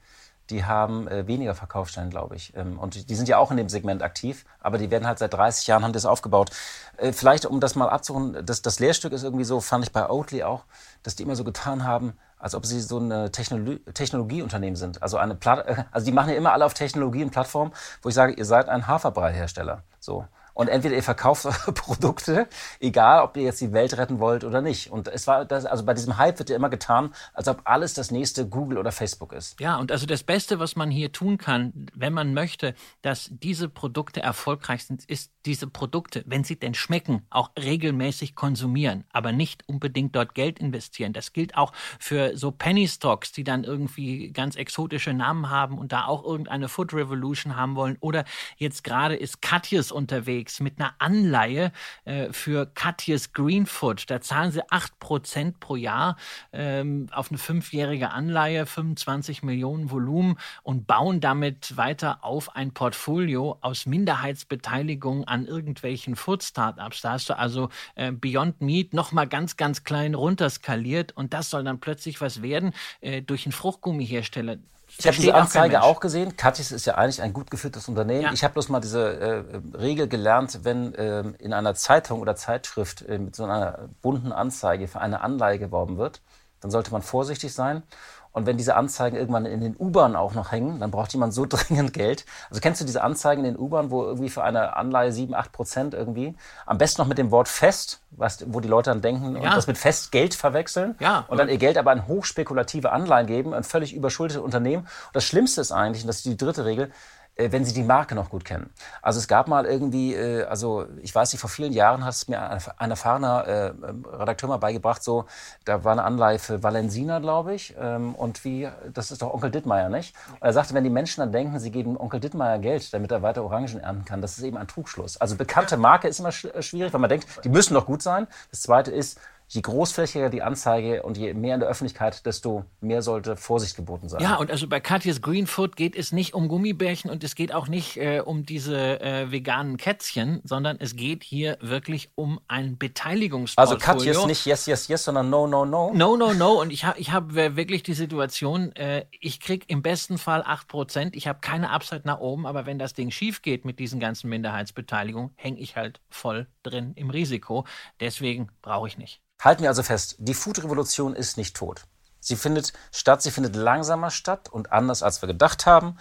die 0.52 0.64
haben 0.64 1.08
äh, 1.08 1.26
weniger 1.26 1.54
Verkaufsstellen, 1.54 2.10
glaube 2.10 2.36
ich. 2.36 2.54
Ähm, 2.56 2.78
und 2.78 3.10
die 3.10 3.14
sind 3.14 3.28
ja 3.28 3.38
auch 3.38 3.50
in 3.50 3.56
dem 3.56 3.68
Segment 3.68 4.02
aktiv, 4.02 4.44
aber 4.60 4.78
die 4.78 4.90
werden 4.90 5.06
halt 5.06 5.18
seit 5.18 5.34
30 5.34 5.66
Jahren, 5.66 5.82
haben 5.82 5.92
das 5.92 6.06
aufgebaut. 6.06 6.50
Äh, 6.98 7.12
vielleicht, 7.12 7.46
um 7.46 7.58
das 7.58 7.74
mal 7.74 7.88
abzuholen, 7.88 8.44
das, 8.44 8.62
das 8.62 8.78
Lehrstück 8.78 9.12
ist 9.12 9.24
irgendwie 9.24 9.44
so, 9.44 9.60
fand 9.60 9.84
ich 9.84 9.92
bei 9.92 10.08
Oatly 10.08 10.44
auch, 10.44 10.64
dass 11.02 11.16
die 11.16 11.24
immer 11.24 11.34
so 11.34 11.44
getan 11.44 11.84
haben, 11.84 12.12
als 12.38 12.54
ob 12.54 12.66
sie 12.66 12.80
so 12.80 12.98
ein 12.98 13.32
Technologie 13.32 13.78
Technologieunternehmen 13.92 14.76
sind. 14.76 15.02
Also 15.02 15.16
eine 15.16 15.34
Platt 15.34 15.86
also 15.92 16.04
die 16.04 16.12
machen 16.12 16.30
ja 16.30 16.36
immer 16.36 16.52
alle 16.52 16.64
auf 16.64 16.74
Technologie 16.74 17.24
und 17.24 17.30
Plattform, 17.30 17.72
wo 18.02 18.08
ich 18.08 18.14
sage, 18.14 18.34
ihr 18.34 18.44
seid 18.44 18.68
ein 18.68 18.86
Haferbrei-Hersteller. 18.86 19.82
So. 19.98 20.26
Und 20.54 20.68
entweder 20.68 20.94
ihr 20.94 21.02
verkauft 21.02 21.46
eure 21.46 21.72
Produkte, 21.72 22.48
egal 22.80 23.22
ob 23.22 23.36
ihr 23.36 23.44
jetzt 23.44 23.60
die 23.60 23.72
Welt 23.72 23.96
retten 23.96 24.18
wollt 24.18 24.44
oder 24.44 24.60
nicht. 24.60 24.90
Und 24.90 25.08
es 25.08 25.26
war 25.26 25.44
das, 25.44 25.64
also 25.64 25.84
bei 25.84 25.94
diesem 25.94 26.18
Hype 26.18 26.38
wird 26.38 26.50
ja 26.50 26.56
immer 26.56 26.70
getan, 26.70 27.14
als 27.34 27.48
ob 27.48 27.62
alles 27.64 27.94
das 27.94 28.10
nächste 28.10 28.48
Google 28.48 28.78
oder 28.78 28.92
Facebook 28.92 29.32
ist. 29.32 29.58
Ja, 29.60 29.76
und 29.76 29.92
also 29.92 30.06
das 30.06 30.22
Beste, 30.22 30.58
was 30.58 30.76
man 30.76 30.90
hier 30.90 31.12
tun 31.12 31.38
kann, 31.38 31.72
wenn 31.94 32.12
man 32.12 32.34
möchte, 32.34 32.74
dass 33.02 33.30
diese 33.30 33.68
Produkte 33.68 34.20
erfolgreich 34.20 34.84
sind, 34.84 35.04
ist 35.06 35.32
diese 35.46 35.66
Produkte, 35.66 36.22
wenn 36.26 36.44
sie 36.44 36.56
denn 36.56 36.74
schmecken, 36.74 37.26
auch 37.30 37.50
regelmäßig 37.58 38.34
konsumieren, 38.34 39.04
aber 39.12 39.32
nicht 39.32 39.68
unbedingt 39.68 40.14
dort 40.14 40.34
Geld 40.34 40.58
investieren. 40.58 41.12
Das 41.12 41.32
gilt 41.32 41.56
auch 41.56 41.72
für 41.98 42.36
so 42.36 42.52
Penny 42.52 42.86
Stocks, 42.86 43.32
die 43.32 43.44
dann 43.44 43.64
irgendwie 43.64 44.32
ganz 44.32 44.56
exotische 44.56 45.12
Namen 45.12 45.50
haben 45.50 45.78
und 45.78 45.92
da 45.92 46.06
auch 46.06 46.24
irgendeine 46.24 46.68
Food 46.68 46.94
Revolution 46.94 47.56
haben 47.56 47.74
wollen. 47.74 47.96
Oder 48.00 48.24
jetzt 48.56 48.84
gerade 48.84 49.16
ist 49.16 49.42
Katjes 49.42 49.90
unterwegs 49.90 50.41
mit 50.60 50.80
einer 50.80 50.94
Anleihe 50.98 51.72
äh, 52.04 52.32
für 52.32 52.66
Katjes 52.66 53.32
Green 53.32 53.66
Food. 53.66 54.10
Da 54.10 54.20
zahlen 54.20 54.50
sie 54.50 54.62
8% 54.62 55.54
pro 55.60 55.76
Jahr 55.76 56.16
ähm, 56.52 57.06
auf 57.12 57.30
eine 57.30 57.38
fünfjährige 57.38 58.10
Anleihe, 58.10 58.66
25 58.66 59.42
Millionen 59.42 59.90
Volumen 59.90 60.38
und 60.62 60.86
bauen 60.86 61.20
damit 61.20 61.76
weiter 61.76 62.24
auf 62.24 62.56
ein 62.56 62.72
Portfolio 62.72 63.58
aus 63.60 63.86
Minderheitsbeteiligung 63.86 65.24
an 65.24 65.46
irgendwelchen 65.46 66.16
Food-Startups. 66.16 67.02
Da 67.02 67.12
hast 67.12 67.28
du 67.28 67.38
also 67.38 67.68
äh, 67.94 68.12
Beyond 68.12 68.60
Meat 68.60 68.94
nochmal 68.94 69.28
ganz, 69.28 69.56
ganz 69.56 69.84
klein 69.84 70.14
runterskaliert 70.14 71.12
und 71.12 71.34
das 71.34 71.50
soll 71.50 71.64
dann 71.64 71.80
plötzlich 71.80 72.20
was 72.20 72.42
werden 72.42 72.72
äh, 73.00 73.22
durch 73.22 73.46
einen 73.46 73.52
Fruchtgummihersteller. 73.52 74.56
Ich 74.98 75.06
habe 75.06 75.16
diese 75.16 75.34
Anzeige 75.34 75.82
auch, 75.82 75.96
auch 75.96 76.00
gesehen. 76.00 76.36
Katis 76.36 76.70
ist 76.70 76.86
ja 76.86 76.94
eigentlich 76.94 77.22
ein 77.22 77.32
gut 77.32 77.50
geführtes 77.50 77.88
Unternehmen. 77.88 78.22
Ja. 78.22 78.32
Ich 78.32 78.44
habe 78.44 78.54
bloß 78.54 78.68
mal 78.68 78.80
diese 78.80 79.20
äh, 79.20 79.76
Regel 79.76 80.08
gelernt, 80.08 80.60
wenn 80.62 80.94
äh, 80.94 81.20
in 81.38 81.52
einer 81.52 81.74
Zeitung 81.74 82.20
oder 82.20 82.36
Zeitschrift 82.36 83.02
äh, 83.02 83.18
mit 83.18 83.34
so 83.34 83.44
einer 83.44 83.88
bunten 84.00 84.32
Anzeige 84.32 84.88
für 84.88 85.00
eine 85.00 85.20
Anleihe 85.22 85.58
geworben 85.58 85.96
wird, 85.96 86.20
dann 86.60 86.70
sollte 86.70 86.92
man 86.92 87.02
vorsichtig 87.02 87.52
sein 87.52 87.82
und 88.32 88.46
wenn 88.46 88.56
diese 88.56 88.74
Anzeigen 88.74 89.16
irgendwann 89.16 89.46
in 89.46 89.60
den 89.60 89.76
U-Bahnen 89.78 90.16
auch 90.16 90.34
noch 90.34 90.52
hängen, 90.52 90.80
dann 90.80 90.90
braucht 90.90 91.12
jemand 91.12 91.34
so 91.34 91.46
dringend 91.48 91.92
Geld. 91.92 92.24
Also 92.50 92.60
kennst 92.60 92.80
du 92.80 92.84
diese 92.84 93.02
Anzeigen 93.02 93.44
in 93.44 93.54
den 93.54 93.60
U-Bahnen, 93.60 93.90
wo 93.90 94.02
irgendwie 94.04 94.30
für 94.30 94.42
eine 94.42 94.76
Anleihe 94.76 95.12
7, 95.12 95.34
8 95.34 95.52
Prozent 95.52 95.94
irgendwie, 95.94 96.34
am 96.66 96.78
besten 96.78 97.02
noch 97.02 97.08
mit 97.08 97.18
dem 97.18 97.30
Wort 97.30 97.48
fest, 97.48 98.00
was, 98.10 98.44
wo 98.52 98.60
die 98.60 98.68
Leute 98.68 98.90
dann 98.90 99.02
denken 99.02 99.36
ja. 99.36 99.42
und 99.42 99.56
das 99.56 99.66
mit 99.66 99.78
fest 99.78 100.12
Geld 100.12 100.34
verwechseln 100.34 100.96
ja, 100.98 101.24
und 101.28 101.38
dann 101.38 101.48
ihr 101.48 101.58
Geld 101.58 101.78
aber 101.78 101.90
an 101.90 102.06
hochspekulative 102.06 102.92
Anleihen 102.92 103.26
geben, 103.26 103.54
ein 103.54 103.64
völlig 103.64 103.94
überschuldete 103.94 104.42
Unternehmen. 104.42 104.82
Und 104.82 105.14
das 105.14 105.24
Schlimmste 105.24 105.60
ist 105.60 105.72
eigentlich, 105.72 106.02
und 106.02 106.08
das 106.08 106.16
ist 106.16 106.26
die 106.26 106.36
dritte 106.36 106.64
Regel, 106.64 106.90
wenn 107.36 107.64
sie 107.64 107.72
die 107.72 107.82
Marke 107.82 108.14
noch 108.14 108.28
gut 108.30 108.44
kennen. 108.44 108.70
Also 109.00 109.18
es 109.18 109.26
gab 109.26 109.48
mal 109.48 109.64
irgendwie, 109.64 110.14
äh, 110.14 110.44
also 110.44 110.86
ich 111.00 111.14
weiß 111.14 111.32
nicht, 111.32 111.40
vor 111.40 111.48
vielen 111.48 111.72
Jahren 111.72 112.04
hat 112.04 112.12
es 112.12 112.28
mir 112.28 112.40
ein 112.76 112.90
erfahrener 112.90 113.46
äh, 113.46 113.72
Redakteur 114.16 114.48
mal 114.48 114.58
beigebracht, 114.58 115.02
so, 115.02 115.24
da 115.64 115.82
war 115.84 115.92
eine 115.92 116.04
Anleihe 116.04 116.38
für 116.38 116.62
Valensina, 116.62 117.20
glaube 117.20 117.54
ich, 117.54 117.74
ähm, 117.80 118.14
und 118.14 118.44
wie, 118.44 118.68
das 118.92 119.10
ist 119.10 119.22
doch 119.22 119.32
Onkel 119.32 119.50
Dittmeier, 119.50 119.88
nicht? 119.88 120.14
Und 120.32 120.42
er 120.42 120.52
sagte, 120.52 120.74
wenn 120.74 120.84
die 120.84 120.90
Menschen 120.90 121.20
dann 121.20 121.32
denken, 121.32 121.58
sie 121.58 121.70
geben 121.70 121.96
Onkel 121.96 122.20
Dittmeier 122.20 122.58
Geld, 122.58 122.92
damit 122.92 123.10
er 123.10 123.22
weiter 123.22 123.44
Orangen 123.44 123.80
ernten 123.80 124.04
kann, 124.04 124.20
das 124.20 124.36
ist 124.36 124.44
eben 124.44 124.58
ein 124.58 124.68
Trugschluss. 124.68 125.16
Also 125.16 125.36
bekannte 125.36 125.76
Marke 125.76 126.08
ist 126.08 126.20
immer 126.20 126.32
schwierig, 126.32 126.92
weil 126.92 127.00
man 127.00 127.10
denkt, 127.10 127.26
die 127.44 127.48
müssen 127.48 127.74
doch 127.74 127.86
gut 127.86 128.02
sein. 128.02 128.26
Das 128.50 128.60
zweite 128.62 128.90
ist, 128.90 129.18
je 129.52 129.60
großflächiger 129.60 130.30
die 130.30 130.40
Anzeige 130.40 131.02
und 131.02 131.18
je 131.18 131.34
mehr 131.34 131.54
in 131.54 131.60
der 131.60 131.68
Öffentlichkeit, 131.68 132.24
desto 132.24 132.64
mehr 132.80 133.02
sollte 133.02 133.36
Vorsicht 133.36 133.76
geboten 133.76 134.08
sein. 134.08 134.22
Ja, 134.22 134.36
und 134.36 134.50
also 134.50 134.66
bei 134.66 134.80
Katjes 134.80 135.20
Greenfoot 135.20 135.76
geht 135.76 135.94
es 135.94 136.10
nicht 136.10 136.32
um 136.32 136.48
Gummibärchen 136.48 137.10
und 137.10 137.22
es 137.22 137.34
geht 137.34 137.52
auch 137.52 137.68
nicht 137.68 137.98
äh, 137.98 138.20
um 138.24 138.46
diese 138.46 139.00
äh, 139.02 139.30
veganen 139.30 139.76
Kätzchen, 139.76 140.40
sondern 140.44 140.78
es 140.80 140.96
geht 140.96 141.22
hier 141.22 141.58
wirklich 141.60 142.10
um 142.14 142.40
ein 142.48 142.78
Beteiligungsportfolio. 142.78 143.78
Also 143.78 144.14
Katjes 144.14 144.26
nicht 144.26 144.46
yes, 144.46 144.64
yes, 144.64 144.88
yes, 144.88 145.04
sondern 145.04 145.28
no, 145.28 145.46
no, 145.46 145.66
no. 145.66 145.92
No, 145.92 146.16
no, 146.16 146.32
no. 146.32 146.58
Und 146.58 146.72
ich 146.72 146.86
habe 146.86 146.98
ich 146.98 147.12
hab 147.12 147.34
wirklich 147.34 147.82
die 147.82 147.94
Situation, 147.94 148.74
äh, 148.76 149.04
ich 149.20 149.38
kriege 149.38 149.66
im 149.68 149.82
besten 149.82 150.16
Fall 150.16 150.40
8%, 150.40 151.10
ich 151.12 151.28
habe 151.28 151.40
keine 151.42 151.68
Upside 151.68 152.02
nach 152.04 152.20
oben, 152.20 152.46
aber 152.46 152.64
wenn 152.64 152.78
das 152.78 152.94
Ding 152.94 153.10
schief 153.10 153.42
geht 153.42 153.66
mit 153.66 153.78
diesen 153.78 154.00
ganzen 154.00 154.30
Minderheitsbeteiligungen, 154.30 155.32
hänge 155.34 155.60
ich 155.60 155.76
halt 155.76 156.00
voll 156.08 156.46
drin 156.62 156.92
im 156.94 157.10
Risiko. 157.10 157.66
Deswegen 158.00 158.48
brauche 158.62 158.88
ich 158.88 158.96
nicht. 158.96 159.20
Halten 159.42 159.62
wir 159.62 159.70
also 159.70 159.82
fest, 159.82 160.14
die 160.18 160.34
Food-Revolution 160.34 161.14
ist 161.16 161.36
nicht 161.36 161.56
tot. 161.56 161.82
Sie 162.24 162.36
findet 162.36 162.72
statt, 162.92 163.20
sie 163.20 163.32
findet 163.32 163.56
langsamer 163.56 164.12
statt 164.12 164.48
und 164.48 164.70
anders, 164.70 165.02
als 165.02 165.20
wir 165.20 165.26
gedacht 165.26 165.66
haben. 165.66 165.96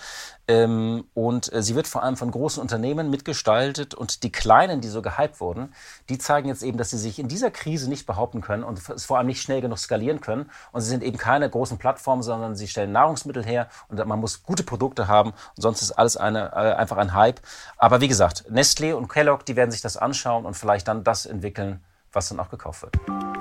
Ähm, 0.47 1.05
und 1.15 1.51
äh, 1.51 1.63
sie 1.63 1.73
wird 1.73 1.87
vor 1.87 2.03
allem 2.03 2.15
von 2.15 2.29
großen 2.29 2.61
Unternehmen 2.61 3.09
mitgestaltet. 3.09 3.95
Und 3.95 4.21
die 4.21 4.31
Kleinen, 4.31 4.81
die 4.81 4.87
so 4.87 5.01
gehypt 5.01 5.39
wurden, 5.39 5.73
die 6.09 6.19
zeigen 6.19 6.47
jetzt 6.47 6.61
eben, 6.61 6.77
dass 6.77 6.91
sie 6.91 6.99
sich 6.99 7.17
in 7.17 7.27
dieser 7.27 7.49
Krise 7.49 7.89
nicht 7.89 8.05
behaupten 8.05 8.41
können 8.41 8.63
und 8.63 8.87
es 8.91 9.05
vor 9.05 9.17
allem 9.17 9.25
nicht 9.25 9.41
schnell 9.41 9.61
genug 9.61 9.79
skalieren 9.79 10.21
können. 10.21 10.51
Und 10.71 10.81
sie 10.81 10.89
sind 10.89 11.01
eben 11.01 11.17
keine 11.17 11.49
großen 11.49 11.79
Plattformen, 11.79 12.21
sondern 12.21 12.55
sie 12.55 12.67
stellen 12.67 12.91
Nahrungsmittel 12.91 13.43
her 13.43 13.67
und 13.87 14.05
man 14.05 14.19
muss 14.19 14.43
gute 14.43 14.61
Produkte 14.61 15.07
haben. 15.07 15.31
Und 15.31 15.61
sonst 15.63 15.81
ist 15.81 15.93
alles 15.93 16.17
eine, 16.17 16.51
äh, 16.51 16.73
einfach 16.75 16.97
ein 16.97 17.15
Hype. 17.15 17.41
Aber 17.77 17.99
wie 17.99 18.07
gesagt, 18.07 18.45
Nestlé 18.47 18.93
und 18.93 19.07
Kellogg, 19.07 19.43
die 19.45 19.55
werden 19.55 19.71
sich 19.71 19.81
das 19.81 19.97
anschauen 19.97 20.45
und 20.45 20.53
vielleicht 20.53 20.87
dann 20.87 21.03
das 21.03 21.25
entwickeln, 21.25 21.83
was 22.13 22.29
dann 22.29 22.39
auch 22.39 22.49
gekauft 22.49 22.83
wird. 22.83 22.99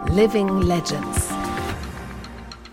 Living 0.08 0.62
Legends. 0.62 1.28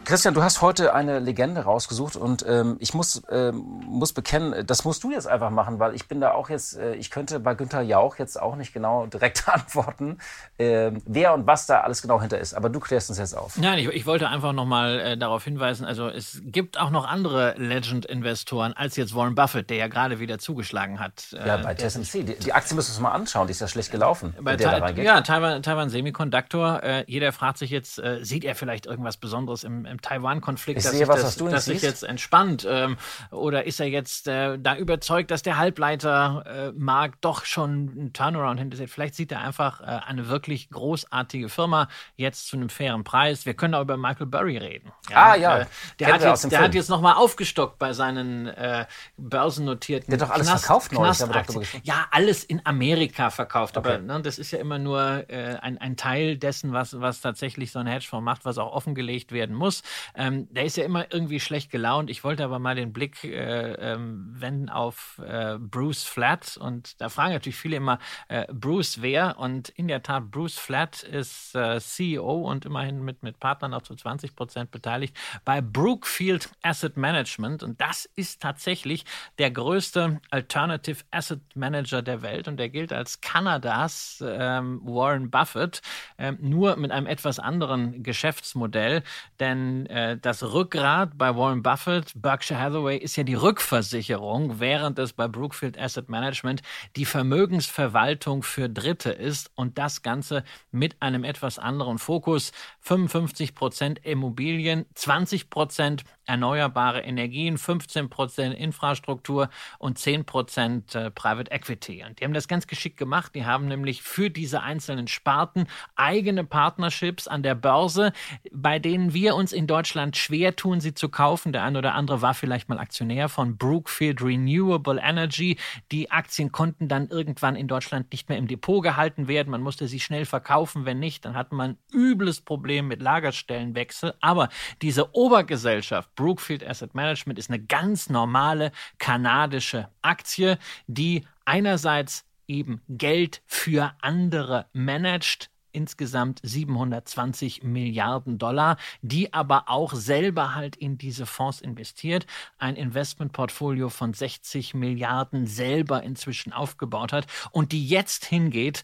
Christian, 0.08 0.34
du 0.34 0.42
hast 0.42 0.62
heute 0.62 0.94
eine 0.94 1.20
Legende 1.20 1.66
rausgesucht 1.66 2.16
und 2.16 2.46
ähm, 2.48 2.78
ich 2.80 2.94
muss, 2.94 3.24
ähm, 3.30 3.82
muss 3.86 4.14
bekennen, 4.14 4.66
das 4.66 4.86
musst 4.86 5.04
du 5.04 5.12
jetzt 5.12 5.28
einfach 5.28 5.50
machen, 5.50 5.80
weil 5.80 5.96
ich 5.96 6.08
bin 6.08 6.22
da 6.22 6.32
auch 6.32 6.50
jetzt, 6.50 6.78
äh, 6.78 6.96
ich 6.96 7.12
könnte 7.12 7.42
bei 7.42 7.56
Günther 7.56 7.82
Jauch 7.82 8.18
jetzt 8.18 8.42
auch 8.42 8.56
nicht 8.56 8.72
genau 8.72 9.06
direkt 9.14 9.50
antworten, 9.50 10.20
äh, 10.60 10.92
wer 11.06 11.34
und 11.34 11.46
was 11.46 11.66
da 11.66 11.82
alles 11.82 12.02
genau 12.02 12.22
hinter 12.22 12.40
ist. 12.40 12.54
Aber 12.54 12.70
du 12.70 12.80
klärst 12.80 13.10
uns 13.10 13.20
jetzt 13.20 13.36
auf. 13.36 13.58
Nein, 13.58 13.80
ich, 13.80 13.90
ich 13.90 14.06
wollte 14.06 14.30
einfach 14.30 14.54
nochmal 14.54 14.98
äh, 14.98 15.18
darauf 15.18 15.44
hinweisen, 15.44 15.86
also 15.86 16.08
es 16.08 16.42
gibt 16.42 16.80
auch 16.80 16.90
noch 16.90 17.06
andere 17.06 17.56
Legend-Investoren 17.58 18.72
als 18.72 18.96
jetzt 18.96 19.14
Warren 19.14 19.36
Buffett, 19.36 19.70
der 19.70 19.76
ja 19.76 19.88
gerade 19.88 20.22
wieder 20.22 20.40
zugeschlagen 20.40 21.02
hat. 21.02 21.34
Äh, 21.34 21.46
ja, 21.46 21.58
bei 21.58 21.74
TSMC. 21.74 22.26
Die, 22.26 22.40
die, 22.40 22.54
Aktie 22.54 22.78
müssen 22.78 22.92
wir 22.92 22.94
uns 22.94 23.00
mal 23.02 23.12
anschauen, 23.12 23.48
die 23.48 23.52
ist 23.52 23.60
ja 23.60 23.68
schlecht 23.68 23.92
gelaufen. 23.92 24.34
Bei 24.40 24.56
der 24.56 24.80
da 24.80 24.90
ja, 24.92 25.20
Taiwan, 25.20 25.62
Taiwan 25.64 25.90
Semiconductor. 25.90 26.82
Äh, 26.82 27.04
jeder 27.08 27.34
fragt 27.34 27.58
sich 27.58 27.72
jetzt, 27.72 28.00
äh, 28.00 28.24
sieht 28.24 28.46
er 28.46 28.56
vielleicht 28.56 28.86
irgendwas 28.86 29.18
Besonderes 29.18 29.66
im, 29.66 29.86
im 29.86 29.97
Taiwan-Konflikt, 30.02 30.84
dass, 30.84 30.92
sehe, 30.92 31.06
das, 31.06 31.38
dass 31.38 31.66
sich 31.66 31.82
jetzt 31.82 32.04
entspannt? 32.04 32.68
Ähm, 32.70 32.98
oder 33.32 33.66
ist 33.66 33.80
er 33.80 33.88
jetzt 33.88 34.28
äh, 34.28 34.58
da 34.60 34.76
überzeugt, 34.76 35.32
dass 35.32 35.44
der 35.44 35.58
Halbleitermarkt 35.58 37.16
äh, 37.16 37.18
doch 37.22 37.46
schon 37.46 37.92
einen 37.92 38.14
Turnaround 38.14 38.60
hinter 38.60 38.78
sich 38.78 38.88
Vielleicht 38.90 39.16
sieht 39.16 39.32
er 39.32 39.42
einfach 39.42 39.82
äh, 39.82 39.86
eine 39.86 40.28
wirklich 40.28 40.70
großartige 40.70 41.50
Firma 41.50 41.88
jetzt 42.16 42.48
zu 42.48 42.58
einem 42.58 42.70
fairen 42.70 43.04
Preis. 43.04 43.46
Wir 43.46 43.54
können 43.54 43.74
auch 43.74 43.82
über 43.82 43.98
Michael 43.98 44.26
Burry 44.26 44.58
reden. 44.58 44.92
Ja, 45.10 45.16
ah, 45.18 45.36
ja. 45.36 45.58
Äh, 45.60 45.66
der 46.00 46.14
hat 46.14 46.24
jetzt, 46.24 46.52
der 46.52 46.60
hat 46.60 46.74
jetzt 46.74 46.90
nochmal 46.90 47.16
aufgestockt 47.16 47.78
bei 47.80 47.94
seinen 47.94 48.48
äh, 48.48 48.86
börsennotierten. 49.18 50.10
Der 50.10 50.20
hat 50.20 50.30
doch 50.30 50.34
alles 50.34 50.48
Knast, 50.48 50.66
verkauft 50.66 50.92
neulich. 50.94 51.82
Ja, 51.84 52.08
alles 52.12 52.44
in 52.44 52.66
Amerika 52.66 53.30
verkauft. 53.30 53.78
Okay. 53.78 53.96
Aber 53.96 53.98
ne, 54.00 54.22
das 54.22 54.40
ist 54.40 54.52
ja 54.52 54.60
immer 54.60 54.80
nur 54.80 55.30
äh, 55.30 55.58
ein, 55.62 55.78
ein 55.78 55.98
Teil 55.98 56.38
dessen, 56.38 56.74
was, 56.74 57.00
was 57.00 57.22
tatsächlich 57.22 57.72
so 57.72 57.80
ein 57.80 57.88
Hedgefonds 57.88 58.26
macht, 58.26 58.46
was 58.46 58.58
auch 58.58 58.72
offengelegt 58.72 59.32
werden 59.32 59.56
muss. 59.56 59.84
Ähm, 60.16 60.48
der 60.54 60.66
ist 60.66 60.78
ja 60.78 60.86
immer 60.86 61.06
irgendwie 61.12 61.40
schlecht 61.40 61.72
gelaunt. 61.72 62.10
Ich 62.10 62.24
wollte 62.24 62.44
aber 62.44 62.60
mal 62.60 62.76
den 62.76 62.94
Blick 62.94 63.24
äh, 63.24 63.74
ähm, 63.74 64.34
wenden 64.38 64.70
auf 64.70 65.22
äh, 65.26 65.58
Bruce 65.60 66.04
Flatt. 66.04 66.58
Und 66.58 67.00
da 67.02 67.10
fragen 67.10 67.34
natürlich 67.34 67.58
viele 67.58 67.78
immer, 67.78 68.00
äh, 68.28 68.46
Bruce 68.52 69.02
wer? 69.02 69.38
Und 69.40 69.70
in 69.70 69.88
der 69.88 70.04
Tat, 70.04 70.32
Bruce 70.32 70.58
Flatt 70.58 71.04
ist 71.04 71.56
äh, 71.56 71.80
CEO 71.80 72.42
und 72.50 72.66
immerhin 72.66 73.04
mit, 73.04 73.24
mit 73.24 73.40
Partnern 73.40 73.74
auch 73.74 73.82
zu 73.82 73.96
20 73.96 74.36
Prozent 74.36 74.72
beteiligt 74.72 75.16
bei 75.46 75.62
Brookfield 75.62 76.50
Asset 76.62 76.98
Management. 76.98 77.64
Und 77.64 77.80
das 77.82 78.10
ist 78.16 78.42
tatsächlich 78.42 79.06
der 79.38 79.52
größte 79.52 80.22
Alternative 80.30 81.04
Asset 81.12 81.42
Manager 81.56 82.02
der 82.02 82.22
Welt. 82.22 82.48
Und 82.48 82.58
der 82.58 82.70
gilt 82.70 82.94
als 82.94 83.22
Kanadas 83.22 84.24
ähm, 84.26 84.82
Warren 84.84 85.30
Buffett, 85.30 85.82
ähm, 86.18 86.38
nur 86.42 86.76
mit 86.78 86.92
einem 86.92 87.08
etwas 87.08 87.40
anderen 87.40 88.04
Geschäftsmodell. 88.04 89.04
Denn 89.40 89.77
äh, 89.86 90.18
das 90.18 90.44
Rückgrat 90.44 91.18
bei 91.18 91.36
Warren 91.36 91.62
Buffett, 91.62 92.12
Berkshire 92.16 92.60
Hathaway, 92.60 92.98
ist 92.98 93.16
ja 93.16 93.24
die 93.24 93.36
Rückversicherung, 93.36 94.60
während 94.60 94.98
es 95.00 95.14
bei 95.14 95.28
Brookfield 95.28 95.80
Asset 95.80 96.10
Management 96.10 96.62
die 96.96 97.06
Vermögensverwaltung 97.06 98.44
für 98.44 98.70
Dritte 98.70 99.12
ist 99.12 99.52
und 99.56 99.78
das 99.78 100.02
Ganze 100.02 100.44
mit 100.72 101.02
einem 101.02 101.24
etwas 101.24 101.60
anderen 101.60 102.00
Fokus. 102.00 102.52
55 102.82 103.56
Prozent 103.56 104.00
Immobilien, 104.04 104.86
20 104.96 105.50
Prozent 105.50 106.04
erneuerbare 106.28 107.02
Energien, 107.02 107.58
15 107.58 108.10
Prozent 108.10 108.56
Infrastruktur 108.56 109.50
und 109.80 109.98
10 109.98 110.26
Prozent 110.26 110.94
äh, 110.94 111.10
Private 111.10 111.52
Equity. 111.52 112.04
Und 112.08 112.20
die 112.20 112.26
haben 112.26 112.34
das 112.34 112.48
ganz 112.48 112.68
geschickt 112.68 112.98
gemacht. 112.98 113.34
Die 113.34 113.46
haben 113.46 113.68
nämlich 113.68 114.04
für 114.04 114.30
diese 114.30 114.62
einzelnen 114.62 115.08
Sparten 115.08 115.68
eigene 115.96 116.44
Partnerships 116.44 117.28
an 117.28 117.44
der 117.44 117.56
Börse, 117.56 118.12
bei 118.52 118.80
denen 118.80 119.14
wir 119.14 119.36
uns 119.36 119.54
in 119.54 119.68
Deutschland 119.68 120.18
schwer 120.18 120.56
tun, 120.56 120.82
sie 120.82 120.94
zu 120.94 121.10
kaufen. 121.10 121.54
Der 121.54 121.64
eine 121.64 121.80
oder 121.80 121.96
andere 121.96 122.22
war 122.22 122.34
vielleicht 122.34 122.70
mal 122.70 122.80
Aktionär 122.80 123.30
von 123.30 123.58
Brookfield 123.58 124.22
Renewable 124.22 125.02
Energy. 125.02 125.58
Die 125.92 126.12
Aktien 126.12 126.52
konnten 126.52 126.88
dann 126.88 127.08
irgendwann 127.08 127.56
in 127.56 127.68
Deutschland 127.68 128.12
nicht 128.12 128.30
mehr 128.30 128.38
im 128.38 128.48
Depot 128.48 128.84
gehalten 128.84 129.28
werden. 129.28 129.50
Man 129.50 129.62
musste 129.62 129.88
sie 129.88 130.00
schnell 130.00 130.26
verkaufen. 130.26 130.86
Wenn 130.86 131.00
nicht, 131.00 131.26
dann 131.26 131.36
hat 131.36 131.52
man 131.52 131.72
ein 131.72 131.78
übles 131.94 132.42
Problem 132.42 132.88
mit 132.88 133.02
Lagerstellenwechsel. 133.02 134.14
Aber 134.20 134.50
diese 134.82 135.16
Obergesellschaft 135.16 136.17
Brookfield 136.18 136.68
Asset 136.68 136.94
Management 136.94 137.40
ist 137.40 137.50
eine 137.50 137.64
ganz 137.64 138.10
normale 138.10 138.74
kanadische 138.98 139.88
Aktie, 140.02 140.58
die 140.88 141.26
einerseits 141.46 142.26
eben 142.48 142.82
Geld 142.90 143.42
für 143.46 143.94
andere 144.02 144.66
managt, 144.74 145.50
insgesamt 145.72 146.40
720 146.44 147.64
Milliarden 147.64 148.38
Dollar, 148.38 148.78
die 149.02 149.34
aber 149.34 149.70
auch 149.70 149.94
selber 149.94 150.56
halt 150.56 150.76
in 150.76 150.98
diese 150.98 151.26
Fonds 151.26 151.62
investiert, 151.62 152.26
ein 152.58 152.76
Investmentportfolio 152.76 153.90
von 153.90 154.14
60 154.14 154.74
Milliarden 154.74 155.46
selber 155.46 156.04
inzwischen 156.04 156.52
aufgebaut 156.52 157.14
hat 157.14 157.28
und 157.52 157.72
die 157.72 157.88
jetzt 157.88 158.26
hingeht, 158.26 158.84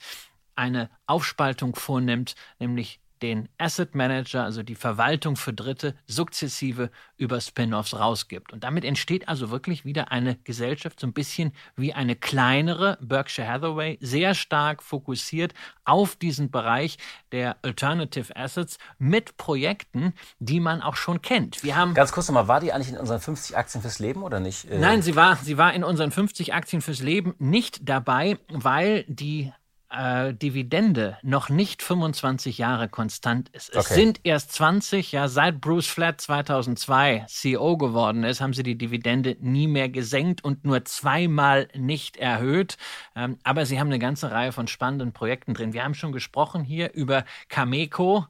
eine 0.56 0.90
Aufspaltung 1.08 1.76
vornimmt, 1.76 2.36
nämlich 2.60 3.00
den 3.24 3.48
Asset 3.58 3.96
Manager, 3.96 4.44
also 4.44 4.64
die 4.64 4.76
Verwaltung 4.76 5.38
für 5.38 5.54
Dritte, 5.54 5.96
sukzessive 6.08 6.92
über 7.16 7.40
Spin-offs 7.40 7.98
rausgibt. 7.98 8.52
Und 8.52 8.66
damit 8.66 8.84
entsteht 8.84 9.30
also 9.30 9.50
wirklich 9.50 9.86
wieder 9.86 10.12
eine 10.12 10.36
Gesellschaft, 10.44 11.00
so 11.00 11.08
ein 11.08 11.14
bisschen 11.14 11.54
wie 11.78 11.94
eine 11.94 12.18
kleinere 12.18 12.98
Berkshire 13.02 13.48
Hathaway, 13.48 13.98
sehr 14.02 14.36
stark 14.36 14.84
fokussiert 14.84 15.54
auf 15.86 16.18
diesen 16.18 16.52
Bereich 16.52 16.98
der 17.32 17.56
Alternative 17.64 18.36
Assets 18.36 18.78
mit 19.00 19.38
Projekten, 19.38 20.14
die 20.40 20.60
man 20.60 20.82
auch 20.82 20.98
schon 20.98 21.22
kennt. 21.22 21.64
Wir 21.64 21.78
haben 21.78 21.94
Ganz 21.94 22.12
kurz 22.12 22.28
nochmal, 22.28 22.50
war 22.50 22.60
die 22.60 22.74
eigentlich 22.74 22.90
in 22.90 22.98
unseren 22.98 23.22
50 23.22 23.56
Aktien 23.56 23.82
fürs 23.82 24.00
Leben 24.00 24.22
oder 24.22 24.42
nicht? 24.42 24.70
Äh, 24.70 24.80
Nein, 24.80 25.02
sie 25.02 25.16
war, 25.16 25.38
sie 25.38 25.58
war 25.58 25.74
in 25.74 25.86
unseren 25.86 26.12
50 26.12 26.54
Aktien 26.54 26.82
fürs 26.82 27.00
Leben 27.00 27.36
nicht 27.40 27.88
dabei, 27.88 28.38
weil 28.50 29.06
die 29.08 29.54
äh, 29.94 30.34
Dividende 30.34 31.18
noch 31.22 31.50
nicht 31.50 31.82
25 31.82 32.58
Jahre 32.58 32.90
konstant 32.90 33.50
ist. 33.50 33.70
Es 33.70 33.86
okay. 33.86 33.94
sind 33.94 34.20
erst 34.24 34.52
20, 34.54 35.12
ja, 35.12 35.28
seit 35.28 35.62
Bruce 35.62 35.88
Flatt 35.88 36.20
2002 36.20 37.26
CEO 37.28 37.78
geworden 37.78 38.24
ist, 38.24 38.42
haben 38.42 38.54
sie 38.54 38.64
die 38.64 38.78
Dividende 38.78 39.38
nie 39.40 39.68
mehr 39.68 39.90
gesenkt 39.90 40.44
und 40.44 40.66
nur 40.66 40.84
zweimal 40.86 41.68
nicht 41.76 42.18
erhöht. 42.18 42.78
Ähm, 43.16 43.38
aber 43.44 43.66
sie 43.66 43.80
haben 43.80 43.88
eine 43.88 44.00
ganze 44.00 44.32
Reihe 44.32 44.52
von 44.52 44.68
spannenden 44.68 45.14
Projekten 45.14 45.54
drin. 45.54 45.74
Wir 45.74 45.84
haben 45.84 45.94
schon 45.94 46.12
gesprochen 46.12 46.64
hier 46.64 46.94
über 46.94 47.26
Cameco, 47.48 48.26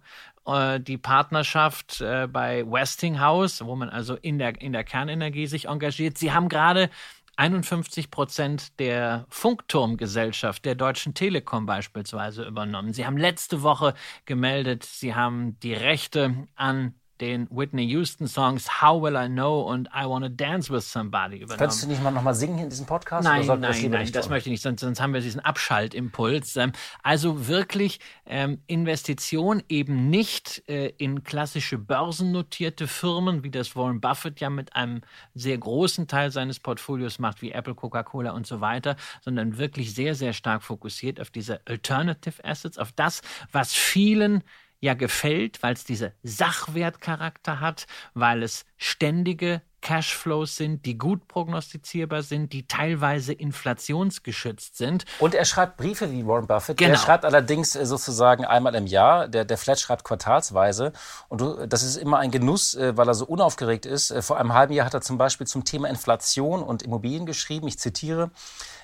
äh, 0.45 0.80
die 0.80 0.97
Partnerschaft 0.97 2.01
äh, 2.01 2.28
bei 2.28 2.66
Westinghouse, 2.70 3.66
wo 3.66 3.76
man 3.76 3.89
also 3.89 4.16
in 4.16 4.39
der, 4.39 4.61
in 4.61 4.74
der 4.74 4.84
Kernenergie 4.84 5.47
sich 5.47 5.68
engagiert. 5.68 6.18
Sie 6.18 6.34
haben 6.34 6.49
gerade 6.49 6.89
51 7.36 8.11
Prozent 8.11 8.79
der 8.79 9.25
Funkturmgesellschaft 9.29 10.65
der 10.65 10.75
Deutschen 10.75 11.13
Telekom 11.13 11.65
beispielsweise 11.65 12.43
übernommen. 12.43 12.93
Sie 12.93 13.05
haben 13.05 13.17
letzte 13.17 13.63
Woche 13.63 13.95
gemeldet, 14.25 14.84
sie 14.84 15.15
haben 15.15 15.59
die 15.59 15.73
Rechte 15.73 16.47
an 16.55 16.93
den 17.24 17.47
Whitney 17.49 17.86
Houston 17.86 18.28
Songs 18.28 18.82
How 18.82 19.01
Will 19.01 19.15
I 19.15 19.30
Know 19.30 19.61
und 19.61 19.88
I 19.95 20.05
Wanna 20.05 20.28
Dance 20.28 20.71
with 20.74 20.91
Somebody 20.91 21.38
übernommen. 21.38 21.57
Könntest 21.57 21.84
du 21.84 21.88
nicht 21.88 22.03
mal 22.03 22.11
nochmal 22.11 22.36
singen 22.36 22.59
in 22.59 22.69
diesem 22.69 22.86
Podcast? 22.86 23.24
Nein, 23.24 23.45
nein, 23.45 23.61
das 23.61 23.82
nein, 23.82 24.11
das 24.11 24.28
möchte 24.28 24.49
ich 24.49 24.51
nicht, 24.51 24.61
sonst, 24.61 24.82
sonst, 24.82 24.99
haben 24.99 25.13
wir 25.13 25.21
diesen 25.21 25.39
Abschaltimpuls. 25.39 26.57
Ähm, 26.57 26.74
also 27.01 27.47
wirklich 27.47 28.01
ähm, 28.26 28.61
Investition 28.67 29.63
eben 29.69 30.09
nicht 30.09 30.63
äh, 30.67 30.88
in 30.97 31.24
klassische 31.24 31.78
börsennotierte 31.78 32.89
Firmen, 32.89 33.41
wie 33.43 33.51
das 33.51 33.74
Warren 33.78 34.01
Buffett 34.01 34.41
ja 34.41 34.49
mit 34.49 34.76
einem 34.76 34.99
sehr 35.34 35.57
großen 35.57 36.07
Teil 36.07 36.30
seines 36.30 36.59
Portfolios 36.59 37.19
macht, 37.19 37.41
wie 37.41 37.51
Apple, 37.51 37.76
Coca-Cola 37.76 38.32
und 38.32 38.45
so 38.45 38.59
weiter, 38.59 38.97
sondern 39.21 39.57
wirklich 39.57 39.95
sehr, 39.95 40.13
sehr 40.13 40.34
stark 40.34 40.61
fokussiert 40.61 41.21
auf 41.21 41.30
diese 41.30 41.61
Alternative 41.65 42.43
Assets, 42.43 42.78
auf 42.78 42.91
das, 42.91 43.21
was 43.53 43.74
vielen 43.74 44.43
ja 44.84 44.95
gefällt, 44.95 45.63
weil 45.63 45.73
es 45.73 45.86
diese 45.86 46.13
Sachwertcharakter 46.23 47.61
hat, 47.61 47.88
weil 48.13 48.43
es 48.43 48.65
ständige 48.75 49.61
Cashflows 49.84 50.55
sind, 50.55 50.86
die 50.86 50.97
gut 50.97 51.27
prognostizierbar 51.27 52.23
sind, 52.23 52.53
die 52.53 52.65
teilweise 52.65 53.34
inflationsgeschützt 53.34 54.77
sind. 54.77 55.03
Und 55.19 55.36
er 55.36 55.45
schreibt 55.45 55.77
Briefe 55.77 56.09
wie 56.09 56.25
Warren 56.25 56.47
Buffett. 56.47 56.77
Genau. 56.77 56.93
Er 56.93 56.97
schreibt 56.97 57.25
allerdings 57.25 57.75
äh, 57.75 57.86
sozusagen 57.86 58.45
einmal 58.45 58.73
im 58.75 58.88
Jahr. 58.88 59.27
Der, 59.27 59.43
der 59.43 59.57
Flat 59.57 59.79
schreibt 59.79 60.05
quartalsweise. 60.05 60.93
Und 61.27 61.41
du, 61.41 61.67
das 61.67 61.84
ist 61.84 61.97
immer 61.97 62.19
ein 62.19 62.31
Genuss, 62.31 62.73
äh, 62.75 62.97
weil 62.97 63.07
er 63.07 63.13
so 63.13 63.25
unaufgeregt 63.25 63.86
ist. 63.86 64.09
Äh, 64.09 64.21
vor 64.21 64.38
einem 64.38 64.53
halben 64.53 64.73
Jahr 64.73 64.86
hat 64.86 64.93
er 64.93 65.01
zum 65.01 65.17
Beispiel 65.17 65.45
zum 65.45 65.65
Thema 65.65 65.89
Inflation 65.89 66.63
und 66.63 66.81
Immobilien 66.81 67.25
geschrieben. 67.25 67.67
Ich 67.67 67.77
zitiere. 67.77 68.31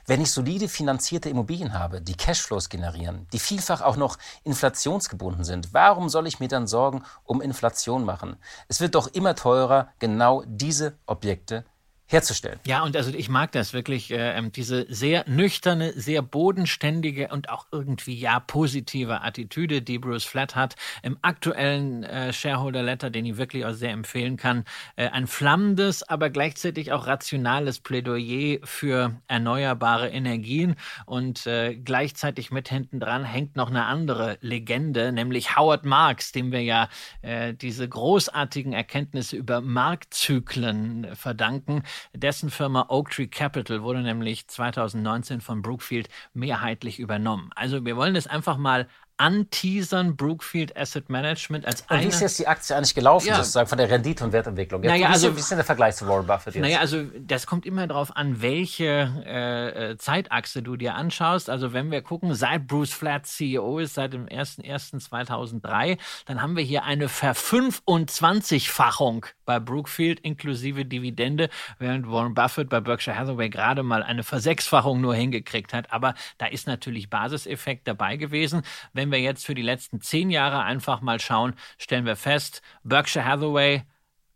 Wenn 0.05 0.21
ich 0.21 0.31
solide 0.31 0.67
finanzierte 0.67 1.29
Immobilien 1.29 1.73
habe, 1.77 2.01
die 2.01 2.15
Cashflows 2.15 2.69
generieren, 2.69 3.27
die 3.31 3.37
vielfach 3.37 3.81
auch 3.81 3.95
noch 3.95 4.17
inflationsgebunden 4.43 5.43
sind, 5.43 5.71
warum 5.71 6.09
soll 6.09 6.25
ich 6.25 6.39
mir 6.39 6.47
dann 6.47 6.65
Sorgen 6.65 7.03
um 7.25 7.41
Inflation 7.41 8.05
machen? 8.05 8.37
Es 8.67 8.81
wird 8.81 8.95
doch 8.95 9.07
immer 9.07 9.35
teurer, 9.35 9.89
genau 9.99 10.43
diese 10.47 10.88
Objekte 11.05 11.63
herzustellen. 12.09 12.59
Ja, 12.65 12.81
und 12.83 12.97
also 12.97 13.11
ich 13.13 13.29
mag 13.29 13.51
das 13.51 13.71
wirklich, 13.71 14.09
äh, 14.09 14.35
ähm, 14.35 14.51
diese 14.51 14.87
sehr 14.89 15.25
nüchterne, 15.27 15.93
sehr 15.93 16.23
bodenständige 16.23 17.27
und 17.27 17.49
auch 17.49 17.67
irgendwie 17.71 18.15
ja 18.15 18.39
positive 18.39 19.21
Attitüde, 19.21 19.83
die 19.83 19.99
Bruce 19.99 20.25
Flatt 20.25 20.55
hat. 20.55 20.75
Im 21.03 21.19
aktuellen 21.21 22.03
äh, 22.03 22.33
Shareholder 22.33 22.81
Letter, 22.81 23.11
den 23.11 23.25
ich 23.25 23.37
wirklich 23.37 23.63
auch 23.63 23.73
sehr 23.73 23.91
empfehlen 23.91 24.37
kann, 24.37 24.65
äh, 24.95 25.07
ein 25.09 25.27
flammendes, 25.27 26.01
aber 26.01 26.31
gleichzeitig 26.31 26.91
auch 26.91 27.05
rationales 27.05 27.79
Plädoyer 27.79 28.57
für 28.63 29.21
erneuerbare 29.27 30.09
Energien 30.09 30.77
und 31.05 31.45
äh, 31.45 31.75
gleichzeitig 31.75 32.49
mit 32.49 32.69
hinten 32.69 32.99
dran 32.99 33.23
hängt 33.23 33.55
noch 33.55 33.69
eine 33.69 33.85
andere 33.85 34.39
Legende, 34.41 35.11
nämlich 35.11 35.55
Howard 35.55 35.85
Marks, 35.85 36.31
dem 36.31 36.51
wir 36.51 36.63
ja 36.63 36.89
äh, 37.21 37.53
diese 37.53 37.87
großartigen 37.87 38.73
Erkenntnisse 38.73 39.37
über 39.37 39.61
Marktzyklen 39.61 41.15
verdanken. 41.15 41.83
Dessen 42.13 42.49
Firma 42.49 42.85
Oaktree 42.89 43.27
Capital 43.27 43.83
wurde 43.83 44.01
nämlich 44.01 44.47
2019 44.47 45.41
von 45.41 45.61
Brookfield 45.61 46.09
mehrheitlich 46.33 46.99
übernommen. 46.99 47.51
Also 47.55 47.85
wir 47.85 47.95
wollen 47.95 48.13
das 48.13 48.27
einfach 48.27 48.57
mal 48.57 48.87
anteasern, 49.19 50.15
Brookfield 50.15 50.75
Asset 50.77 51.09
Management 51.09 51.65
als 51.65 51.87
eine... 51.89 51.99
Und 51.99 52.05
wie 52.05 52.09
ist 52.09 52.21
jetzt 52.21 52.39
die 52.39 52.47
Aktie 52.47 52.75
eigentlich 52.75 52.95
gelaufen, 52.95 53.27
ja. 53.27 53.35
sozusagen 53.35 53.67
von 53.67 53.77
der 53.77 53.89
Rendite- 53.89 54.23
und 54.23 54.31
Wertentwicklung? 54.31 54.81
Jetzt, 54.81 54.91
naja, 54.91 55.09
wie, 55.09 55.13
also, 55.13 55.35
wie 55.35 55.39
ist 55.39 55.51
denn 55.51 55.57
der 55.57 55.65
Vergleich 55.65 55.97
zu 55.97 56.07
Warren 56.07 56.25
Buffett 56.25 56.55
jetzt? 56.55 56.63
Naja, 56.63 56.79
also 56.79 57.03
das 57.19 57.45
kommt 57.45 57.65
immer 57.65 57.85
darauf 57.85 58.15
an, 58.15 58.41
welche 58.41 59.11
äh, 59.25 59.91
äh, 59.91 59.97
Zeitachse 59.97 60.63
du 60.63 60.77
dir 60.77 60.95
anschaust. 60.95 61.49
Also 61.49 61.73
wenn 61.73 61.91
wir 61.91 62.01
gucken, 62.01 62.33
seit 62.33 62.67
Bruce 62.67 62.93
Flatt 62.93 63.25
CEO 63.25 63.79
ist, 63.79 63.95
seit 63.95 64.13
dem 64.13 64.27
01.01.2003, 64.27 65.97
dann 66.25 66.41
haben 66.41 66.55
wir 66.55 66.63
hier 66.63 66.83
eine 66.83 67.07
Ver25-fachung 67.07 69.25
bei 69.45 69.59
Brookfield 69.59 70.21
inklusive 70.21 70.85
Dividende, 70.85 71.49
während 71.77 72.09
Warren 72.09 72.33
Buffett 72.33 72.69
bei 72.69 72.79
Berkshire 72.79 73.17
Hathaway 73.17 73.49
gerade 73.49 73.83
mal 73.83 74.01
eine 74.01 74.23
Versechsfachung 74.23 75.01
nur 75.01 75.15
hingekriegt 75.15 75.73
hat. 75.73 75.91
Aber 75.91 76.13
da 76.37 76.45
ist 76.45 76.67
natürlich 76.67 77.09
Basiseffekt 77.09 77.87
dabei 77.87 78.15
gewesen. 78.15 78.61
Wenn 78.93 79.08
wenn 79.09 79.13
wir 79.13 79.21
jetzt 79.21 79.43
für 79.43 79.55
die 79.55 79.63
letzten 79.63 80.01
zehn 80.01 80.29
Jahre 80.29 80.61
einfach 80.61 81.01
mal 81.01 81.19
schauen, 81.19 81.55
stellen 81.79 82.05
wir 82.05 82.15
fest, 82.15 82.61
Berkshire 82.83 83.25
Hathaway, 83.25 83.81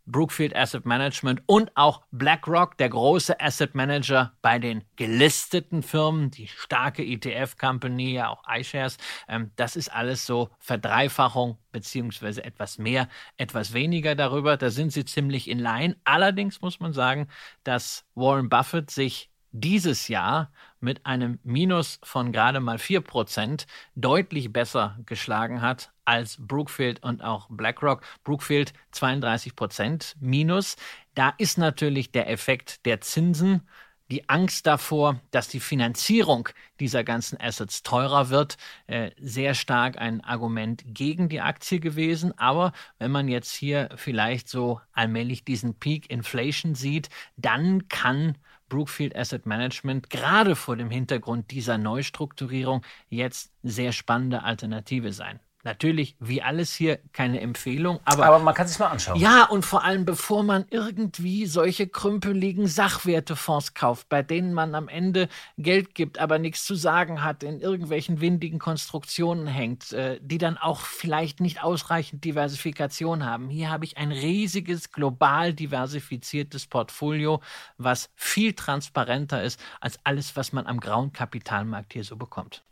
Brookfield 0.04 0.54
Asset 0.56 0.84
Management 0.84 1.42
und 1.46 1.70
auch 1.76 2.02
BlackRock, 2.10 2.76
der 2.76 2.88
große 2.88 3.40
Asset 3.40 3.76
Manager 3.76 4.32
bei 4.42 4.58
den 4.58 4.82
gelisteten 4.96 5.84
Firmen, 5.84 6.32
die 6.32 6.48
starke 6.48 7.04
ETF-Company, 7.04 8.14
ja 8.14 8.30
auch 8.30 8.42
iShares. 8.52 8.98
Ähm, 9.28 9.52
das 9.54 9.76
ist 9.76 9.90
alles 9.94 10.26
so 10.26 10.50
Verdreifachung 10.58 11.56
beziehungsweise 11.70 12.44
etwas 12.44 12.76
mehr, 12.76 13.08
etwas 13.36 13.74
weniger 13.74 14.16
darüber. 14.16 14.56
Da 14.56 14.70
sind 14.70 14.92
sie 14.92 15.04
ziemlich 15.04 15.48
in 15.48 15.60
line. 15.60 15.96
Allerdings 16.02 16.60
muss 16.60 16.80
man 16.80 16.92
sagen, 16.92 17.28
dass 17.62 18.04
Warren 18.16 18.48
Buffett 18.48 18.90
sich 18.90 19.30
dieses 19.52 20.08
Jahr 20.08 20.50
mit 20.84 21.04
einem 21.06 21.40
Minus 21.42 21.98
von 22.04 22.30
gerade 22.30 22.60
mal 22.60 22.76
4% 22.76 23.66
deutlich 23.96 24.52
besser 24.52 24.98
geschlagen 25.06 25.62
hat 25.62 25.90
als 26.04 26.36
Brookfield 26.38 27.02
und 27.02 27.24
auch 27.24 27.48
BlackRock. 27.48 28.02
Brookfield 28.22 28.72
32% 28.92 30.14
Minus. 30.20 30.76
Da 31.14 31.32
ist 31.38 31.58
natürlich 31.58 32.12
der 32.12 32.28
Effekt 32.30 32.84
der 32.86 33.00
Zinsen, 33.00 33.62
die 34.10 34.28
Angst 34.28 34.66
davor, 34.66 35.18
dass 35.30 35.48
die 35.48 35.60
Finanzierung 35.60 36.50
dieser 36.78 37.04
ganzen 37.04 37.40
Assets 37.40 37.82
teurer 37.82 38.28
wird, 38.28 38.58
äh, 38.86 39.10
sehr 39.18 39.54
stark 39.54 39.98
ein 39.98 40.20
Argument 40.22 40.84
gegen 40.86 41.30
die 41.30 41.40
Aktie 41.40 41.80
gewesen. 41.80 42.36
Aber 42.38 42.72
wenn 42.98 43.10
man 43.10 43.28
jetzt 43.28 43.54
hier 43.54 43.88
vielleicht 43.96 44.48
so 44.48 44.80
allmählich 44.92 45.44
diesen 45.44 45.78
Peak 45.78 46.10
Inflation 46.10 46.74
sieht, 46.74 47.08
dann 47.36 47.88
kann 47.88 48.36
Brookfield 48.68 49.16
Asset 49.16 49.46
Management 49.46 50.10
gerade 50.10 50.56
vor 50.56 50.76
dem 50.76 50.90
Hintergrund 50.90 51.50
dieser 51.50 51.78
Neustrukturierung 51.78 52.84
jetzt 53.08 53.52
sehr 53.62 53.92
spannende 53.92 54.42
Alternative 54.42 55.12
sein. 55.12 55.40
Natürlich, 55.64 56.14
wie 56.20 56.42
alles 56.42 56.74
hier, 56.74 56.98
keine 57.12 57.40
Empfehlung, 57.40 57.98
aber. 58.04 58.26
Aber 58.26 58.38
man 58.38 58.54
kann 58.54 58.68
sich 58.68 58.78
mal 58.78 58.88
anschauen. 58.88 59.18
Ja, 59.18 59.44
und 59.44 59.64
vor 59.64 59.82
allem, 59.82 60.04
bevor 60.04 60.42
man 60.42 60.66
irgendwie 60.68 61.46
solche 61.46 61.86
krümpeligen 61.86 62.66
Sachwertefonds 62.66 63.72
kauft, 63.72 64.10
bei 64.10 64.22
denen 64.22 64.52
man 64.52 64.74
am 64.74 64.88
Ende 64.88 65.28
Geld 65.56 65.94
gibt, 65.94 66.18
aber 66.18 66.38
nichts 66.38 66.66
zu 66.66 66.74
sagen 66.74 67.24
hat, 67.24 67.42
in 67.42 67.60
irgendwelchen 67.60 68.20
windigen 68.20 68.58
Konstruktionen 68.58 69.46
hängt, 69.46 69.92
äh, 69.92 70.20
die 70.20 70.36
dann 70.36 70.58
auch 70.58 70.80
vielleicht 70.80 71.40
nicht 71.40 71.62
ausreichend 71.62 72.24
Diversifikation 72.24 73.24
haben. 73.24 73.48
Hier 73.48 73.70
habe 73.70 73.86
ich 73.86 73.96
ein 73.96 74.12
riesiges, 74.12 74.92
global 74.92 75.54
diversifiziertes 75.54 76.66
Portfolio, 76.66 77.40
was 77.78 78.10
viel 78.16 78.52
transparenter 78.52 79.42
ist 79.42 79.58
als 79.80 79.98
alles, 80.04 80.36
was 80.36 80.52
man 80.52 80.66
am 80.66 80.78
grauen 80.78 81.14
Kapitalmarkt 81.14 81.94
hier 81.94 82.04
so 82.04 82.16
bekommt. 82.16 82.62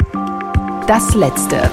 Das 0.87 1.15
letzte. 1.15 1.71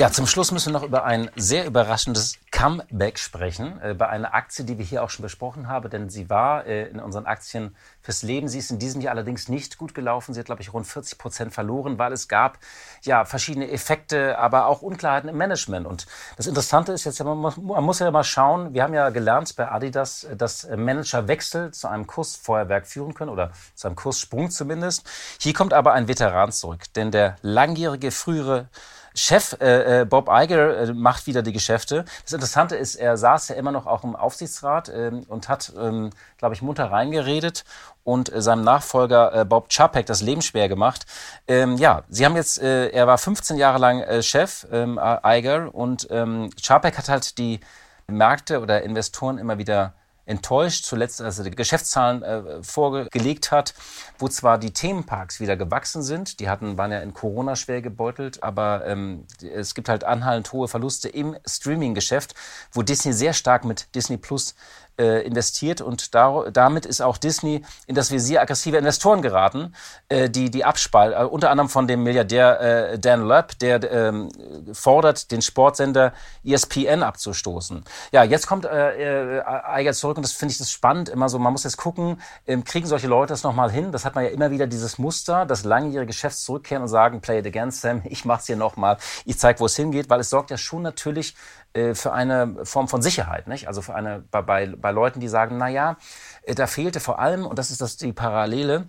Ja, 0.00 0.10
zum 0.10 0.26
Schluss 0.26 0.50
müssen 0.50 0.72
wir 0.72 0.80
noch 0.80 0.86
über 0.86 1.04
ein 1.04 1.30
sehr 1.36 1.66
überraschendes 1.66 2.38
Comeback 2.50 3.18
sprechen, 3.18 3.78
äh, 3.82 3.92
bei 3.92 4.08
einer 4.08 4.32
Aktie, 4.32 4.64
die 4.64 4.78
wir 4.78 4.84
hier 4.86 5.02
auch 5.02 5.10
schon 5.10 5.24
besprochen 5.24 5.68
haben, 5.68 5.90
denn 5.90 6.08
sie 6.08 6.30
war 6.30 6.64
äh, 6.64 6.88
in 6.88 7.00
unseren 7.00 7.26
Aktien 7.26 7.76
fürs 8.00 8.22
Leben. 8.22 8.48
Sie 8.48 8.58
ist 8.58 8.70
in 8.70 8.78
diesem 8.78 9.02
Jahr 9.02 9.12
allerdings 9.12 9.50
nicht 9.50 9.76
gut 9.76 9.94
gelaufen. 9.94 10.32
Sie 10.32 10.40
hat, 10.40 10.46
glaube 10.46 10.62
ich, 10.62 10.72
rund 10.72 10.86
40 10.86 11.18
Prozent 11.18 11.52
verloren, 11.52 11.98
weil 11.98 12.14
es 12.14 12.28
gab 12.28 12.56
ja 13.02 13.26
verschiedene 13.26 13.70
Effekte, 13.70 14.38
aber 14.38 14.68
auch 14.68 14.80
Unklarheiten 14.80 15.28
im 15.28 15.36
Management. 15.36 15.86
Und 15.86 16.06
das 16.38 16.46
Interessante 16.46 16.92
ist 16.92 17.04
jetzt, 17.04 17.22
man 17.22 17.36
muss, 17.36 17.58
man 17.58 17.84
muss 17.84 17.98
ja 17.98 18.10
mal 18.10 18.24
schauen, 18.24 18.72
wir 18.72 18.82
haben 18.84 18.94
ja 18.94 19.10
gelernt 19.10 19.54
bei 19.54 19.70
Adidas, 19.70 20.26
dass 20.34 20.66
Managerwechsel 20.66 21.72
zu 21.72 21.88
einem 21.88 22.06
Kursfeuerwerk 22.06 22.86
führen 22.86 23.12
können 23.12 23.30
oder 23.30 23.52
zu 23.74 23.86
einem 23.86 23.96
Kurssprung 23.96 24.50
zumindest. 24.50 25.06
Hier 25.38 25.52
kommt 25.52 25.74
aber 25.74 25.92
ein 25.92 26.08
Veteran 26.08 26.52
zurück, 26.52 26.84
denn 26.94 27.10
der 27.10 27.36
langjährige 27.42 28.10
frühere 28.10 28.70
Chef 29.14 29.56
äh, 29.60 30.00
äh, 30.00 30.04
Bob 30.04 30.28
Iger 30.30 30.78
äh, 30.78 30.92
macht 30.92 31.26
wieder 31.26 31.42
die 31.42 31.52
Geschäfte. 31.52 32.04
Das 32.24 32.32
Interessante 32.32 32.76
ist, 32.76 32.94
er 32.94 33.16
saß 33.16 33.48
ja 33.48 33.56
immer 33.56 33.72
noch 33.72 33.86
auch 33.86 34.04
im 34.04 34.16
Aufsichtsrat 34.16 34.90
ähm, 34.94 35.24
und 35.28 35.48
hat, 35.48 35.72
ähm, 35.78 36.10
glaube 36.38 36.54
ich, 36.54 36.62
munter 36.62 36.90
reingeredet 36.90 37.64
und 38.04 38.32
äh, 38.32 38.40
seinem 38.42 38.62
Nachfolger 38.62 39.34
äh, 39.34 39.44
Bob 39.44 39.68
Chapek 39.68 40.06
das 40.06 40.22
Leben 40.22 40.42
schwer 40.42 40.68
gemacht. 40.68 41.06
Ähm, 41.48 41.76
ja, 41.76 42.02
sie 42.08 42.24
haben 42.24 42.36
jetzt, 42.36 42.60
äh, 42.60 42.88
er 42.88 43.06
war 43.06 43.18
15 43.18 43.56
Jahre 43.56 43.78
lang 43.78 44.00
äh, 44.00 44.22
Chef, 44.22 44.66
ähm, 44.72 45.00
Iger, 45.24 45.74
und 45.74 46.08
ähm, 46.10 46.50
Chapek 46.60 46.96
hat 46.98 47.08
halt 47.08 47.38
die 47.38 47.60
Märkte 48.06 48.60
oder 48.60 48.82
Investoren 48.82 49.38
immer 49.38 49.58
wieder 49.58 49.94
enttäuscht, 50.30 50.84
zuletzt 50.84 51.20
als 51.20 51.38
er 51.38 51.44
die 51.44 51.50
Geschäftszahlen 51.50 52.22
äh, 52.22 52.62
vorgelegt 52.62 53.50
hat, 53.50 53.74
wo 54.18 54.28
zwar 54.28 54.58
die 54.58 54.72
Themenparks 54.72 55.40
wieder 55.40 55.56
gewachsen 55.56 56.02
sind, 56.02 56.40
die 56.40 56.48
hatten, 56.48 56.78
waren 56.78 56.92
ja 56.92 57.00
in 57.00 57.12
Corona 57.12 57.56
schwer 57.56 57.82
gebeutelt, 57.82 58.42
aber 58.42 58.86
ähm, 58.86 59.26
es 59.42 59.74
gibt 59.74 59.88
halt 59.88 60.04
anhaltend 60.04 60.52
hohe 60.52 60.68
Verluste 60.68 61.08
im 61.08 61.36
Streaming-Geschäft, 61.46 62.34
wo 62.72 62.82
Disney 62.82 63.12
sehr 63.12 63.32
stark 63.32 63.64
mit 63.64 63.94
Disney 63.94 64.16
Plus 64.16 64.54
äh, 64.98 65.26
investiert 65.26 65.80
und 65.80 66.14
da, 66.14 66.44
damit 66.52 66.86
ist 66.86 67.00
auch 67.00 67.16
Disney 67.16 67.64
in 67.86 67.94
das 67.94 68.10
Visier 68.10 68.42
aggressiver 68.42 68.78
Investoren 68.78 69.22
geraten, 69.22 69.74
äh, 70.08 70.28
die 70.28 70.50
die 70.50 70.64
Abspalt, 70.64 71.14
äh, 71.14 71.24
unter 71.24 71.50
anderem 71.50 71.68
von 71.68 71.86
dem 71.86 72.02
Milliardär 72.02 72.60
äh, 72.60 72.98
Dan 72.98 73.26
Löpp, 73.26 73.58
der 73.58 73.90
ähm, 73.90 74.28
fordert, 74.72 75.30
den 75.30 75.42
Sportsender 75.42 76.12
ESPN 76.44 77.02
abzustoßen. 77.02 77.84
Ja, 78.12 78.24
jetzt 78.24 78.46
kommt 78.46 78.64
äh, 78.64 79.38
äh, 79.38 79.42
Eiger 79.44 79.92
zurück 79.92 80.16
und 80.16 80.22
das 80.22 80.32
finde 80.32 80.52
ich 80.52 80.58
das 80.58 80.70
spannend, 80.70 81.08
immer 81.08 81.28
so, 81.28 81.38
man 81.38 81.52
muss 81.52 81.64
jetzt 81.64 81.76
gucken, 81.76 82.20
ähm, 82.46 82.64
kriegen 82.64 82.86
solche 82.86 83.06
Leute 83.06 83.32
das 83.32 83.42
nochmal 83.42 83.70
hin? 83.70 83.92
Das 83.92 84.04
hat 84.04 84.14
man 84.14 84.24
ja 84.24 84.30
immer 84.30 84.50
wieder 84.50 84.66
dieses 84.66 84.98
Muster, 84.98 85.46
dass 85.46 85.64
langjährige 85.64 86.08
Geschäfts 86.08 86.44
zurückkehren 86.44 86.82
und 86.82 86.88
sagen, 86.88 87.20
play 87.20 87.38
it 87.38 87.46
again, 87.46 87.70
Sam, 87.70 88.02
ich 88.08 88.24
mach's 88.24 88.46
hier 88.46 88.56
nochmal, 88.56 88.98
ich 89.24 89.38
zeig, 89.38 89.60
wo 89.60 89.66
es 89.66 89.76
hingeht, 89.76 90.10
weil 90.10 90.20
es 90.20 90.30
sorgt 90.30 90.50
ja 90.50 90.58
schon 90.58 90.82
natürlich 90.82 91.34
für 91.72 92.12
eine 92.12 92.56
Form 92.64 92.88
von 92.88 93.00
Sicherheit, 93.00 93.46
nicht? 93.46 93.68
Also 93.68 93.80
für 93.80 93.94
eine, 93.94 94.24
bei, 94.32 94.42
bei, 94.42 94.66
bei 94.90 94.94
Leuten, 94.94 95.20
die 95.20 95.28
sagen, 95.28 95.56
na 95.56 95.68
ja, 95.68 95.96
äh, 96.42 96.54
da 96.54 96.66
fehlte 96.66 97.00
vor 97.00 97.20
allem, 97.20 97.46
und 97.46 97.58
das 97.58 97.70
ist 97.70 97.80
das, 97.80 97.96
die 97.96 98.12
Parallele, 98.12 98.88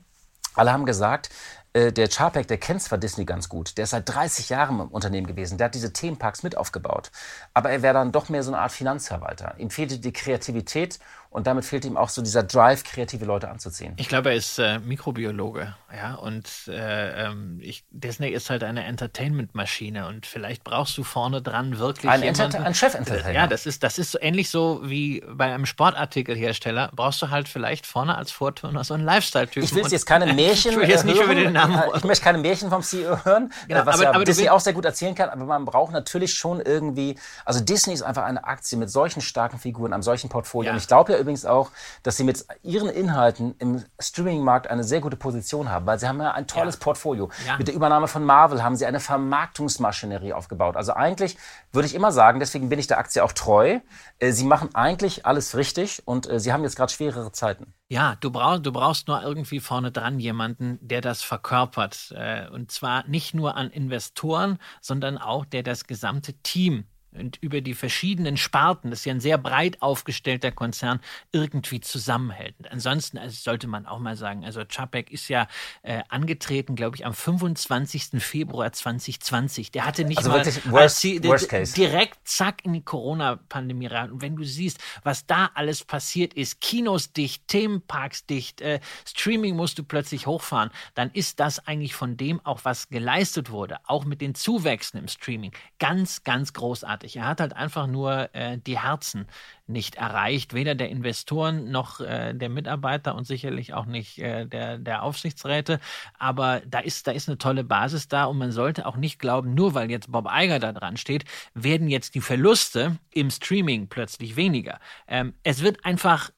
alle 0.55 0.73
haben 0.73 0.85
gesagt, 0.85 1.29
äh, 1.73 1.91
der 1.91 2.09
Charpek, 2.09 2.47
der 2.47 2.57
kennt 2.57 2.81
zwar 2.81 2.97
Disney 2.97 3.25
ganz 3.25 3.47
gut, 3.47 3.77
der 3.77 3.83
ist 3.83 3.91
seit 3.91 4.07
30 4.09 4.49
Jahren 4.49 4.79
im 4.79 4.87
Unternehmen 4.87 5.27
gewesen, 5.27 5.57
der 5.57 5.65
hat 5.65 5.75
diese 5.75 5.93
Themenparks 5.93 6.43
mit 6.43 6.57
aufgebaut, 6.57 7.11
aber 7.53 7.69
er 7.69 7.81
wäre 7.81 7.93
dann 7.93 8.11
doch 8.11 8.29
mehr 8.29 8.43
so 8.43 8.51
eine 8.51 8.61
Art 8.61 8.71
Finanzverwalter. 8.71 9.55
Ihm 9.57 9.69
fehlte 9.69 9.99
die 9.99 10.11
Kreativität 10.11 10.99
und 11.31 11.47
damit 11.47 11.63
fehlt 11.63 11.85
ihm 11.85 11.95
auch 11.95 12.09
so 12.09 12.21
dieser 12.21 12.43
Drive, 12.43 12.83
kreative 12.83 13.23
Leute 13.23 13.49
anzuziehen. 13.49 13.93
Ich 13.95 14.09
glaube, 14.09 14.31
er 14.31 14.35
ist 14.35 14.59
äh, 14.59 14.79
Mikrobiologe, 14.79 15.73
ja, 15.95 16.15
und 16.15 16.67
äh, 16.67 17.27
ähm, 17.27 17.59
ich, 17.61 17.85
Disney 17.89 18.29
ist 18.29 18.49
halt 18.49 18.63
eine 18.65 18.83
Entertainment-Maschine 18.83 20.07
und 20.07 20.25
vielleicht 20.25 20.65
brauchst 20.65 20.97
du 20.97 21.03
vorne 21.03 21.41
dran 21.41 21.79
wirklich 21.79 22.11
ein, 22.11 22.21
jemanden, 22.21 22.57
ein 22.57 22.75
Chef-Entertainer. 22.75 23.33
Ja, 23.33 23.47
das 23.47 23.65
ist, 23.65 23.81
das 23.81 23.97
ist 23.97 24.11
so 24.11 24.19
ähnlich 24.19 24.49
so 24.49 24.81
wie 24.83 25.23
bei 25.25 25.53
einem 25.53 25.65
Sportartikelhersteller. 25.65 26.91
Brauchst 26.93 27.21
du 27.21 27.29
halt 27.29 27.47
vielleicht 27.47 27.85
vorne 27.85 28.17
als 28.17 28.31
Vorturner 28.31 28.83
so 28.83 28.93
einen 28.93 29.05
Lifestyle-Typen. 29.05 29.63
Ich 29.63 29.73
will 29.73 29.87
jetzt 29.87 30.05
keine 30.05 30.33
Märchen. 30.33 30.71
ich 30.71 30.77
will 30.77 30.89
jetzt 30.89 31.05
nicht 31.05 31.17
hören. 31.17 31.31
über 31.31 31.35
den 31.35 31.53
Namen. 31.67 31.83
Ich 31.95 32.03
möchte 32.03 32.23
keine 32.23 32.37
Märchen 32.37 32.69
vom 32.69 32.81
CEO 32.81 33.23
hören, 33.23 33.51
genau, 33.67 33.85
was 33.85 33.95
aber, 33.95 34.03
ja 34.03 34.09
aber 34.13 34.23
Disney 34.23 34.49
auch 34.49 34.59
sehr 34.59 34.73
gut 34.73 34.85
erzählen 34.85 35.15
kann. 35.15 35.29
Aber 35.29 35.45
man 35.45 35.65
braucht 35.65 35.91
natürlich 35.91 36.33
schon 36.33 36.59
irgendwie. 36.61 37.17
Also 37.45 37.59
Disney 37.59 37.93
ist 37.93 38.03
einfach 38.03 38.23
eine 38.23 38.43
Aktie 38.43 38.77
mit 38.77 38.89
solchen 38.89 39.21
starken 39.21 39.59
Figuren, 39.59 39.93
einem 39.93 40.03
solchen 40.03 40.29
Portfolio. 40.29 40.67
Ja. 40.67 40.73
Und 40.73 40.77
ich 40.77 40.87
glaube 40.87 41.13
ja 41.13 41.19
übrigens 41.19 41.45
auch, 41.45 41.71
dass 42.03 42.17
sie 42.17 42.23
mit 42.23 42.45
ihren 42.63 42.89
Inhalten 42.89 43.55
im 43.59 43.83
Streaming-Markt 43.99 44.67
eine 44.67 44.83
sehr 44.83 45.01
gute 45.01 45.17
Position 45.17 45.69
haben, 45.69 45.85
weil 45.85 45.99
sie 45.99 46.07
haben 46.07 46.19
ja 46.21 46.31
ein 46.31 46.47
tolles 46.47 46.75
ja. 46.75 46.79
Portfolio. 46.81 47.29
Ja. 47.45 47.57
Mit 47.57 47.67
der 47.67 47.75
Übernahme 47.75 48.07
von 48.07 48.23
Marvel 48.23 48.63
haben 48.63 48.75
sie 48.75 48.85
eine 48.85 48.99
Vermarktungsmaschinerie 48.99 50.33
aufgebaut. 50.33 50.75
Also 50.75 50.93
eigentlich 50.93 51.37
würde 51.73 51.87
ich 51.87 51.95
immer 51.95 52.11
sagen, 52.11 52.39
deswegen 52.39 52.69
bin 52.69 52.79
ich 52.79 52.87
der 52.87 52.97
Aktie 52.97 53.23
auch 53.23 53.31
treu. 53.31 53.79
Äh, 54.19 54.31
sie 54.31 54.45
machen 54.45 54.75
eigentlich 54.75 55.25
alles 55.25 55.55
richtig 55.55 56.01
und 56.05 56.29
äh, 56.29 56.39
sie 56.39 56.53
haben 56.53 56.63
jetzt 56.63 56.75
gerade 56.75 56.91
schwerere 56.91 57.31
Zeiten. 57.31 57.73
Ja, 57.87 58.15
du 58.19 58.31
brauchst, 58.31 58.65
du 58.65 58.71
brauchst 58.71 59.07
nur 59.07 59.21
irgendwie 59.21 59.59
vorne 59.59 59.91
dran 59.91 60.19
jemanden, 60.19 60.79
der 60.81 61.01
das 61.01 61.21
verkörpert. 61.21 62.13
Äh, 62.15 62.49
und 62.49 62.71
zwar 62.71 63.07
nicht 63.07 63.33
nur 63.33 63.55
an 63.55 63.69
Investoren, 63.69 64.59
sondern 64.81 65.17
auch 65.17 65.45
der 65.45 65.63
das 65.63 65.87
gesamte 65.87 66.33
Team 66.33 66.85
und 67.13 67.37
über 67.41 67.61
die 67.61 67.73
verschiedenen 67.73 68.37
Sparten, 68.37 68.89
das 68.89 68.99
ist 68.99 69.05
ja 69.05 69.13
ein 69.13 69.19
sehr 69.19 69.37
breit 69.37 69.81
aufgestellter 69.81 70.51
Konzern, 70.51 70.99
irgendwie 71.31 71.81
zusammenhält. 71.81 72.55
Ansonsten 72.69 73.17
also 73.17 73.35
sollte 73.35 73.67
man 73.67 73.85
auch 73.85 73.99
mal 73.99 74.15
sagen, 74.15 74.45
also 74.45 74.63
Czapek 74.63 75.11
ist 75.11 75.27
ja 75.27 75.47
äh, 75.83 76.01
angetreten, 76.09 76.75
glaube 76.75 76.95
ich, 76.95 77.05
am 77.05 77.13
25. 77.13 78.21
Februar 78.23 78.71
2020. 78.71 79.71
Der 79.71 79.85
hatte 79.85 80.05
nicht 80.05 80.19
also 80.19 80.29
mal 80.29 80.45
worst, 80.65 81.03
die, 81.03 81.23
worst 81.23 81.77
direkt 81.77 82.27
zack 82.27 82.63
in 82.63 82.73
die 82.73 82.83
Corona-Pandemie 82.83 83.87
rein. 83.87 84.11
Und 84.11 84.21
wenn 84.21 84.35
du 84.35 84.43
siehst, 84.43 84.79
was 85.03 85.25
da 85.25 85.51
alles 85.53 85.83
passiert 85.83 86.33
ist, 86.33 86.61
Kinos 86.61 87.13
dicht, 87.13 87.47
Themenparks 87.47 88.25
dicht, 88.25 88.61
äh, 88.61 88.79
Streaming 89.05 89.55
musst 89.55 89.77
du 89.77 89.83
plötzlich 89.83 90.27
hochfahren, 90.27 90.71
dann 90.95 91.11
ist 91.11 91.39
das 91.39 91.67
eigentlich 91.67 91.93
von 91.93 92.17
dem 92.17 92.43
auch, 92.45 92.61
was 92.63 92.89
geleistet 92.89 93.51
wurde, 93.51 93.79
auch 93.83 94.05
mit 94.05 94.21
den 94.21 94.35
Zuwächsen 94.35 94.99
im 94.99 95.07
Streaming, 95.07 95.51
ganz, 95.79 96.23
ganz 96.23 96.53
großartig 96.53 97.00
großartig. 97.01 97.15
Er 97.17 97.27
hat 97.27 97.41
halt 97.41 97.55
einfach 97.55 97.87
nur 97.87 98.33
äh, 98.33 98.57
die 98.57 98.79
Herzen 98.79 99.27
nicht 99.67 99.95
erreicht, 99.95 100.53
weder 100.53 100.75
der 100.75 100.89
Investoren 100.89 101.71
noch 101.71 101.99
äh, 102.01 102.33
der 102.33 102.49
Mitarbeiter 102.49 103.15
und 103.15 103.25
sicherlich 103.25 103.73
auch 103.73 103.85
nicht 103.85 104.19
äh, 104.19 104.45
der, 104.45 104.77
der 104.77 105.03
Aufsichtsräte. 105.03 105.79
Aber 106.19 106.61
da 106.67 106.79
ist, 106.79 107.07
da 107.07 107.11
ist 107.11 107.29
eine 107.29 107.37
tolle 107.37 107.63
Basis 107.63 108.07
da 108.07 108.25
und 108.25 108.37
man 108.37 108.51
sollte 108.51 108.85
auch 108.85 108.97
nicht 108.97 109.19
glauben, 109.19 109.53
nur 109.53 109.73
weil 109.73 109.89
jetzt 109.89 110.11
Bob 110.11 110.27
Eiger 110.27 110.59
da 110.59 110.73
dran 110.73 110.97
steht, 110.97 111.25
werden 111.53 111.87
jetzt 111.89 112.15
die 112.15 112.21
Verluste 112.21 112.97
im 113.13 113.29
Streaming 113.29 113.87
plötzlich 113.87 114.35
weniger. 114.35 114.79
Ähm, 115.07 115.33
es 115.43 115.61
wird 115.61 115.85
einfach 115.85 116.31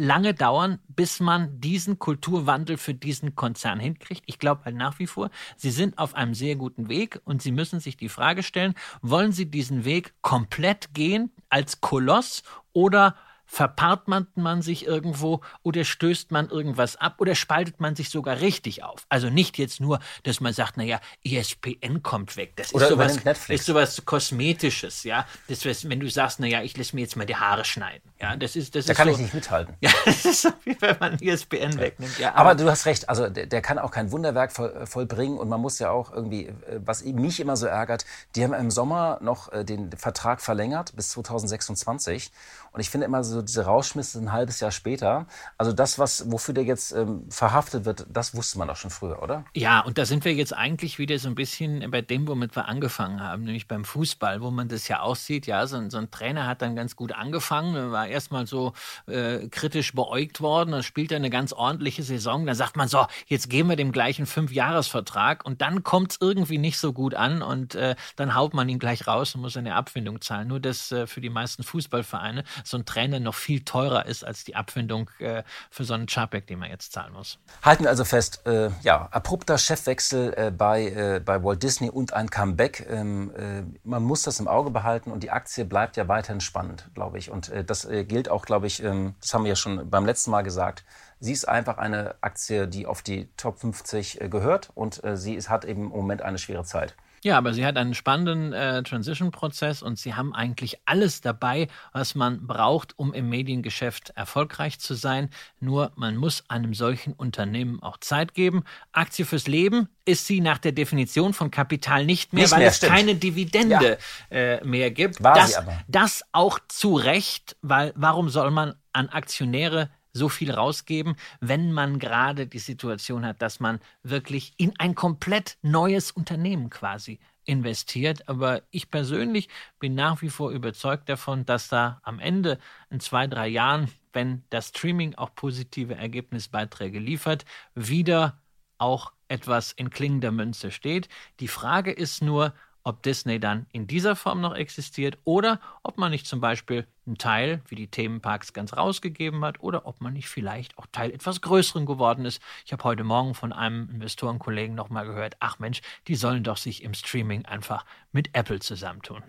lange 0.00 0.34
dauern, 0.34 0.78
bis 0.88 1.20
man 1.20 1.60
diesen 1.60 1.98
Kulturwandel 1.98 2.78
für 2.78 2.94
diesen 2.94 3.34
Konzern 3.34 3.78
hinkriegt. 3.78 4.22
Ich 4.26 4.38
glaube 4.38 4.64
halt 4.64 4.76
nach 4.76 4.98
wie 4.98 5.06
vor, 5.06 5.30
sie 5.56 5.70
sind 5.70 5.98
auf 5.98 6.14
einem 6.14 6.34
sehr 6.34 6.56
guten 6.56 6.88
Weg 6.88 7.20
und 7.24 7.42
sie 7.42 7.52
müssen 7.52 7.80
sich 7.80 7.96
die 7.96 8.08
Frage 8.08 8.42
stellen, 8.42 8.74
wollen 9.02 9.32
sie 9.32 9.46
diesen 9.46 9.84
Weg 9.84 10.14
komplett 10.22 10.94
gehen 10.94 11.30
als 11.48 11.80
Koloss 11.80 12.42
oder 12.72 13.14
verpaart 13.50 14.06
man, 14.06 14.62
sich 14.62 14.86
irgendwo 14.86 15.40
oder 15.64 15.84
stößt 15.84 16.30
man 16.30 16.48
irgendwas 16.50 16.94
ab 16.96 17.16
oder 17.18 17.34
spaltet 17.34 17.80
man 17.80 17.96
sich 17.96 18.08
sogar 18.08 18.40
richtig 18.40 18.84
auf. 18.84 19.06
Also 19.08 19.28
nicht 19.28 19.58
jetzt 19.58 19.80
nur, 19.80 19.98
dass 20.22 20.40
man 20.40 20.52
sagt, 20.52 20.76
naja, 20.76 21.00
ESPN 21.24 22.02
kommt 22.04 22.36
weg. 22.36 22.52
Das 22.54 22.72
oder 22.72 22.84
ist 22.84 22.90
sowas, 22.90 23.24
Netflix. 23.24 23.60
ist 23.60 23.66
sowas 23.66 24.02
Kosmetisches, 24.04 25.02
ja. 25.02 25.26
Das 25.48 25.64
ist, 25.64 25.88
wenn 25.88 25.98
du 25.98 26.08
sagst, 26.08 26.38
naja, 26.38 26.62
ich 26.62 26.76
lasse 26.76 26.94
mir 26.94 27.02
jetzt 27.02 27.16
mal 27.16 27.26
die 27.26 27.34
Haare 27.34 27.64
schneiden. 27.64 28.08
Ja, 28.20 28.36
das 28.36 28.54
ist, 28.54 28.76
das 28.76 28.86
da 28.86 28.92
ist 28.92 28.96
kann 28.96 29.08
so, 29.08 29.14
ich 29.14 29.20
nicht 29.20 29.34
mithalten. 29.34 29.74
Ja, 29.80 29.90
das 30.04 30.24
ist 30.24 30.42
so, 30.42 30.50
wie 30.64 30.76
wenn 30.80 30.96
man 31.00 31.18
ESPN 31.18 31.78
wegnimmt. 31.78 32.18
Ja, 32.18 32.34
aber, 32.34 32.50
aber, 32.50 32.54
du 32.54 32.70
hast 32.70 32.86
recht, 32.86 33.08
also 33.08 33.28
der, 33.28 33.46
der, 33.46 33.62
kann 33.62 33.78
auch 33.78 33.90
kein 33.90 34.12
Wunderwerk 34.12 34.52
voll, 34.52 34.86
vollbringen 34.86 35.38
und 35.38 35.48
man 35.48 35.60
muss 35.60 35.78
ja 35.78 35.90
auch 35.90 36.12
irgendwie, 36.12 36.46
äh, 36.46 36.80
was 36.84 37.02
mich 37.02 37.40
immer 37.40 37.56
so 37.56 37.66
ärgert, 37.66 38.04
die 38.36 38.44
haben 38.44 38.52
im 38.52 38.70
Sommer 38.70 39.18
noch 39.22 39.52
äh, 39.52 39.64
den 39.64 39.90
Vertrag 39.92 40.40
verlängert 40.40 40.94
bis 40.94 41.10
2026 41.10 42.30
und 42.72 42.80
ich 42.80 42.90
finde 42.90 43.06
immer 43.06 43.24
so, 43.24 43.42
diese 43.42 43.64
Rauschmisse 43.64 44.18
ein 44.20 44.32
halbes 44.32 44.60
Jahr 44.60 44.70
später. 44.70 45.26
Also 45.58 45.72
das, 45.72 45.98
was, 45.98 46.30
wofür 46.30 46.54
der 46.54 46.64
jetzt 46.64 46.92
ähm, 46.92 47.24
verhaftet 47.28 47.84
wird, 47.84 48.06
das 48.08 48.34
wusste 48.34 48.58
man 48.58 48.68
doch 48.68 48.76
schon 48.76 48.90
früher, 48.90 49.22
oder? 49.22 49.44
Ja, 49.54 49.80
und 49.80 49.98
da 49.98 50.04
sind 50.04 50.24
wir 50.24 50.32
jetzt 50.32 50.54
eigentlich 50.54 50.98
wieder 50.98 51.18
so 51.18 51.28
ein 51.28 51.34
bisschen 51.34 51.90
bei 51.90 52.00
dem, 52.00 52.28
womit 52.28 52.54
wir 52.54 52.66
angefangen 52.66 53.20
haben, 53.20 53.42
nämlich 53.42 53.66
beim 53.66 53.84
Fußball, 53.84 54.40
wo 54.40 54.50
man 54.50 54.68
das 54.68 54.86
ja 54.86 55.00
aussieht. 55.00 55.46
Ja, 55.46 55.66
so, 55.66 55.90
so 55.90 55.98
ein 55.98 56.10
Trainer 56.12 56.46
hat 56.46 56.62
dann 56.62 56.76
ganz 56.76 56.94
gut 56.94 57.12
angefangen, 57.12 57.90
war 57.90 58.06
erstmal 58.06 58.46
so 58.46 58.72
äh, 59.06 59.48
kritisch 59.48 59.92
beäugt 59.92 60.40
worden, 60.40 60.70
dann 60.70 60.82
spielt 60.84 61.10
er 61.10 61.16
eine 61.16 61.30
ganz 61.30 61.52
ordentliche 61.52 62.04
Saison. 62.04 62.46
Dann 62.46 62.54
sagt 62.54 62.76
man 62.76 62.86
so, 62.86 63.06
jetzt 63.26 63.50
geben 63.50 63.68
wir 63.68 63.76
dem 63.76 63.90
gleichen 63.90 64.26
Fünfjahresvertrag 64.26 65.44
und 65.44 65.60
dann 65.60 65.82
kommt 65.82 66.12
es 66.12 66.18
irgendwie 66.20 66.58
nicht 66.58 66.78
so 66.78 66.92
gut 66.92 67.14
an 67.14 67.42
und 67.42 67.74
äh, 67.74 67.96
dann 68.14 68.36
haut 68.36 68.54
man 68.54 68.68
ihn 68.68 68.78
gleich 68.78 69.08
raus 69.08 69.34
und 69.34 69.40
muss 69.40 69.56
eine 69.56 69.74
Abfindung 69.74 70.20
zahlen. 70.20 70.46
Nur 70.46 70.60
das 70.60 70.92
äh, 70.92 71.08
für 71.08 71.20
die 71.20 71.30
meisten 71.30 71.64
Fußballvereine 71.64 72.44
so 72.64 72.76
ein 72.76 72.84
Trainer 72.84 73.20
noch 73.20 73.34
viel 73.34 73.64
teurer 73.64 74.06
ist 74.06 74.24
als 74.24 74.44
die 74.44 74.56
Abfindung 74.56 75.10
äh, 75.18 75.42
für 75.70 75.84
so 75.84 75.94
einen 75.94 76.08
Charback, 76.08 76.46
den 76.46 76.58
man 76.58 76.70
jetzt 76.70 76.92
zahlen 76.92 77.12
muss. 77.12 77.38
Halten 77.62 77.84
wir 77.84 77.90
also 77.90 78.04
fest, 78.04 78.46
äh, 78.46 78.70
ja, 78.82 79.08
abrupter 79.10 79.58
Chefwechsel 79.58 80.34
äh, 80.36 80.50
bei, 80.50 80.86
äh, 80.86 81.20
bei 81.24 81.42
Walt 81.42 81.62
Disney 81.62 81.90
und 81.90 82.12
ein 82.12 82.30
Comeback. 82.30 82.86
Ähm, 82.88 83.32
äh, 83.36 83.62
man 83.84 84.02
muss 84.02 84.22
das 84.22 84.40
im 84.40 84.48
Auge 84.48 84.70
behalten 84.70 85.10
und 85.10 85.22
die 85.22 85.30
Aktie 85.30 85.64
bleibt 85.64 85.96
ja 85.96 86.08
weiterhin 86.08 86.40
spannend, 86.40 86.88
glaube 86.94 87.18
ich. 87.18 87.30
Und 87.30 87.48
äh, 87.48 87.64
das 87.64 87.88
gilt 87.90 88.28
auch, 88.28 88.44
glaube 88.44 88.66
ich, 88.66 88.82
ähm, 88.82 89.14
das 89.20 89.34
haben 89.34 89.44
wir 89.44 89.50
ja 89.50 89.56
schon 89.56 89.90
beim 89.90 90.06
letzten 90.06 90.30
Mal 90.30 90.42
gesagt, 90.42 90.84
Sie 91.22 91.32
ist 91.32 91.46
einfach 91.46 91.76
eine 91.76 92.14
Aktie, 92.22 92.66
die 92.66 92.86
auf 92.86 93.02
die 93.02 93.28
Top 93.36 93.60
50 93.60 94.20
gehört 94.30 94.70
und 94.74 95.02
sie 95.14 95.34
ist, 95.34 95.50
hat 95.50 95.66
eben 95.66 95.82
im 95.82 95.88
Moment 95.90 96.22
eine 96.22 96.38
schwere 96.38 96.64
Zeit. 96.64 96.96
Ja, 97.22 97.36
aber 97.36 97.52
sie 97.52 97.66
hat 97.66 97.76
einen 97.76 97.94
spannenden 97.94 98.54
äh, 98.54 98.82
Transition-Prozess 98.82 99.82
und 99.82 99.98
sie 99.98 100.14
haben 100.14 100.34
eigentlich 100.34 100.78
alles 100.86 101.20
dabei, 101.20 101.68
was 101.92 102.14
man 102.14 102.46
braucht, 102.46 102.98
um 102.98 103.12
im 103.12 103.28
Mediengeschäft 103.28 104.10
erfolgreich 104.16 104.78
zu 104.80 104.94
sein. 104.94 105.28
Nur 105.60 105.92
man 105.96 106.16
muss 106.16 106.44
einem 106.48 106.72
solchen 106.72 107.12
Unternehmen 107.12 107.82
auch 107.82 107.98
Zeit 107.98 108.32
geben. 108.32 108.64
Aktie 108.92 109.26
fürs 109.26 109.46
Leben 109.46 109.88
ist 110.06 110.26
sie 110.26 110.40
nach 110.40 110.56
der 110.56 110.72
Definition 110.72 111.34
von 111.34 111.50
Kapital 111.50 112.06
nicht 112.06 112.32
mehr, 112.32 112.44
nicht 112.44 112.52
weil 112.52 112.60
mehr, 112.60 112.68
es 112.68 112.78
stimmt. 112.78 112.92
keine 112.92 113.14
Dividende 113.14 113.98
ja. 114.30 114.36
äh, 114.36 114.64
mehr 114.64 114.90
gibt. 114.90 115.22
War 115.22 115.34
das, 115.34 115.50
sie 115.50 115.56
aber. 115.58 115.78
das 115.88 116.22
auch 116.32 116.58
zu 116.68 116.94
Recht, 116.94 117.56
weil 117.60 117.92
warum 117.96 118.30
soll 118.30 118.50
man 118.50 118.74
an 118.92 119.10
Aktionäre 119.10 119.90
so 120.12 120.28
viel 120.28 120.50
rausgeben, 120.50 121.16
wenn 121.40 121.72
man 121.72 121.98
gerade 121.98 122.46
die 122.46 122.58
Situation 122.58 123.24
hat, 123.24 123.42
dass 123.42 123.60
man 123.60 123.80
wirklich 124.02 124.52
in 124.56 124.72
ein 124.78 124.94
komplett 124.94 125.56
neues 125.62 126.10
Unternehmen 126.10 126.70
quasi 126.70 127.18
investiert. 127.44 128.28
Aber 128.28 128.62
ich 128.70 128.90
persönlich 128.90 129.48
bin 129.78 129.94
nach 129.94 130.22
wie 130.22 130.30
vor 130.30 130.50
überzeugt 130.50 131.08
davon, 131.08 131.44
dass 131.44 131.68
da 131.68 132.00
am 132.02 132.18
Ende 132.18 132.58
in 132.90 133.00
zwei, 133.00 133.26
drei 133.26 133.48
Jahren, 133.48 133.90
wenn 134.12 134.44
das 134.50 134.68
Streaming 134.68 135.14
auch 135.14 135.34
positive 135.34 135.94
Ergebnisbeiträge 135.94 136.98
liefert, 136.98 137.44
wieder 137.74 138.40
auch 138.78 139.12
etwas 139.28 139.72
in 139.72 139.90
klingender 139.90 140.32
Münze 140.32 140.70
steht. 140.70 141.08
Die 141.38 141.48
Frage 141.48 141.92
ist 141.92 142.22
nur, 142.22 142.54
ob 142.82 143.02
Disney 143.02 143.40
dann 143.40 143.66
in 143.72 143.86
dieser 143.86 144.16
Form 144.16 144.40
noch 144.40 144.54
existiert 144.54 145.18
oder 145.24 145.60
ob 145.82 145.98
man 145.98 146.10
nicht 146.10 146.26
zum 146.26 146.40
Beispiel 146.40 146.86
einen 147.06 147.18
Teil, 147.18 147.60
wie 147.68 147.74
die 147.74 147.88
Themenparks, 147.88 148.52
ganz 148.52 148.76
rausgegeben 148.76 149.44
hat 149.44 149.60
oder 149.60 149.86
ob 149.86 150.00
man 150.00 150.12
nicht 150.12 150.28
vielleicht 150.28 150.78
auch 150.78 150.86
Teil 150.92 151.10
etwas 151.10 151.40
Größeren 151.40 151.86
geworden 151.86 152.24
ist. 152.24 152.40
Ich 152.64 152.72
habe 152.72 152.84
heute 152.84 153.04
Morgen 153.04 153.34
von 153.34 153.52
einem 153.52 153.90
Investorenkollegen 153.90 154.74
nochmal 154.74 155.06
gehört, 155.06 155.36
ach 155.40 155.58
Mensch, 155.58 155.82
die 156.06 156.14
sollen 156.14 156.44
doch 156.44 156.56
sich 156.56 156.82
im 156.82 156.94
Streaming 156.94 157.44
einfach 157.44 157.84
mit 158.12 158.30
Apple 158.34 158.60
zusammentun. 158.60 159.22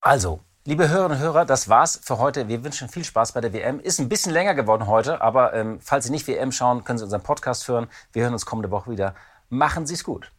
Also, 0.00 0.40
Liebe 0.68 0.86
Hörerinnen 0.90 1.16
und 1.16 1.24
Hörer, 1.24 1.46
das 1.46 1.70
war's 1.70 1.98
für 2.02 2.18
heute. 2.18 2.46
Wir 2.48 2.62
wünschen 2.62 2.90
viel 2.90 3.02
Spaß 3.02 3.32
bei 3.32 3.40
der 3.40 3.54
WM. 3.54 3.80
Ist 3.80 4.00
ein 4.00 4.10
bisschen 4.10 4.32
länger 4.34 4.54
geworden 4.54 4.86
heute, 4.86 5.22
aber 5.22 5.54
ähm, 5.54 5.80
falls 5.80 6.04
Sie 6.04 6.10
nicht 6.10 6.26
WM 6.26 6.52
schauen, 6.52 6.84
können 6.84 6.98
Sie 6.98 7.04
unseren 7.04 7.22
Podcast 7.22 7.66
hören. 7.68 7.86
Wir 8.12 8.24
hören 8.24 8.34
uns 8.34 8.44
kommende 8.44 8.70
Woche 8.70 8.90
wieder. 8.90 9.14
Machen 9.48 9.86
Sie 9.86 9.94
es 9.94 10.04
gut. 10.04 10.30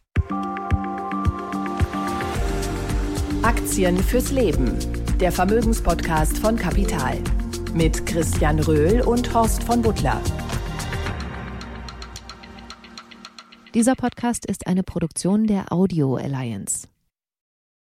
Aktien 3.42 3.98
fürs 3.98 4.32
Leben. 4.32 4.78
Der 5.18 5.32
Vermögenspodcast 5.32 6.40
von 6.40 6.58
Kapital. 6.58 7.18
Mit 7.74 8.06
Christian 8.06 8.60
Röhl 8.60 9.00
und 9.00 9.34
Horst 9.34 9.64
von 9.64 9.82
Butler. 9.82 10.22
Dieser 13.74 13.96
Podcast 13.96 14.46
ist 14.46 14.68
eine 14.68 14.84
Produktion 14.84 15.48
der 15.48 15.72
Audio 15.72 16.18
Alliance. 16.18 16.90